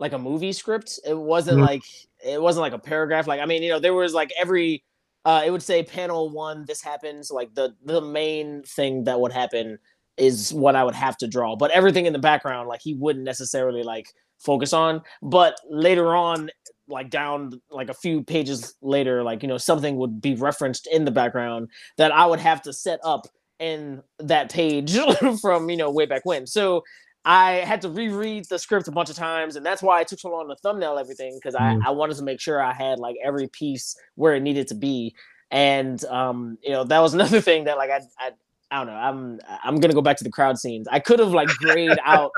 like 0.00 0.12
a 0.12 0.18
movie 0.18 0.52
script. 0.52 0.98
It 1.06 1.16
wasn't 1.16 1.58
mm-hmm. 1.58 1.66
like 1.66 1.82
it 2.24 2.40
wasn't 2.40 2.62
like 2.62 2.72
a 2.72 2.78
paragraph. 2.78 3.26
Like 3.26 3.40
I 3.40 3.46
mean, 3.46 3.62
you 3.62 3.68
know, 3.68 3.78
there 3.78 3.94
was 3.94 4.14
like 4.14 4.32
every 4.38 4.82
uh, 5.24 5.42
it 5.44 5.50
would 5.50 5.62
say 5.62 5.82
panel 5.82 6.30
one, 6.30 6.64
this 6.66 6.82
happens. 6.82 7.30
Like 7.30 7.54
the 7.54 7.74
the 7.84 8.00
main 8.00 8.62
thing 8.62 9.04
that 9.04 9.20
would 9.20 9.32
happen 9.32 9.78
is 10.16 10.52
what 10.52 10.74
I 10.74 10.82
would 10.82 10.94
have 10.94 11.16
to 11.18 11.28
draw. 11.28 11.56
But 11.56 11.70
everything 11.72 12.06
in 12.06 12.14
the 12.14 12.18
background, 12.18 12.68
like 12.68 12.80
he 12.82 12.94
wouldn't 12.94 13.24
necessarily 13.24 13.82
like 13.82 14.06
focus 14.38 14.72
on. 14.72 15.02
But 15.22 15.60
later 15.68 16.16
on, 16.16 16.50
like 16.88 17.10
down 17.10 17.60
like 17.70 17.90
a 17.90 17.94
few 17.94 18.22
pages 18.22 18.74
later, 18.80 19.22
like 19.22 19.42
you 19.42 19.48
know, 19.48 19.58
something 19.58 19.96
would 19.96 20.22
be 20.22 20.34
referenced 20.34 20.86
in 20.86 21.04
the 21.04 21.10
background 21.10 21.68
that 21.98 22.12
I 22.12 22.24
would 22.24 22.40
have 22.40 22.62
to 22.62 22.72
set 22.72 23.00
up 23.04 23.26
in 23.58 24.02
that 24.18 24.50
page 24.50 24.96
from 25.42 25.68
you 25.68 25.76
know 25.76 25.90
way 25.90 26.06
back 26.06 26.22
when. 26.24 26.46
So 26.46 26.82
I 27.28 27.54
had 27.54 27.82
to 27.82 27.88
reread 27.90 28.44
the 28.44 28.58
script 28.58 28.86
a 28.86 28.92
bunch 28.92 29.10
of 29.10 29.16
times, 29.16 29.56
and 29.56 29.66
that's 29.66 29.82
why 29.82 29.98
I 29.98 30.04
took 30.04 30.20
so 30.20 30.30
long 30.30 30.48
to 30.48 30.54
thumbnail 30.62 30.96
everything 30.96 31.36
because 31.36 31.56
mm. 31.56 31.84
I, 31.84 31.88
I 31.88 31.90
wanted 31.90 32.16
to 32.18 32.22
make 32.22 32.40
sure 32.40 32.62
I 32.62 32.72
had 32.72 33.00
like 33.00 33.16
every 33.22 33.48
piece 33.48 33.96
where 34.14 34.36
it 34.36 34.42
needed 34.44 34.68
to 34.68 34.76
be. 34.76 35.12
And 35.50 36.02
um, 36.04 36.56
you 36.62 36.70
know, 36.70 36.84
that 36.84 37.00
was 37.00 37.14
another 37.18 37.40
thing 37.40 37.64
that 37.64 37.76
like 37.76 37.90
I, 37.90 38.00
I 38.18 38.30
I 38.70 38.78
don't 38.78 38.86
know. 38.86 38.94
I'm 38.94 39.40
I'm 39.64 39.80
gonna 39.80 39.92
go 39.92 40.02
back 40.02 40.16
to 40.18 40.24
the 40.24 40.30
crowd 40.30 40.56
scenes. 40.58 40.86
I 40.88 41.00
could 41.00 41.18
have 41.18 41.32
like 41.32 41.48
grayed 41.48 41.98
out 42.04 42.30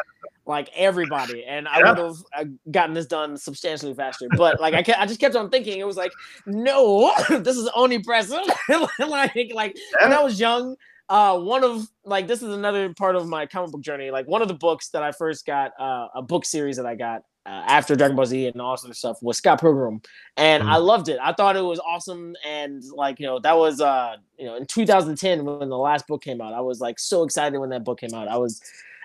like 0.47 0.71
everybody, 0.75 1.45
and 1.45 1.69
I 1.69 1.87
would 1.87 1.99
have 1.99 2.17
uh, 2.35 2.45
gotten 2.71 2.95
this 2.95 3.07
done 3.07 3.37
substantially 3.37 3.93
faster. 3.93 4.27
But 4.39 4.59
like 4.59 4.73
I, 4.73 4.83
kept, 4.83 4.99
I 4.99 5.05
just 5.05 5.21
kept 5.21 5.37
on 5.37 5.51
thinking, 5.51 5.79
it 5.79 5.87
was 5.87 5.99
like, 5.99 6.13
no, 6.47 7.13
this 7.29 7.59
is 7.59 7.69
only 7.75 7.97
omnipresent. 7.97 8.51
like 8.99 9.53
like 9.55 9.77
when 10.01 10.15
I 10.15 10.23
was 10.23 10.41
young, 10.41 10.77
uh, 11.09 11.39
one 11.39 11.65
of 11.65 11.89
like 12.05 12.27
this 12.27 12.43
is 12.43 12.53
another 12.53 12.93
part 12.95 13.17
of 13.17 13.27
my 13.27 13.47
comic 13.47 13.71
book 13.71 13.81
journey. 13.81 14.11
Like 14.11 14.27
one 14.27 14.43
of 14.43 14.49
the 14.49 14.55
books 14.55 14.91
that 14.91 15.03
I 15.03 15.13
first 15.13 15.47
got, 15.47 15.73
uh, 15.79 16.09
a 16.15 16.23
book 16.23 16.45
series 16.45 16.77
that 16.77 16.87
I 16.87 16.95
got 16.95 17.23
uh, 17.47 17.65
after 17.67 17.97
Dragon 17.97 18.15
Ball 18.15 18.27
Z 18.27 18.47
and 18.47 18.61
all 18.61 18.77
this 18.77 18.85
of 18.85 18.97
stuff 18.97 19.19
was 19.23 19.39
Scott 19.39 19.61
Pilgrim, 19.61 20.03
and 20.37 20.63
mm. 20.63 20.69
I 20.69 20.77
loved 20.77 21.09
it. 21.09 21.19
I 21.23 21.33
thought 21.33 21.57
it 21.57 21.63
was 21.63 21.81
awesome, 21.81 22.37
and 22.47 22.83
like 22.95 23.19
you 23.21 23.27
know 23.27 23.39
that 23.41 23.57
was 23.57 23.81
uh 23.81 24.17
you 24.39 24.47
know 24.47 24.57
in 24.57 24.67
2010 24.67 25.45
when 25.45 25.69
the 25.69 25.79
last 25.79 26.07
book 26.07 26.23
came 26.23 26.41
out, 26.41 26.53
I 26.53 26.61
was 26.61 26.81
like 26.81 26.99
so 26.99 27.23
excited 27.23 27.59
when 27.59 27.71
that 27.71 27.85
book 27.85 28.01
came 28.01 28.13
out. 28.13 28.29
I 28.29 28.37
was 28.37 28.61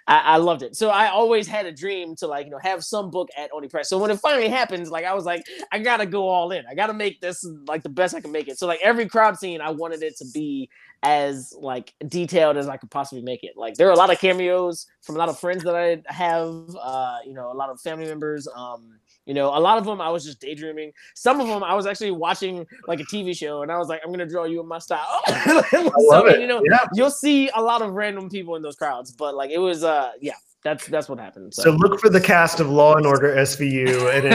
I, 0.07 0.19
I, 0.19 0.37
loved 0.37 0.63
it. 0.63 0.75
So 0.75 0.89
I 0.89 1.07
always 1.07 1.47
had 1.47 1.65
a 1.65 1.71
dream 1.71 2.15
to 2.17 2.27
like 2.27 2.45
you 2.45 2.51
know 2.51 2.59
have 2.61 2.83
some 2.83 3.09
book 3.09 3.29
at 3.37 3.49
Oni 3.53 3.67
Press. 3.67 3.89
So 3.89 3.97
when 3.97 4.11
it 4.11 4.19
finally 4.19 4.49
happens, 4.49 4.91
like 4.91 5.05
I 5.05 5.13
was 5.13 5.25
like, 5.25 5.45
I 5.71 5.79
gotta 5.79 6.05
go 6.05 6.27
all 6.27 6.51
in. 6.51 6.65
I 6.69 6.75
gotta 6.75 6.93
make 6.93 7.21
this 7.21 7.45
like 7.67 7.83
the 7.83 7.89
best 7.89 8.13
I 8.13 8.21
can 8.21 8.31
make 8.31 8.47
it. 8.47 8.59
So 8.59 8.67
like 8.67 8.79
every 8.81 9.07
crowd 9.07 9.37
scene, 9.37 9.61
I 9.61 9.69
wanted 9.69 10.03
it 10.03 10.17
to 10.17 10.25
be 10.33 10.69
as 11.03 11.53
like 11.57 11.93
detailed 12.07 12.57
as 12.57 12.67
I 12.67 12.77
could 12.77 12.91
possibly 12.91 13.23
make 13.23 13.43
it. 13.43 13.55
Like 13.55 13.75
there 13.75 13.87
are 13.87 13.91
a 13.91 13.97
lot 13.97 14.11
of 14.11 14.19
cameos 14.19 14.87
from 15.01 15.15
a 15.15 15.19
lot 15.19 15.29
of 15.29 15.39
friends 15.39 15.63
that 15.63 15.75
I 15.75 16.01
have. 16.11 16.75
Uh, 16.79 17.19
you 17.25 17.33
know, 17.33 17.51
a 17.51 17.55
lot 17.55 17.69
of 17.69 17.79
family 17.79 18.05
members. 18.05 18.47
Um, 18.53 18.99
you 19.25 19.33
know, 19.33 19.47
a 19.55 19.59
lot 19.59 19.77
of 19.77 19.85
them 19.85 20.01
I 20.01 20.09
was 20.09 20.25
just 20.25 20.39
daydreaming. 20.39 20.91
Some 21.15 21.39
of 21.39 21.47
them 21.47 21.63
I 21.63 21.73
was 21.73 21.85
actually 21.85 22.11
watching 22.11 22.65
like 22.87 22.99
a 22.99 23.05
TV 23.05 23.35
show, 23.35 23.61
and 23.61 23.71
I 23.71 23.77
was 23.77 23.87
like, 23.87 24.01
I'm 24.03 24.11
gonna 24.11 24.27
draw 24.27 24.43
you 24.43 24.59
in 24.61 24.67
my 24.67 24.79
style. 24.79 25.05
I 25.27 25.91
so, 26.09 26.27
you 26.37 26.47
know, 26.47 26.61
yeah. 26.69 26.85
you'll 26.93 27.09
see 27.09 27.49
a 27.55 27.61
lot 27.61 27.81
of 27.81 27.93
random 27.93 28.29
people 28.29 28.55
in 28.55 28.61
those 28.61 28.75
crowds, 28.75 29.11
but 29.11 29.35
like 29.35 29.51
it 29.51 29.59
was, 29.59 29.83
uh, 29.83 30.11
yeah, 30.19 30.33
that's 30.63 30.87
that's 30.87 31.07
what 31.07 31.19
happened. 31.19 31.53
So. 31.53 31.63
so, 31.63 31.71
look 31.71 31.99
for 31.99 32.09
the 32.09 32.21
cast 32.21 32.59
of 32.59 32.69
Law 32.69 32.95
and 32.95 33.05
Order 33.05 33.35
SVU 33.35 34.13
and 34.13 34.25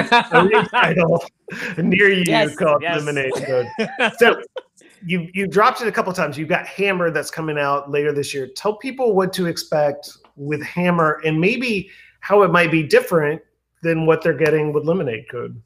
a 0.54 0.68
title 0.68 1.24
near 1.76 2.08
you 2.08 2.24
yes, 2.26 2.54
called 2.56 2.82
yes. 2.82 2.98
Lemonade 2.98 3.32
Code. 3.46 3.66
So 4.18 4.40
you 5.04 5.28
you 5.32 5.46
dropped 5.46 5.80
it 5.80 5.88
a 5.88 5.92
couple 5.92 6.12
times. 6.12 6.36
You've 6.38 6.48
got 6.48 6.66
Hammer 6.66 7.10
that's 7.10 7.30
coming 7.30 7.58
out 7.58 7.90
later 7.90 8.12
this 8.12 8.34
year. 8.34 8.48
Tell 8.56 8.76
people 8.76 9.14
what 9.14 9.32
to 9.34 9.46
expect 9.46 10.16
with 10.36 10.62
Hammer 10.62 11.20
and 11.24 11.40
maybe 11.40 11.90
how 12.20 12.42
it 12.42 12.50
might 12.50 12.70
be 12.70 12.82
different 12.82 13.40
than 13.82 14.06
what 14.06 14.22
they're 14.22 14.32
getting 14.32 14.72
with 14.72 14.84
Lemonade 14.84 15.26
Code. 15.30 15.60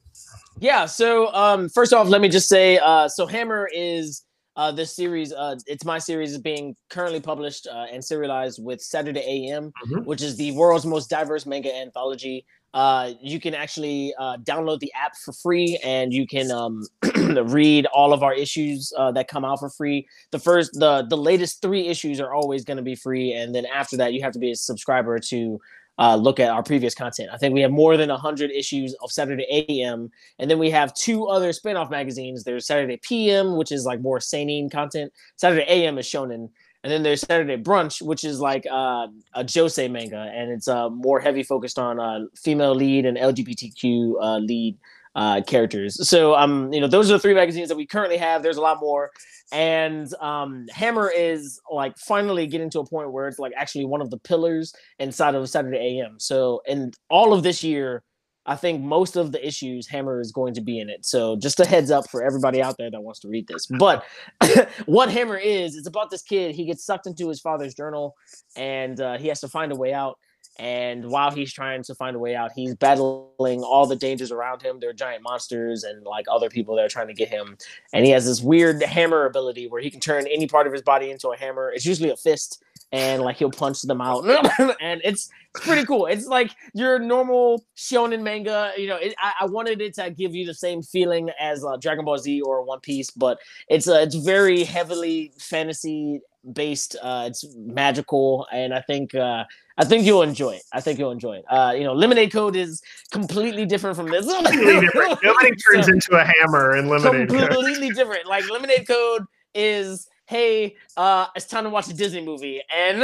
Yeah. 0.59 0.85
So 0.85 1.33
um, 1.33 1.69
first 1.69 1.93
off, 1.93 2.07
let 2.07 2.21
me 2.21 2.29
just 2.29 2.47
say, 2.47 2.77
uh, 2.77 3.07
so 3.07 3.25
Hammer 3.25 3.69
is 3.73 4.23
uh, 4.55 4.71
this 4.71 4.95
series. 4.95 5.33
Uh, 5.33 5.55
it's 5.65 5.85
my 5.85 5.97
series 5.97 6.31
is 6.31 6.37
being 6.37 6.75
currently 6.89 7.19
published 7.19 7.67
uh, 7.67 7.85
and 7.91 8.03
serialized 8.03 8.63
with 8.63 8.81
Saturday 8.81 9.49
AM, 9.49 9.73
mm-hmm. 9.85 10.03
which 10.05 10.21
is 10.21 10.37
the 10.37 10.51
world's 10.51 10.85
most 10.85 11.09
diverse 11.09 11.45
manga 11.45 11.73
anthology. 11.75 12.45
Uh, 12.73 13.13
you 13.21 13.39
can 13.39 13.53
actually 13.53 14.13
uh, 14.17 14.35
download 14.37 14.79
the 14.79 14.91
app 14.93 15.15
for 15.15 15.31
free, 15.31 15.79
and 15.83 16.11
you 16.11 16.25
can 16.25 16.49
um, 16.49 16.83
read 17.45 17.85
all 17.87 18.13
of 18.13 18.23
our 18.23 18.33
issues 18.33 18.91
uh, 18.97 19.11
that 19.11 19.27
come 19.27 19.45
out 19.45 19.59
for 19.59 19.69
free. 19.69 20.07
The 20.31 20.39
first, 20.39 20.73
the 20.73 21.05
the 21.07 21.17
latest 21.17 21.61
three 21.61 21.87
issues 21.87 22.19
are 22.19 22.33
always 22.33 22.63
going 22.63 22.77
to 22.77 22.83
be 22.83 22.95
free, 22.95 23.33
and 23.33 23.53
then 23.53 23.67
after 23.67 23.95
that, 23.97 24.13
you 24.13 24.23
have 24.23 24.33
to 24.33 24.39
be 24.39 24.51
a 24.51 24.55
subscriber 24.55 25.19
to 25.19 25.61
uh, 25.99 26.15
look 26.15 26.39
at 26.39 26.49
our 26.49 26.63
previous 26.63 26.95
content. 26.95 27.29
I 27.31 27.37
think 27.37 27.53
we 27.53 27.61
have 27.61 27.71
more 27.71 27.97
than 27.97 28.09
100 28.09 28.51
issues 28.51 28.95
of 29.01 29.11
Saturday 29.11 29.45
AM. 29.49 30.11
And 30.39 30.49
then 30.49 30.57
we 30.57 30.71
have 30.71 30.93
two 30.93 31.27
other 31.27 31.49
spinoff 31.49 31.91
magazines. 31.91 32.43
There's 32.43 32.65
Saturday 32.65 32.97
PM, 32.97 33.57
which 33.57 33.71
is 33.71 33.85
like 33.85 34.01
more 34.01 34.19
seinen 34.19 34.69
content. 34.69 35.13
Saturday 35.35 35.65
AM 35.67 35.97
is 35.97 36.05
shonen. 36.05 36.49
And 36.83 36.91
then 36.91 37.03
there's 37.03 37.21
Saturday 37.21 37.55
Brunch, 37.55 38.01
which 38.01 38.25
is 38.25 38.41
like 38.41 38.65
uh, 38.69 39.07
a 39.35 39.43
josei 39.43 39.89
manga. 39.89 40.31
And 40.33 40.51
it's 40.51 40.67
uh, 40.67 40.89
more 40.89 41.19
heavy 41.19 41.43
focused 41.43 41.79
on 41.79 41.99
uh, 41.99 42.25
female 42.35 42.75
lead 42.75 43.05
and 43.05 43.17
LGBTQ 43.17 44.13
uh, 44.21 44.37
lead 44.39 44.77
uh, 45.15 45.41
characters. 45.41 46.07
So 46.07 46.35
um, 46.35 46.71
you 46.73 46.81
know, 46.81 46.87
those 46.87 47.09
are 47.09 47.13
the 47.13 47.19
three 47.19 47.33
magazines 47.33 47.69
that 47.69 47.77
we 47.77 47.85
currently 47.85 48.17
have. 48.17 48.43
There's 48.43 48.57
a 48.57 48.61
lot 48.61 48.79
more, 48.79 49.11
and 49.51 50.11
um, 50.15 50.65
Hammer 50.71 51.11
is 51.15 51.59
like 51.71 51.97
finally 51.97 52.47
getting 52.47 52.69
to 52.71 52.79
a 52.79 52.85
point 52.85 53.11
where 53.11 53.27
it's 53.27 53.39
like 53.39 53.53
actually 53.55 53.85
one 53.85 54.01
of 54.01 54.09
the 54.09 54.17
pillars 54.17 54.73
inside 54.99 55.35
of 55.35 55.47
Saturday 55.49 55.99
AM. 55.99 56.19
So 56.19 56.61
in 56.65 56.91
all 57.09 57.33
of 57.33 57.43
this 57.43 57.63
year, 57.63 58.03
I 58.45 58.55
think 58.55 58.81
most 58.81 59.15
of 59.15 59.31
the 59.31 59.45
issues 59.45 59.87
Hammer 59.87 60.19
is 60.19 60.31
going 60.31 60.53
to 60.55 60.61
be 60.61 60.79
in 60.79 60.89
it. 60.89 61.05
So 61.05 61.37
just 61.37 61.59
a 61.59 61.65
heads 61.65 61.91
up 61.91 62.09
for 62.09 62.23
everybody 62.23 62.61
out 62.61 62.75
there 62.77 62.91
that 62.91 63.01
wants 63.01 63.21
to 63.21 63.29
read 63.29 63.47
this. 63.47 63.67
But 63.67 64.03
what 64.85 65.09
Hammer 65.09 65.37
is, 65.37 65.75
it's 65.75 65.87
about 65.87 66.09
this 66.09 66.23
kid. 66.23 66.55
He 66.55 66.65
gets 66.65 66.85
sucked 66.85 67.07
into 67.07 67.29
his 67.29 67.39
father's 67.39 67.73
journal, 67.73 68.15
and 68.57 68.99
uh, 68.99 69.17
he 69.17 69.29
has 69.29 69.39
to 69.41 69.47
find 69.47 69.71
a 69.71 69.75
way 69.75 69.93
out. 69.93 70.17
And 70.57 71.09
while 71.09 71.31
he's 71.31 71.51
trying 71.51 71.81
to 71.83 71.95
find 71.95 72.15
a 72.15 72.19
way 72.19 72.35
out, 72.35 72.51
he's 72.55 72.75
battling 72.75 73.63
all 73.63 73.87
the 73.87 73.95
dangers 73.95 74.31
around 74.31 74.61
him. 74.61 74.79
There 74.79 74.89
are 74.91 74.93
giant 74.93 75.23
monsters 75.23 75.83
and 75.83 76.03
like 76.03 76.25
other 76.31 76.49
people 76.49 76.75
that 76.75 76.85
are 76.85 76.89
trying 76.89 77.07
to 77.07 77.13
get 77.13 77.29
him. 77.29 77.57
And 77.91 78.05
he 78.05 78.11
has 78.11 78.25
this 78.25 78.41
weird 78.41 78.81
hammer 78.83 79.25
ability 79.25 79.67
where 79.67 79.81
he 79.81 79.89
can 79.89 79.99
turn 79.99 80.27
any 80.27 80.47
part 80.47 80.67
of 80.67 80.73
his 80.73 80.83
body 80.83 81.09
into 81.09 81.29
a 81.29 81.37
hammer. 81.37 81.71
It's 81.73 81.85
usually 81.85 82.11
a 82.11 82.17
fist, 82.17 82.63
and 82.91 83.23
like 83.23 83.37
he'll 83.37 83.51
punch 83.51 83.81
them 83.81 83.99
out. 83.99 84.25
and 84.79 85.01
it's 85.03 85.29
pretty 85.55 85.85
cool. 85.85 86.05
It's 86.05 86.27
like 86.27 86.51
your 86.75 86.99
normal 86.99 87.65
shonen 87.75 88.21
manga. 88.21 88.73
You 88.77 88.87
know, 88.87 88.97
it, 88.97 89.15
I, 89.17 89.33
I, 89.41 89.45
wanted 89.45 89.81
it 89.81 89.95
to 89.95 90.11
give 90.11 90.35
you 90.35 90.45
the 90.45 90.53
same 90.53 90.83
feeling 90.83 91.31
as 91.39 91.65
uh, 91.65 91.77
Dragon 91.77 92.05
Ball 92.05 92.19
Z 92.19 92.41
or 92.41 92.63
One 92.63 92.79
Piece, 92.79 93.09
but 93.09 93.39
it's 93.69 93.87
uh, 93.87 93.95
it's 93.95 94.15
very 94.15 94.63
heavily 94.63 95.33
fantasy 95.39 96.21
based. 96.51 96.95
Uh, 97.01 97.25
it's 97.27 97.45
magical, 97.55 98.47
and 98.51 98.73
I 98.73 98.81
think 98.81 99.15
uh, 99.15 99.45
I 99.77 99.85
think 99.85 100.05
you'll 100.05 100.21
enjoy 100.21 100.51
it. 100.51 100.63
I 100.71 100.81
think 100.81 100.99
you'll 100.99 101.11
enjoy 101.11 101.37
it. 101.37 101.45
Uh, 101.49 101.73
you 101.75 101.83
know, 101.83 101.93
Lemonade 101.93 102.31
Code 102.31 102.55
is 102.55 102.81
completely 103.11 103.65
different 103.65 103.95
from 103.95 104.09
this. 104.09 104.25
completely 104.25 104.81
different. 104.81 105.19
Nobody 105.23 105.51
turns 105.55 105.85
so, 105.85 105.93
into 105.93 106.15
a 106.15 106.23
hammer 106.23 106.75
in 106.75 106.89
Lemonade 106.89 107.27
completely 107.27 107.47
Code. 107.47 107.51
Completely 107.51 107.89
different. 107.91 108.27
Like 108.27 108.49
Lemonade 108.49 108.87
Code 108.87 109.25
is 109.55 110.07
hey, 110.25 110.75
uh, 110.95 111.27
it's 111.35 111.45
time 111.45 111.63
to 111.65 111.69
watch 111.69 111.87
a 111.89 111.93
Disney 111.93 112.21
movie. 112.21 112.61
And 112.73 113.03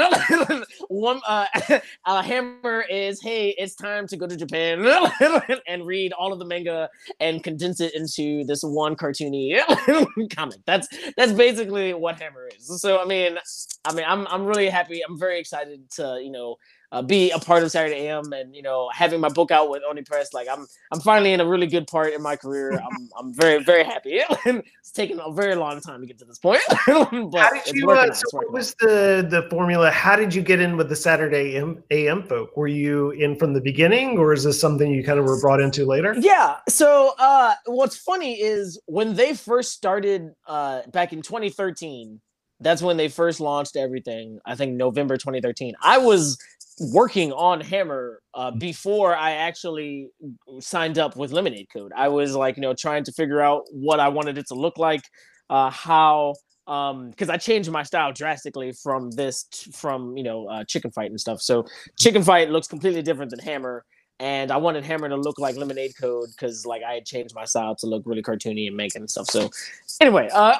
one 0.88 1.22
uh, 1.28 1.45
uh, 2.05 2.22
Hammer 2.22 2.86
is, 2.89 3.22
hey, 3.22 3.49
it's 3.57 3.76
time 3.76 4.07
to 4.07 4.17
go 4.17 4.28
to 4.28 4.36
Japan 4.36 4.86
and 5.67 5.86
read 5.86 6.13
all 6.13 6.32
of 6.32 6.39
the 6.39 6.45
manga 6.45 6.89
and 7.20 7.43
condense 7.43 7.82
it 7.82 7.93
into 7.95 8.43
this 8.45 8.63
one 8.63 8.95
cartoony 8.95 9.59
comic. 10.36 10.59
That's 10.65 10.88
that's 11.17 11.34
basically 11.34 11.93
what 11.93 12.20
Hammer 12.20 12.49
is. 12.57 12.82
So 12.82 13.01
I 13.01 13.05
mean, 13.05 13.38
I 13.86 13.93
mean, 13.93 14.05
I'm 14.07 14.28
I'm 14.28 14.45
really 14.45 14.70
happy. 14.70 15.01
I'm 15.01 15.20
very 15.20 15.39
excited 15.39 15.89
to 15.91 16.20
you 16.24 16.32
know 16.32 16.57
uh, 16.92 17.02
be 17.02 17.30
a 17.32 17.40
part 17.40 17.64
of 17.64 17.72
Saturday 17.72 18.08
AM 18.08 18.32
and 18.34 18.56
you 18.56 18.62
know 18.62 18.90
having 18.94 19.20
my 19.20 19.30
book 19.30 19.52
out 19.52 19.70
with 19.70 19.84
Oni 19.88 20.02
Press. 20.02 20.34
Like 20.34 20.48
I'm 20.50 20.66
I'm 20.92 21.00
finally 21.00 21.34
in 21.34 21.42
a 21.42 21.46
really 21.46 21.68
good 21.68 21.88
part 21.88 22.14
in 22.14 22.22
my 22.22 22.36
career. 22.36 22.72
I'm 22.74 23.10
I'm 23.18 23.34
very 23.34 23.64
very 23.64 23.84
happy. 23.84 24.22
it's 24.46 24.92
taken 24.92 25.20
a 25.20 25.32
very 25.32 25.56
long 25.56 25.80
time 25.82 26.02
to 26.02 26.08
get 26.08 26.18
to 26.20 26.26
this 26.26 26.40
point. 26.40 26.62
but 26.68 26.86
How 26.88 27.50
did 27.52 27.76
you? 27.76 27.92
Uh, 27.92 28.12
so 28.12 28.24
what 28.32 28.52
was 28.52 28.76
the 28.80 29.26
the 29.30 29.48
formula? 29.50 29.92
How 29.92 30.16
did 30.16 30.34
you 30.34 30.42
get 30.42 30.60
in 30.60 30.78
with 30.78 30.90
the 30.90 30.96
Saturday 30.96 31.56
AM, 31.58 31.84
AM 31.92 32.24
folk? 32.24 32.56
Were 32.58 32.68
you 32.68 33.12
in 33.12 33.36
from 33.36 33.54
the 33.54 33.62
beginning, 33.62 34.18
or 34.18 34.34
is 34.34 34.44
this 34.44 34.60
something 34.60 34.92
you 34.92 35.04
kind 35.04 35.20
of 35.20 35.26
were 35.26 35.40
brought 35.40 35.62
into 35.62 35.86
later? 35.86 36.16
Yeah. 36.18 36.58
So 36.68 37.14
uh, 37.20 37.54
what's 37.66 37.98
funny 37.98 38.42
is 38.42 38.80
when 38.86 39.16
they 39.16 39.34
first 39.36 39.74
started 39.74 40.32
uh, 40.48 40.82
back 40.92 41.14
in 41.14 41.22
2013 41.22 42.22
that's 42.62 42.82
when 42.82 42.98
they 42.98 43.08
first 43.08 43.40
launched 43.40 43.76
everything 43.76 44.40
i 44.46 44.56
think 44.56 44.76
november 44.76 45.16
2013 45.16 45.74
i 45.82 45.98
was 45.98 46.38
working 46.80 47.32
on 47.34 47.61
Hammer 47.61 48.21
uh, 48.34 48.51
before 48.51 49.15
I 49.15 49.32
actually 49.32 50.09
signed 50.59 50.97
up 50.97 51.15
with 51.15 51.32
Lemonade 51.32 51.67
Code. 51.71 51.91
I 51.95 52.07
was 52.07 52.36
like, 52.36 52.57
you 52.57 52.61
know, 52.61 52.73
trying 52.73 53.03
to 53.05 53.11
figure 53.11 53.41
out 53.41 53.63
what 53.71 53.99
I 53.99 54.09
wanted 54.09 54.38
it 54.38 54.47
to 54.47 54.55
look 54.55 54.77
like, 54.77 55.01
uh, 55.49 55.69
how, 55.69 56.36
um, 56.67 57.09
because 57.09 57.30
I 57.30 57.38
changed 57.38 57.69
my 57.71 57.84
style 57.84 58.13
drastically 58.13 58.71
from 58.71 59.11
this, 59.11 59.43
t- 59.45 59.71
from 59.71 60.15
you 60.17 60.23
know, 60.23 60.47
uh, 60.47 60.63
Chicken 60.65 60.91
Fight 60.91 61.09
and 61.09 61.19
stuff. 61.19 61.41
So 61.41 61.65
Chicken 61.97 62.23
Fight 62.23 62.49
looks 62.49 62.67
completely 62.67 63.01
different 63.01 63.32
than 63.32 63.39
Hammer 63.39 63.84
and 64.20 64.51
I 64.51 64.57
wanted 64.57 64.84
Hammer 64.84 65.07
to 65.07 65.15
look 65.15 65.39
like 65.39 65.55
Lemonade 65.55 65.93
Code 65.99 66.30
because 66.32 66.65
like 66.65 66.82
I 66.84 66.95
had 66.95 67.05
changed 67.05 67.34
my 67.34 67.45
style 67.45 67.76
to 67.78 67.88
look 67.88 68.03
really 68.05 68.22
cartoony 68.22 68.67
and 68.67 68.76
making 68.76 69.01
and 69.01 69.09
stuff. 69.09 69.28
So 69.28 69.49
anyway, 70.01 70.30
uh, 70.34 70.57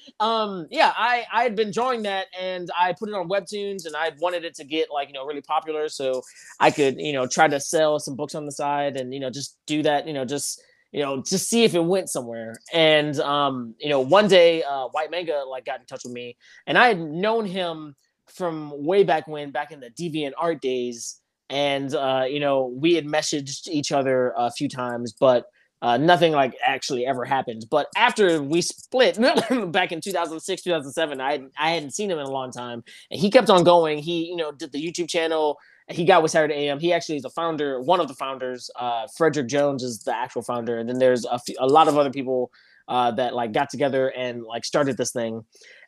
um, 0.20 0.66
yeah, 0.70 0.92
I 0.96 1.24
I 1.32 1.42
had 1.42 1.56
been 1.56 1.70
drawing 1.70 2.02
that 2.02 2.26
and 2.38 2.70
I 2.78 2.92
put 2.92 3.08
it 3.08 3.14
on 3.14 3.28
Webtoons 3.28 3.86
and 3.86 3.96
I 3.96 4.12
wanted 4.20 4.44
it 4.44 4.54
to 4.56 4.64
get 4.64 4.88
like 4.92 5.08
you 5.08 5.14
know 5.14 5.24
really 5.24 5.40
popular 5.40 5.88
so 5.88 6.22
I 6.60 6.70
could 6.70 7.00
you 7.00 7.12
know 7.12 7.26
try 7.26 7.48
to 7.48 7.60
sell 7.60 7.98
some 7.98 8.16
books 8.16 8.34
on 8.34 8.44
the 8.44 8.52
side 8.52 8.96
and 8.96 9.14
you 9.14 9.20
know 9.20 9.30
just 9.30 9.56
do 9.66 9.82
that 9.82 10.06
you 10.06 10.12
know 10.12 10.24
just 10.24 10.62
you 10.92 11.02
know 11.02 11.22
just 11.22 11.48
see 11.48 11.64
if 11.64 11.74
it 11.74 11.84
went 11.84 12.08
somewhere 12.08 12.56
and 12.72 13.20
um 13.20 13.74
you 13.78 13.88
know 13.88 14.00
one 14.00 14.28
day 14.28 14.62
uh 14.62 14.88
Whyt 14.88 15.10
Manga 15.10 15.44
like 15.48 15.64
got 15.64 15.80
in 15.80 15.86
touch 15.86 16.04
with 16.04 16.14
me 16.14 16.36
and 16.66 16.78
i 16.78 16.88
had 16.88 16.98
known 16.98 17.44
him 17.44 17.94
from 18.26 18.72
way 18.84 19.04
back 19.04 19.28
when 19.28 19.50
back 19.50 19.70
in 19.70 19.80
the 19.80 19.90
DeviantArt 19.90 20.60
days 20.60 21.20
and 21.50 21.94
uh, 21.94 22.24
you 22.28 22.40
know 22.40 22.66
we 22.66 22.94
had 22.94 23.06
messaged 23.06 23.68
each 23.68 23.92
other 23.92 24.32
a 24.36 24.50
few 24.50 24.68
times, 24.68 25.12
but 25.12 25.46
uh, 25.80 25.96
nothing 25.96 26.32
like 26.32 26.54
actually 26.64 27.06
ever 27.06 27.24
happened. 27.24 27.64
But 27.70 27.86
after 27.96 28.42
we 28.42 28.62
split 28.62 29.18
back 29.72 29.92
in 29.92 30.00
2006, 30.00 30.62
2007, 30.62 31.20
I 31.20 31.40
I 31.58 31.70
hadn't 31.70 31.94
seen 31.94 32.10
him 32.10 32.18
in 32.18 32.26
a 32.26 32.30
long 32.30 32.50
time, 32.50 32.82
and 33.10 33.20
he 33.20 33.30
kept 33.30 33.50
on 33.50 33.64
going. 33.64 33.98
He 33.98 34.26
you 34.26 34.36
know 34.36 34.52
did 34.52 34.72
the 34.72 34.82
YouTube 34.84 35.08
channel. 35.08 35.58
He 35.90 36.04
got 36.04 36.22
with 36.22 36.32
Saturday 36.32 36.68
AM. 36.68 36.78
He 36.78 36.92
actually 36.92 37.16
is 37.16 37.22
the 37.22 37.30
founder, 37.30 37.80
one 37.80 37.98
of 37.98 38.08
the 38.08 38.14
founders. 38.14 38.70
Uh, 38.76 39.06
Frederick 39.16 39.48
Jones 39.48 39.82
is 39.82 40.00
the 40.00 40.14
actual 40.14 40.42
founder, 40.42 40.78
and 40.78 40.88
then 40.88 40.98
there's 40.98 41.24
a, 41.24 41.40
a 41.58 41.66
lot 41.66 41.88
of 41.88 41.96
other 41.96 42.10
people 42.10 42.50
uh, 42.88 43.10
that 43.12 43.34
like 43.34 43.52
got 43.52 43.70
together 43.70 44.08
and 44.08 44.42
like 44.42 44.64
started 44.64 44.96
this 44.96 45.12
thing. 45.12 45.44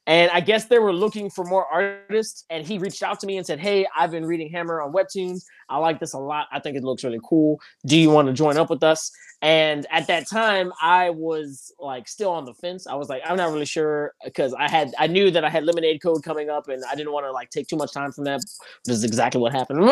And 0.06 0.30
I 0.30 0.40
guess 0.40 0.64
they 0.64 0.78
were 0.78 0.92
looking 0.92 1.30
for 1.30 1.44
more 1.44 1.66
artists. 1.66 2.44
And 2.50 2.66
he 2.66 2.78
reached 2.78 3.02
out 3.02 3.20
to 3.20 3.26
me 3.26 3.36
and 3.36 3.46
said, 3.46 3.60
Hey, 3.60 3.86
I've 3.96 4.10
been 4.10 4.26
reading 4.26 4.50
Hammer 4.50 4.80
on 4.80 4.92
Webtoons. 4.92 5.44
I 5.68 5.78
like 5.78 6.00
this 6.00 6.14
a 6.14 6.18
lot. 6.18 6.48
I 6.52 6.58
think 6.58 6.76
it 6.76 6.82
looks 6.82 7.04
really 7.04 7.20
cool. 7.22 7.60
Do 7.86 7.98
you 7.98 8.10
want 8.10 8.28
to 8.28 8.34
join 8.34 8.56
up 8.56 8.70
with 8.70 8.82
us? 8.82 9.12
And 9.42 9.86
at 9.90 10.06
that 10.08 10.28
time, 10.28 10.72
I 10.82 11.10
was 11.10 11.72
like 11.78 12.08
still 12.08 12.30
on 12.30 12.44
the 12.44 12.52
fence. 12.52 12.86
I 12.86 12.94
was 12.94 13.08
like, 13.08 13.22
I'm 13.24 13.36
not 13.36 13.52
really 13.52 13.64
sure 13.64 14.14
because 14.22 14.52
I 14.52 14.68
had 14.68 14.92
I 14.98 15.06
knew 15.06 15.30
that 15.30 15.44
I 15.44 15.48
had 15.48 15.64
lemonade 15.64 16.02
code 16.02 16.22
coming 16.22 16.50
up 16.50 16.68
and 16.68 16.82
I 16.90 16.94
didn't 16.94 17.12
want 17.12 17.24
to 17.24 17.32
like 17.32 17.50
take 17.50 17.66
too 17.66 17.76
much 17.76 17.92
time 17.92 18.12
from 18.12 18.24
that. 18.24 18.40
This 18.84 18.96
is 18.96 19.04
exactly 19.04 19.40
what 19.40 19.52
happened. 19.52 19.90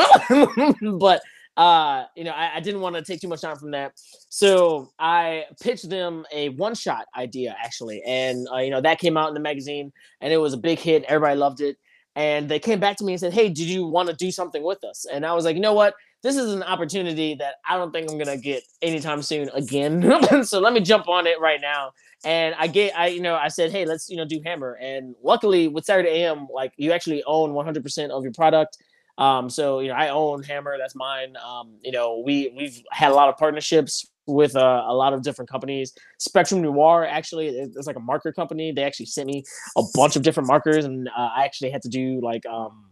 but 0.98 1.22
uh, 1.58 2.04
you 2.14 2.22
know, 2.22 2.30
I, 2.30 2.56
I 2.56 2.60
didn't 2.60 2.80
want 2.80 2.94
to 2.94 3.02
take 3.02 3.20
too 3.20 3.26
much 3.26 3.40
time 3.40 3.56
from 3.56 3.72
that. 3.72 3.92
So 4.28 4.92
I 4.96 5.46
pitched 5.60 5.90
them 5.90 6.24
a 6.32 6.50
one 6.50 6.76
shot 6.76 7.06
idea 7.16 7.56
actually. 7.62 8.00
And, 8.06 8.46
uh, 8.52 8.58
you 8.58 8.70
know, 8.70 8.80
that 8.80 9.00
came 9.00 9.16
out 9.16 9.26
in 9.26 9.34
the 9.34 9.40
magazine 9.40 9.92
and 10.20 10.32
it 10.32 10.36
was 10.36 10.54
a 10.54 10.56
big 10.56 10.78
hit. 10.78 11.02
Everybody 11.08 11.36
loved 11.36 11.60
it. 11.60 11.76
And 12.14 12.48
they 12.48 12.60
came 12.60 12.78
back 12.78 12.96
to 12.98 13.04
me 13.04 13.12
and 13.12 13.20
said, 13.20 13.32
Hey, 13.32 13.48
did 13.48 13.68
you 13.68 13.86
want 13.86 14.08
to 14.08 14.14
do 14.14 14.30
something 14.30 14.62
with 14.62 14.84
us? 14.84 15.04
And 15.12 15.26
I 15.26 15.34
was 15.34 15.44
like, 15.44 15.56
you 15.56 15.60
know 15.60 15.72
what? 15.72 15.94
This 16.22 16.36
is 16.36 16.52
an 16.52 16.62
opportunity 16.62 17.34
that 17.36 17.56
I 17.68 17.76
don't 17.76 17.92
think 17.92 18.08
I'm 18.10 18.18
gonna 18.18 18.36
get 18.36 18.62
anytime 18.80 19.22
soon 19.22 19.48
again. 19.50 20.02
so 20.44 20.60
let 20.60 20.72
me 20.72 20.80
jump 20.80 21.08
on 21.08 21.26
it 21.26 21.40
right 21.40 21.60
now. 21.60 21.90
And 22.24 22.54
I 22.58 22.68
get, 22.68 22.96
I 22.96 23.08
you 23.08 23.20
know, 23.20 23.34
I 23.34 23.48
said, 23.48 23.70
hey, 23.72 23.84
let's 23.84 24.08
you 24.08 24.16
know 24.16 24.24
do 24.24 24.40
Hammer. 24.44 24.78
And 24.80 25.16
luckily 25.22 25.66
with 25.66 25.84
Saturday 25.84 26.22
AM, 26.22 26.48
like 26.52 26.72
you 26.76 26.92
actually 26.92 27.22
own 27.24 27.50
100% 27.50 28.10
of 28.10 28.22
your 28.22 28.32
product. 28.32 28.78
Um, 29.18 29.50
so 29.50 29.80
you 29.80 29.88
know, 29.88 29.94
I 29.94 30.08
own 30.08 30.42
Hammer, 30.44 30.76
that's 30.78 30.94
mine. 30.94 31.36
Um, 31.36 31.76
you 31.82 31.92
know, 31.92 32.22
we 32.24 32.54
we've 32.56 32.80
had 32.90 33.10
a 33.10 33.14
lot 33.14 33.28
of 33.28 33.36
partnerships 33.36 34.06
with 34.26 34.54
uh, 34.54 34.84
a 34.86 34.94
lot 34.94 35.12
of 35.12 35.22
different 35.22 35.50
companies. 35.50 35.92
Spectrum 36.18 36.62
Noir 36.62 37.04
actually, 37.04 37.48
it's 37.48 37.86
like 37.86 37.96
a 37.96 38.00
marker 38.00 38.32
company. 38.32 38.70
They 38.72 38.84
actually 38.84 39.06
sent 39.06 39.26
me 39.26 39.42
a 39.76 39.82
bunch 39.94 40.16
of 40.16 40.22
different 40.22 40.46
markers, 40.46 40.84
and 40.84 41.08
uh, 41.08 41.30
I 41.36 41.44
actually 41.44 41.70
had 41.70 41.82
to 41.82 41.88
do 41.88 42.20
like 42.22 42.46
um, 42.46 42.90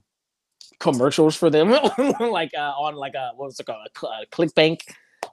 commercials 0.81 1.37
for 1.37 1.49
them, 1.49 1.71
like 2.21 2.51
uh, 2.57 2.73
on 2.73 2.97
like 2.97 3.15
a 3.15 3.31
what 3.37 3.47
was 3.47 3.61
it 3.61 3.67
called, 3.67 3.87
a, 3.87 4.27
ClickBank 4.35 4.81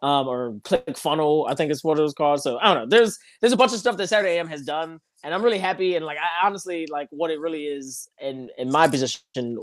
um, 0.04 0.28
or 0.28 0.60
Click 0.64 0.98
Funnel, 0.98 1.48
I 1.50 1.56
think 1.56 1.72
is 1.72 1.84
what 1.84 1.98
it 1.98 2.04
was 2.04 2.14
called. 2.14 2.41
So 2.41 2.60
I 2.60 2.74
don't 2.74 2.84
know. 2.84 2.98
There's 2.98 3.18
there's 3.41 3.54
a 3.54 3.58
bunch 3.58 3.74
of 3.74 3.80
stuff 3.80 3.98
that 3.98 4.08
Saturday 4.08 4.38
AM 4.38 4.48
has 4.48 4.64
done, 4.64 5.00
and 5.24 5.34
I'm 5.34 5.41
really 5.43 5.57
happy. 5.57 5.95
And 5.95 6.05
like 6.05 6.17
I 6.17 6.45
honestly 6.45 6.88
like 6.91 7.07
what 7.11 7.32
it 7.32 7.39
really 7.39 7.63
is 7.65 8.07
in 8.21 8.49
in 8.57 8.71
my 8.71 8.88
position, 8.88 9.57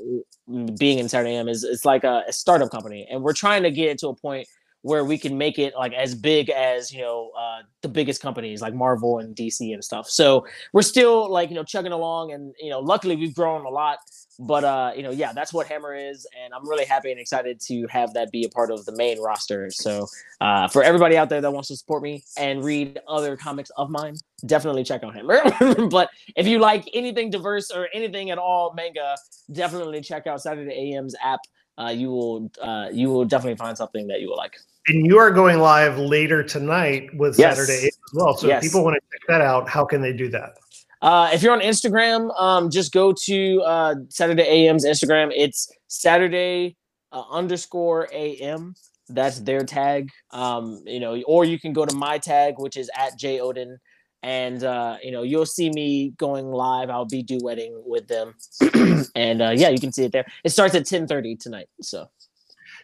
being 0.79 0.99
in 0.99 1.09
Saturday 1.09 1.37
AM 1.37 1.49
is 1.49 1.65
it's 1.65 1.85
like 1.85 2.05
a, 2.05 2.25
a 2.29 2.33
startup 2.33 2.71
company, 2.71 3.07
and 3.11 3.23
we're 3.23 3.35
trying 3.35 3.63
to 3.63 3.71
get 3.71 3.99
to 3.99 4.09
a 4.09 4.15
point 4.15 4.49
where 4.83 5.05
we 5.05 5.19
can 5.19 5.37
make 5.37 5.59
it 5.59 5.75
like 5.77 5.93
as 5.93 6.15
big 6.15 6.49
as 6.49 6.93
you 6.93 7.03
know 7.03 7.31
uh, 7.39 7.61
the 7.83 7.89
biggest 7.89 8.23
companies 8.23 8.63
like 8.63 8.75
Marvel 8.75 9.19
and 9.19 9.37
DC 9.37 9.73
and 9.73 9.85
stuff. 9.85 10.09
So 10.09 10.47
we're 10.73 10.83
still 10.83 11.31
like 11.31 11.51
you 11.51 11.55
know 11.55 11.65
chugging 11.65 11.93
along, 11.93 12.33
and 12.33 12.55
you 12.59 12.71
know 12.71 12.81
luckily 12.81 13.17
we've 13.17 13.35
grown 13.35 13.67
a 13.67 13.71
lot. 13.71 13.99
But 14.43 14.65
uh, 14.65 14.93
you 14.97 15.03
know, 15.03 15.11
yeah, 15.11 15.35
that's 15.35 15.53
what 15.53 15.67
Hammer 15.67 15.95
is, 15.95 16.27
and 16.43 16.55
I'm 16.55 16.67
really 16.67 16.87
happy 16.87 17.11
and 17.11 17.21
excited 17.21 17.61
to 17.67 17.87
have 17.89 18.15
that 18.15 18.33
be 18.33 18.45
a 18.45 18.49
part 18.49 18.71
of 18.71 18.87
the 18.87 18.97
main 18.97 19.21
roster. 19.21 19.71
So 19.71 20.07
uh, 20.41 20.67
for 20.67 20.83
everybody 20.83 21.19
out 21.19 21.29
there 21.29 21.43
that 21.43 21.51
wants 21.51 21.69
to 21.69 21.77
support 21.77 22.03
me 22.03 22.25
and 22.39 22.65
read 22.65 22.99
other 23.07 23.37
comics 23.37 23.69
of 23.77 23.91
mine, 23.91 24.17
definitely 24.47 24.83
check 24.83 25.05
out 25.05 25.15
Hammer. 25.15 25.43
but 25.91 26.09
if 26.37 26.47
you 26.47 26.59
like 26.59 26.89
anything 26.95 27.29
diverse 27.29 27.71
or 27.71 27.89
anything 27.93 28.31
at 28.31 28.39
all 28.39 28.73
manga, 28.75 29.15
definitely 29.53 30.01
check 30.01 30.27
out 30.27 30.41
Saturday 30.41 30.95
AM's 30.95 31.15
app. 31.23 31.41
Uh, 31.77 31.91
you 31.91 32.11
will 32.11 32.51
uh, 32.63 32.89
you 32.91 33.11
will 33.11 33.27
definitely 33.27 33.59
find 33.59 33.77
something 33.77 34.07
that 34.07 34.23
you 34.23 34.29
will 34.29 34.39
like. 34.39 34.57
And 34.87 35.07
you 35.07 35.19
are 35.19 35.31
going 35.31 35.59
live 35.59 35.99
later 35.99 36.43
tonight 36.43 37.15
with 37.15 37.39
yes. 37.39 37.59
Saturday 37.59 37.89
as 37.89 37.99
well. 38.15 38.35
So 38.39 38.47
yes. 38.47 38.65
if 38.65 38.71
people 38.71 38.85
want 38.85 38.95
to 38.95 39.01
check 39.13 39.21
that 39.29 39.43
out, 39.43 39.69
how 39.69 39.85
can 39.85 40.01
they 40.01 40.15
do 40.15 40.31
that? 40.31 40.55
Uh, 41.03 41.31
if 41.33 41.43
you're 41.43 41.53
on 41.53 41.61
Instagram, 41.61 42.31
um, 42.39 42.71
just 42.71 42.93
go 42.93 43.13
to 43.25 43.63
uh, 43.63 43.95
Saturday 44.09 44.69
AM's 44.69 44.85
Instagram. 44.85 45.33
It's 45.35 45.71
Saturday 45.89 46.77
uh, 47.13 47.23
underscore 47.31 48.09
AM. 48.13 48.75
That's 49.09 49.41
their 49.41 49.65
tag. 49.65 50.11
Um, 50.31 50.83
you 50.87 51.01
know, 51.01 51.21
or 51.27 51.45
you 51.45 51.59
can 51.59 51.73
go 51.73 51.87
to 51.87 51.97
my 51.97 52.19
tag, 52.19 52.55
which 52.59 52.77
is 52.77 52.91
at 52.97 53.19
Jey 53.19 53.41
Odin, 53.41 53.79
and 54.23 54.63
uh, 54.63 54.99
you 55.03 55.11
know 55.11 55.23
you'll 55.23 55.47
see 55.47 55.71
me 55.71 56.11
going 56.19 56.47
live. 56.47 56.91
I'll 56.91 57.07
be 57.07 57.25
duetting 57.25 57.83
with 57.85 58.07
them, 58.07 58.35
and 59.15 59.43
uh, 59.43 59.51
yeah, 59.57 59.71
you 59.71 59.81
can 59.81 59.93
see 59.93 60.05
it 60.05 60.13
there. 60.13 60.27
It 60.45 60.51
starts 60.51 60.75
at 60.75 60.85
10:30 60.85 61.39
tonight. 61.39 61.69
So. 61.81 62.09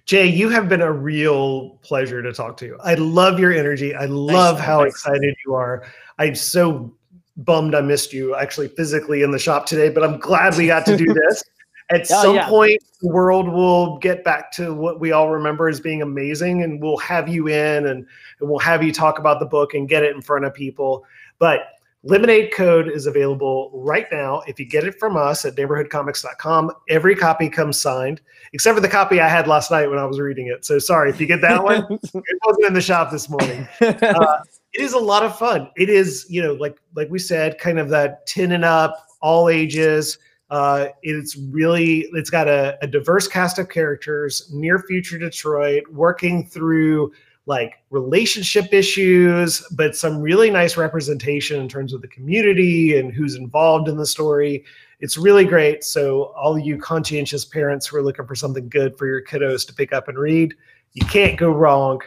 Jey, 0.04 0.26
you 0.26 0.48
have 0.50 0.68
been 0.68 0.82
a 0.82 0.92
real 0.92 1.80
pleasure 1.82 2.22
to 2.22 2.32
talk 2.32 2.56
to. 2.58 2.78
I 2.80 2.94
love 2.94 3.40
your 3.40 3.52
energy. 3.52 3.92
I 3.92 4.04
love 4.04 4.60
how 4.60 4.82
excited 4.82 5.34
you 5.44 5.54
are. 5.54 5.84
I'm 6.18 6.36
so 6.36 6.95
bummed 7.36 7.74
I 7.74 7.80
missed 7.80 8.12
you 8.12 8.34
actually 8.34 8.68
physically 8.68 9.22
in 9.22 9.30
the 9.30 9.38
shop 9.38 9.66
today, 9.66 9.88
but 9.88 10.02
I'm 10.02 10.18
glad 10.18 10.56
we 10.56 10.66
got 10.66 10.86
to 10.86 10.96
do 10.96 11.12
this. 11.28 11.42
At 11.90 12.00
oh, 12.10 12.22
some 12.22 12.34
yeah. 12.34 12.48
point, 12.48 12.82
the 13.00 13.08
world 13.08 13.48
will 13.48 13.98
get 13.98 14.24
back 14.24 14.50
to 14.52 14.74
what 14.74 14.98
we 14.98 15.12
all 15.12 15.30
remember 15.30 15.68
as 15.68 15.80
being 15.80 16.02
amazing, 16.02 16.62
and 16.62 16.82
we'll 16.82 16.96
have 16.98 17.28
you 17.28 17.48
in 17.48 17.86
and, 17.86 18.06
and 18.40 18.50
we'll 18.50 18.58
have 18.58 18.82
you 18.82 18.92
talk 18.92 19.18
about 19.18 19.38
the 19.38 19.46
book 19.46 19.74
and 19.74 19.88
get 19.88 20.02
it 20.02 20.14
in 20.14 20.20
front 20.20 20.44
of 20.44 20.52
people. 20.52 21.04
But 21.38 21.60
Lemonade 22.02 22.52
Code 22.52 22.88
is 22.88 23.06
available 23.06 23.70
right 23.74 24.06
now. 24.12 24.42
If 24.46 24.58
you 24.58 24.66
get 24.66 24.84
it 24.84 24.98
from 24.98 25.16
us 25.16 25.44
at 25.44 25.56
neighborhoodcomics.com, 25.56 26.72
every 26.88 27.14
copy 27.16 27.48
comes 27.48 27.80
signed, 27.80 28.20
except 28.52 28.76
for 28.76 28.80
the 28.80 28.88
copy 28.88 29.20
I 29.20 29.28
had 29.28 29.46
last 29.46 29.70
night 29.70 29.88
when 29.88 29.98
I 29.98 30.04
was 30.04 30.18
reading 30.18 30.46
it. 30.48 30.64
So 30.64 30.78
sorry 30.78 31.10
if 31.10 31.20
you 31.20 31.26
get 31.26 31.40
that 31.42 31.62
one. 31.62 31.84
it 31.90 32.38
wasn't 32.46 32.66
in 32.66 32.74
the 32.74 32.80
shop 32.80 33.10
this 33.10 33.28
morning. 33.28 33.66
Uh, 33.80 34.38
it 34.76 34.82
is 34.82 34.92
a 34.92 34.98
lot 34.98 35.22
of 35.22 35.38
fun. 35.38 35.70
It 35.76 35.88
is, 35.88 36.26
you 36.28 36.42
know, 36.42 36.54
like 36.54 36.78
like 36.94 37.08
we 37.10 37.18
said, 37.18 37.58
kind 37.58 37.78
of 37.78 37.88
that 37.90 38.26
tin 38.26 38.52
and 38.52 38.64
up, 38.64 38.94
all 39.20 39.48
ages. 39.48 40.18
Uh, 40.50 40.88
it's 41.02 41.36
really 41.36 42.06
it's 42.12 42.30
got 42.30 42.46
a, 42.46 42.78
a 42.82 42.86
diverse 42.86 43.26
cast 43.26 43.58
of 43.58 43.68
characters, 43.68 44.50
near 44.52 44.78
future 44.80 45.18
Detroit, 45.18 45.84
working 45.90 46.46
through 46.46 47.12
like 47.46 47.74
relationship 47.90 48.72
issues, 48.72 49.64
but 49.72 49.96
some 49.96 50.20
really 50.20 50.50
nice 50.50 50.76
representation 50.76 51.60
in 51.60 51.68
terms 51.68 51.92
of 51.92 52.02
the 52.02 52.08
community 52.08 52.98
and 52.98 53.12
who's 53.12 53.36
involved 53.36 53.88
in 53.88 53.96
the 53.96 54.06
story. 54.06 54.64
It's 55.00 55.16
really 55.16 55.44
great. 55.44 55.84
So, 55.84 56.34
all 56.36 56.58
you 56.58 56.78
conscientious 56.78 57.44
parents 57.44 57.86
who 57.86 57.96
are 57.96 58.02
looking 58.02 58.26
for 58.26 58.34
something 58.34 58.68
good 58.68 58.98
for 58.98 59.06
your 59.06 59.22
kiddos 59.22 59.66
to 59.68 59.74
pick 59.74 59.92
up 59.92 60.08
and 60.08 60.18
read, 60.18 60.54
you 60.92 61.06
can't 61.06 61.38
go 61.38 61.50
wrong 61.50 62.00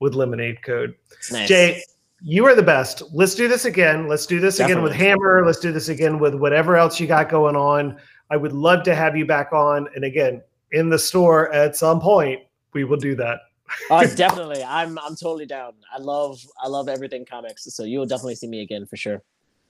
with 0.00 0.14
Lemonade 0.14 0.62
Code. 0.62 0.94
Nice. 1.30 1.48
Jey, 1.48 1.82
you 2.26 2.46
are 2.46 2.54
the 2.54 2.62
best. 2.62 3.02
Let's 3.12 3.34
do 3.34 3.48
this 3.48 3.66
again. 3.66 4.08
Let's 4.08 4.24
do 4.24 4.40
this 4.40 4.56
Definitely. 4.56 4.72
again 4.72 4.82
with 4.82 4.92
Hammer. 4.94 5.44
Let's 5.44 5.58
do 5.58 5.72
this 5.72 5.90
again 5.90 6.18
with 6.18 6.34
whatever 6.34 6.74
else 6.74 6.98
you 6.98 7.06
got 7.06 7.28
going 7.28 7.54
on. 7.54 7.98
I 8.30 8.38
would 8.38 8.54
love 8.54 8.82
to 8.84 8.94
have 8.94 9.14
you 9.14 9.26
back 9.26 9.52
on. 9.52 9.88
And 9.94 10.04
again, 10.04 10.42
in 10.72 10.88
the 10.88 10.98
store 10.98 11.52
at 11.52 11.76
some 11.76 12.00
point, 12.00 12.40
we 12.72 12.84
will 12.84 12.96
do 12.96 13.14
that. 13.16 13.40
oh, 13.90 14.06
definitely. 14.16 14.64
I'm 14.64 14.98
I'm 15.00 15.16
totally 15.16 15.44
down. 15.44 15.74
I 15.94 15.98
love 15.98 16.40
I 16.62 16.66
love 16.66 16.88
everything 16.88 17.26
comics. 17.26 17.64
So 17.74 17.84
you'll 17.84 18.06
definitely 18.06 18.36
see 18.36 18.48
me 18.48 18.62
again 18.62 18.86
for 18.86 18.96
sure. 18.96 19.22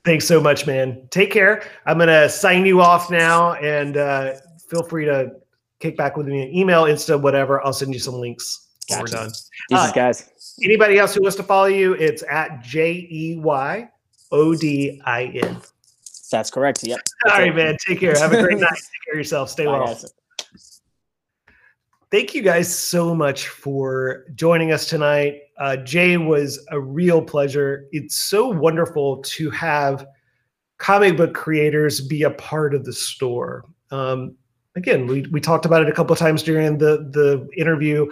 Thanks 0.05 0.25
so 0.25 0.41
much, 0.41 0.65
man. 0.65 1.09
Take 1.11 1.33
care. 1.33 1.65
I'm 1.87 1.99
gonna 1.99 2.29
sign 2.29 2.65
you 2.67 2.81
off 2.81 3.11
now, 3.11 3.55
and 3.55 3.97
uh, 3.97 4.35
feel 4.71 4.85
free 4.85 5.07
to 5.07 5.33
kick 5.81 5.97
back 5.97 6.17
with 6.17 6.29
me 6.29 6.43
an 6.43 6.55
email, 6.55 6.85
Insta, 6.85 7.21
whatever. 7.21 7.65
I'll 7.67 7.73
send 7.73 7.93
you 7.93 8.01
some 8.01 8.15
links 8.15 8.64
gotcha. 8.89 9.01
we're 9.01 9.07
done. 9.07 9.30
These 9.68 9.78
uh, 9.78 9.93
guys. 9.93 10.57
Anybody 10.62 10.99
else 10.99 11.14
who 11.14 11.22
wants 11.22 11.37
to 11.37 11.43
follow 11.43 11.66
you, 11.66 11.95
it's 11.95 12.22
at 12.30 12.62
J 12.62 13.09
E 13.11 13.37
Y 13.37 13.89
O 14.30 14.55
D 14.55 15.01
I 15.05 15.24
N. 15.24 15.61
That's 16.30 16.51
correct. 16.51 16.82
Yep. 16.82 16.99
That's 16.99 17.35
All 17.35 17.41
right, 17.41 17.49
it. 17.49 17.57
man. 17.57 17.76
Take 17.87 18.01
care. 18.01 18.18
Have 18.18 18.32
a 18.32 18.43
great 18.43 18.59
night. 18.61 18.70
Take 18.70 19.05
care 19.05 19.14
of 19.14 19.18
yourself. 19.18 19.51
Stay 19.51 19.66
well. 19.66 19.87
Guys. 19.87 20.12
Thank 22.11 22.35
you 22.35 22.43
guys 22.43 22.72
so 22.72 23.14
much 23.14 23.49
for 23.49 24.24
joining 24.35 24.70
us 24.70 24.89
tonight. 24.89 25.41
Uh, 25.59 25.76
Jey 25.78 26.16
was 26.16 26.64
a 26.70 26.78
real 26.78 27.20
pleasure. 27.20 27.89
It's 27.91 28.14
so 28.16 28.49
wonderful 28.49 29.20
to 29.22 29.51
have 29.51 30.07
comic 30.78 31.16
book 31.16 31.35
creators 31.35 32.01
be 32.01 32.22
a 32.22 32.30
part 32.30 32.74
of 32.74 32.85
the 32.85 32.93
store. 32.93 33.64
Um, 33.91 34.37
again, 34.76 35.07
we, 35.07 35.22
we 35.32 35.41
talked 35.41 35.66
about 35.66 35.82
it 35.82 35.89
a 35.89 35.93
couple 35.93 36.14
times 36.16 36.43
during 36.43 36.78
the 36.78 37.09
the 37.11 37.49
interview. 37.57 38.07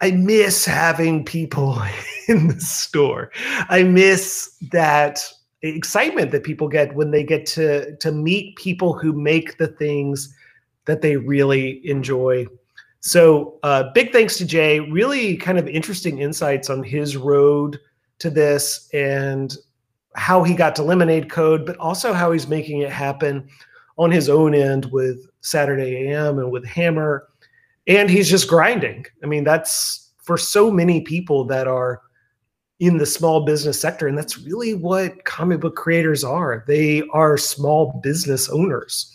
I 0.00 0.10
miss 0.10 0.64
having 0.64 1.24
people 1.24 1.80
in 2.28 2.48
the 2.48 2.60
store. 2.60 3.30
I 3.68 3.82
miss 3.82 4.56
that 4.72 5.20
excitement 5.62 6.30
that 6.32 6.44
people 6.44 6.68
get 6.68 6.94
when 6.94 7.10
they 7.10 7.24
get 7.24 7.46
to 7.46 7.96
to 7.96 8.12
meet 8.12 8.56
people 8.56 8.92
who 8.92 9.12
make 9.12 9.58
the 9.58 9.68
things 9.68 10.34
that 10.84 11.02
they 11.02 11.16
really 11.16 11.80
enjoy. 11.88 12.46
So, 13.00 13.58
uh, 13.62 13.84
big 13.94 14.12
thanks 14.12 14.36
to 14.38 14.46
Jey. 14.46 14.80
Really, 14.80 15.36
kind 15.36 15.58
of 15.58 15.68
interesting 15.68 16.18
insights 16.18 16.70
on 16.70 16.82
his 16.82 17.16
road 17.16 17.78
to 18.18 18.30
this 18.30 18.88
and 18.92 19.56
how 20.14 20.42
he 20.42 20.54
got 20.54 20.74
to 20.76 20.82
Lemonade 20.82 21.30
Code, 21.30 21.66
but 21.66 21.76
also 21.76 22.12
how 22.12 22.32
he's 22.32 22.48
making 22.48 22.80
it 22.80 22.90
happen 22.90 23.48
on 23.98 24.10
his 24.10 24.28
own 24.28 24.54
end 24.54 24.86
with 24.86 25.28
Saturday 25.40 26.08
AM 26.08 26.38
and 26.38 26.50
with 26.50 26.64
Hammer 26.64 27.28
and 27.86 28.10
he's 28.10 28.28
just 28.28 28.48
grinding. 28.48 29.06
I 29.22 29.26
mean, 29.26 29.44
that's 29.44 30.12
for 30.22 30.36
so 30.36 30.70
many 30.70 31.00
people 31.02 31.44
that 31.44 31.68
are 31.68 32.02
in 32.78 32.98
the 32.98 33.06
small 33.06 33.44
business 33.44 33.80
sector. 33.80 34.06
And 34.06 34.18
that's 34.18 34.38
really 34.38 34.74
what 34.74 35.24
comic 35.24 35.60
book 35.60 35.76
creators 35.76 36.24
are. 36.24 36.64
They 36.66 37.02
are 37.12 37.38
small 37.38 38.00
business 38.02 38.48
owners. 38.48 39.12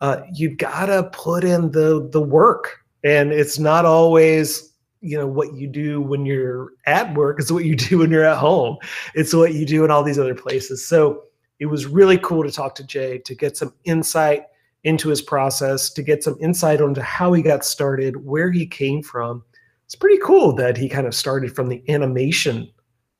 Uh, 0.00 0.20
you 0.32 0.54
gotta 0.54 1.04
put 1.12 1.42
in 1.42 1.70
the 1.70 2.08
the 2.12 2.20
work, 2.20 2.80
and 3.02 3.32
it's 3.32 3.58
not 3.58 3.86
always 3.86 4.74
you 5.00 5.16
know 5.16 5.26
what 5.26 5.54
you 5.54 5.66
do 5.66 6.02
when 6.02 6.26
you're 6.26 6.72
at 6.84 7.14
work. 7.14 7.40
It's 7.40 7.50
what 7.50 7.64
you 7.64 7.74
do 7.88 7.98
when 7.98 8.10
you're 8.10 8.26
at 8.26 8.36
home. 8.36 8.76
It's 9.14 9.34
what 9.34 9.54
you 9.54 9.64
do 9.64 9.84
in 9.84 9.90
all 9.90 10.02
these 10.02 10.18
other 10.18 10.34
places. 10.34 10.86
So 10.86 11.22
it 11.58 11.66
was 11.66 11.86
really 11.86 12.18
cool 12.18 12.42
to 12.42 12.52
talk 12.52 12.74
to 12.74 12.84
Jey 12.84 13.18
to 13.18 13.34
get 13.34 13.56
some 13.56 13.72
insight 13.84 14.44
into 14.86 15.08
his 15.08 15.20
process, 15.20 15.90
to 15.90 16.02
get 16.02 16.22
some 16.22 16.36
insight 16.40 16.80
onto 16.80 17.00
how 17.00 17.32
he 17.32 17.42
got 17.42 17.64
started, 17.64 18.24
where 18.24 18.50
he 18.52 18.66
came 18.66 19.02
from. 19.02 19.44
It's 19.84 19.96
pretty 19.96 20.18
cool 20.22 20.52
that 20.54 20.76
he 20.76 20.88
kind 20.88 21.06
of 21.06 21.14
started 21.14 21.54
from 21.54 21.68
the 21.68 21.82
animation 21.88 22.70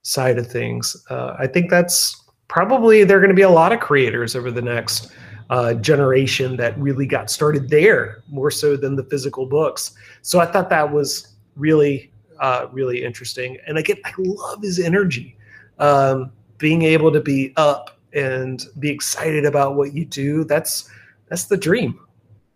side 0.03 0.39
of 0.39 0.47
things. 0.47 0.97
Uh, 1.11 1.35
I 1.39 1.47
think 1.49 1.69
that's 1.69 2.25
probably 2.49 3.05
there 3.05 3.19
are 3.19 3.21
going 3.21 3.31
to 3.31 3.35
be 3.35 3.43
a 3.43 3.51
lot 3.51 3.73
of 3.73 3.81
creators 3.81 4.37
over 4.37 4.51
the 4.51 4.63
next 4.63 5.13
uh, 5.51 5.75
generation 5.75 6.57
that 6.57 6.79
really 6.79 7.07
got 7.07 7.31
started 7.31 7.69
there 7.69 8.23
more 8.29 8.51
so 8.51 8.77
than 8.77 8.97
the 8.97 9.05
physical 9.05 9.47
books. 9.47 9.93
So 10.23 10.39
I 10.39 10.47
thought 10.47 10.71
that 10.71 10.93
was 10.93 11.35
really, 11.57 12.13
uh, 12.41 12.67
really 12.73 13.05
interesting. 13.05 13.59
And 13.67 13.79
again, 13.79 13.99
I 14.05 14.13
love 14.19 14.63
his 14.63 14.79
energy. 14.79 15.37
Um, 15.79 16.31
being 16.59 16.83
able 16.83 17.13
to 17.13 17.21
be 17.21 17.53
up 17.57 17.99
and 18.13 18.65
be 18.79 18.91
excited 18.91 19.45
about 19.45 19.77
what 19.77 19.93
you 19.93 20.05
do, 20.05 20.45
that's 20.45 20.89
that's 21.29 21.45
the 21.45 21.57
dream. 21.57 22.01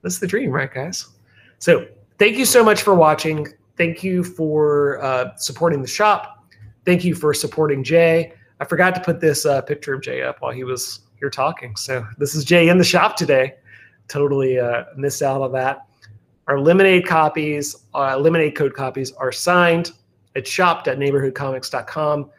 That's 0.02 0.18
the 0.18 0.26
dream, 0.26 0.50
right, 0.50 0.72
guys? 0.72 1.08
So 1.58 1.86
thank 2.18 2.36
you 2.36 2.44
so 2.44 2.64
much 2.64 2.82
for 2.82 2.94
watching. 2.94 3.46
Thank 3.76 4.02
you 4.02 4.24
for 4.24 5.02
uh, 5.02 5.36
supporting 5.36 5.82
the 5.82 5.88
shop 5.88 6.40
thank 6.84 7.04
you 7.04 7.14
for 7.14 7.32
supporting 7.34 7.84
Jey. 7.84 8.32
I 8.58 8.64
forgot 8.64 8.94
to 8.94 9.00
put 9.00 9.20
this 9.20 9.46
uh, 9.46 9.62
picture 9.62 9.94
of 9.94 10.02
Jey 10.02 10.22
up 10.22 10.40
while 10.40 10.52
he 10.52 10.64
was 10.64 11.00
here 11.18 11.30
talking. 11.30 11.76
So 11.76 12.04
this 12.18 12.34
is 12.34 12.44
Jey 12.44 12.68
in 12.68 12.78
the 12.78 12.84
shop 12.84 13.16
today. 13.16 13.54
Totally 14.08 14.58
uh, 14.58 14.84
missed 14.96 15.22
out 15.22 15.40
on 15.40 15.52
that. 15.52 15.86
Our 16.46 16.58
lemonade 16.58 17.06
copies, 17.06 17.76
uh, 17.94 18.18
lemonade 18.18 18.56
code 18.56 18.74
copies 18.74 19.12
are 19.12 19.30
signed 19.30 19.92
at 20.34 20.46
shop.neighborhoodcomics.com. 20.46 22.30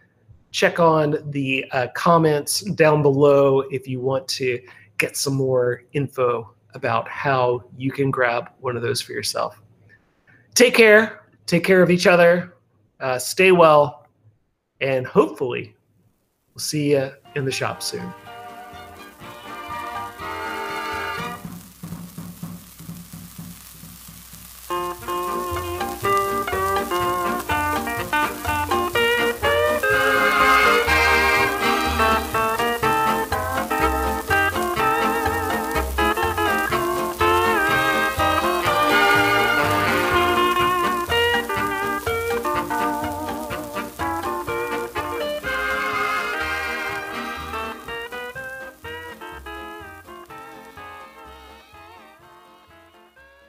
Check 0.51 0.79
on 0.82 1.17
the 1.32 1.65
uh, 1.71 1.88
comments 1.95 2.61
down 2.61 3.01
below 3.01 3.61
if 3.71 3.88
you 3.88 4.01
want 4.01 4.27
to 4.29 4.59
get 5.01 5.17
some 5.17 5.33
more 5.33 5.83
info 5.93 6.53
about 6.75 7.09
how 7.09 7.63
you 7.75 7.91
can 7.91 8.09
grab 8.11 8.49
one 8.61 8.77
of 8.77 8.81
those 8.81 9.01
for 9.01 9.11
yourself. 9.11 9.61
Take 10.53 10.75
care. 10.75 11.25
Take 11.47 11.63
care 11.63 11.81
of 11.81 11.89
each 11.89 12.07
other. 12.07 12.53
Uh, 12.99 13.17
stay 13.17 13.51
well 13.51 14.07
and 14.79 15.05
hopefully 15.05 15.75
we'll 16.53 16.61
see 16.61 16.91
you 16.91 17.11
in 17.35 17.45
the 17.45 17.51
shop 17.51 17.81
soon. 17.81 18.13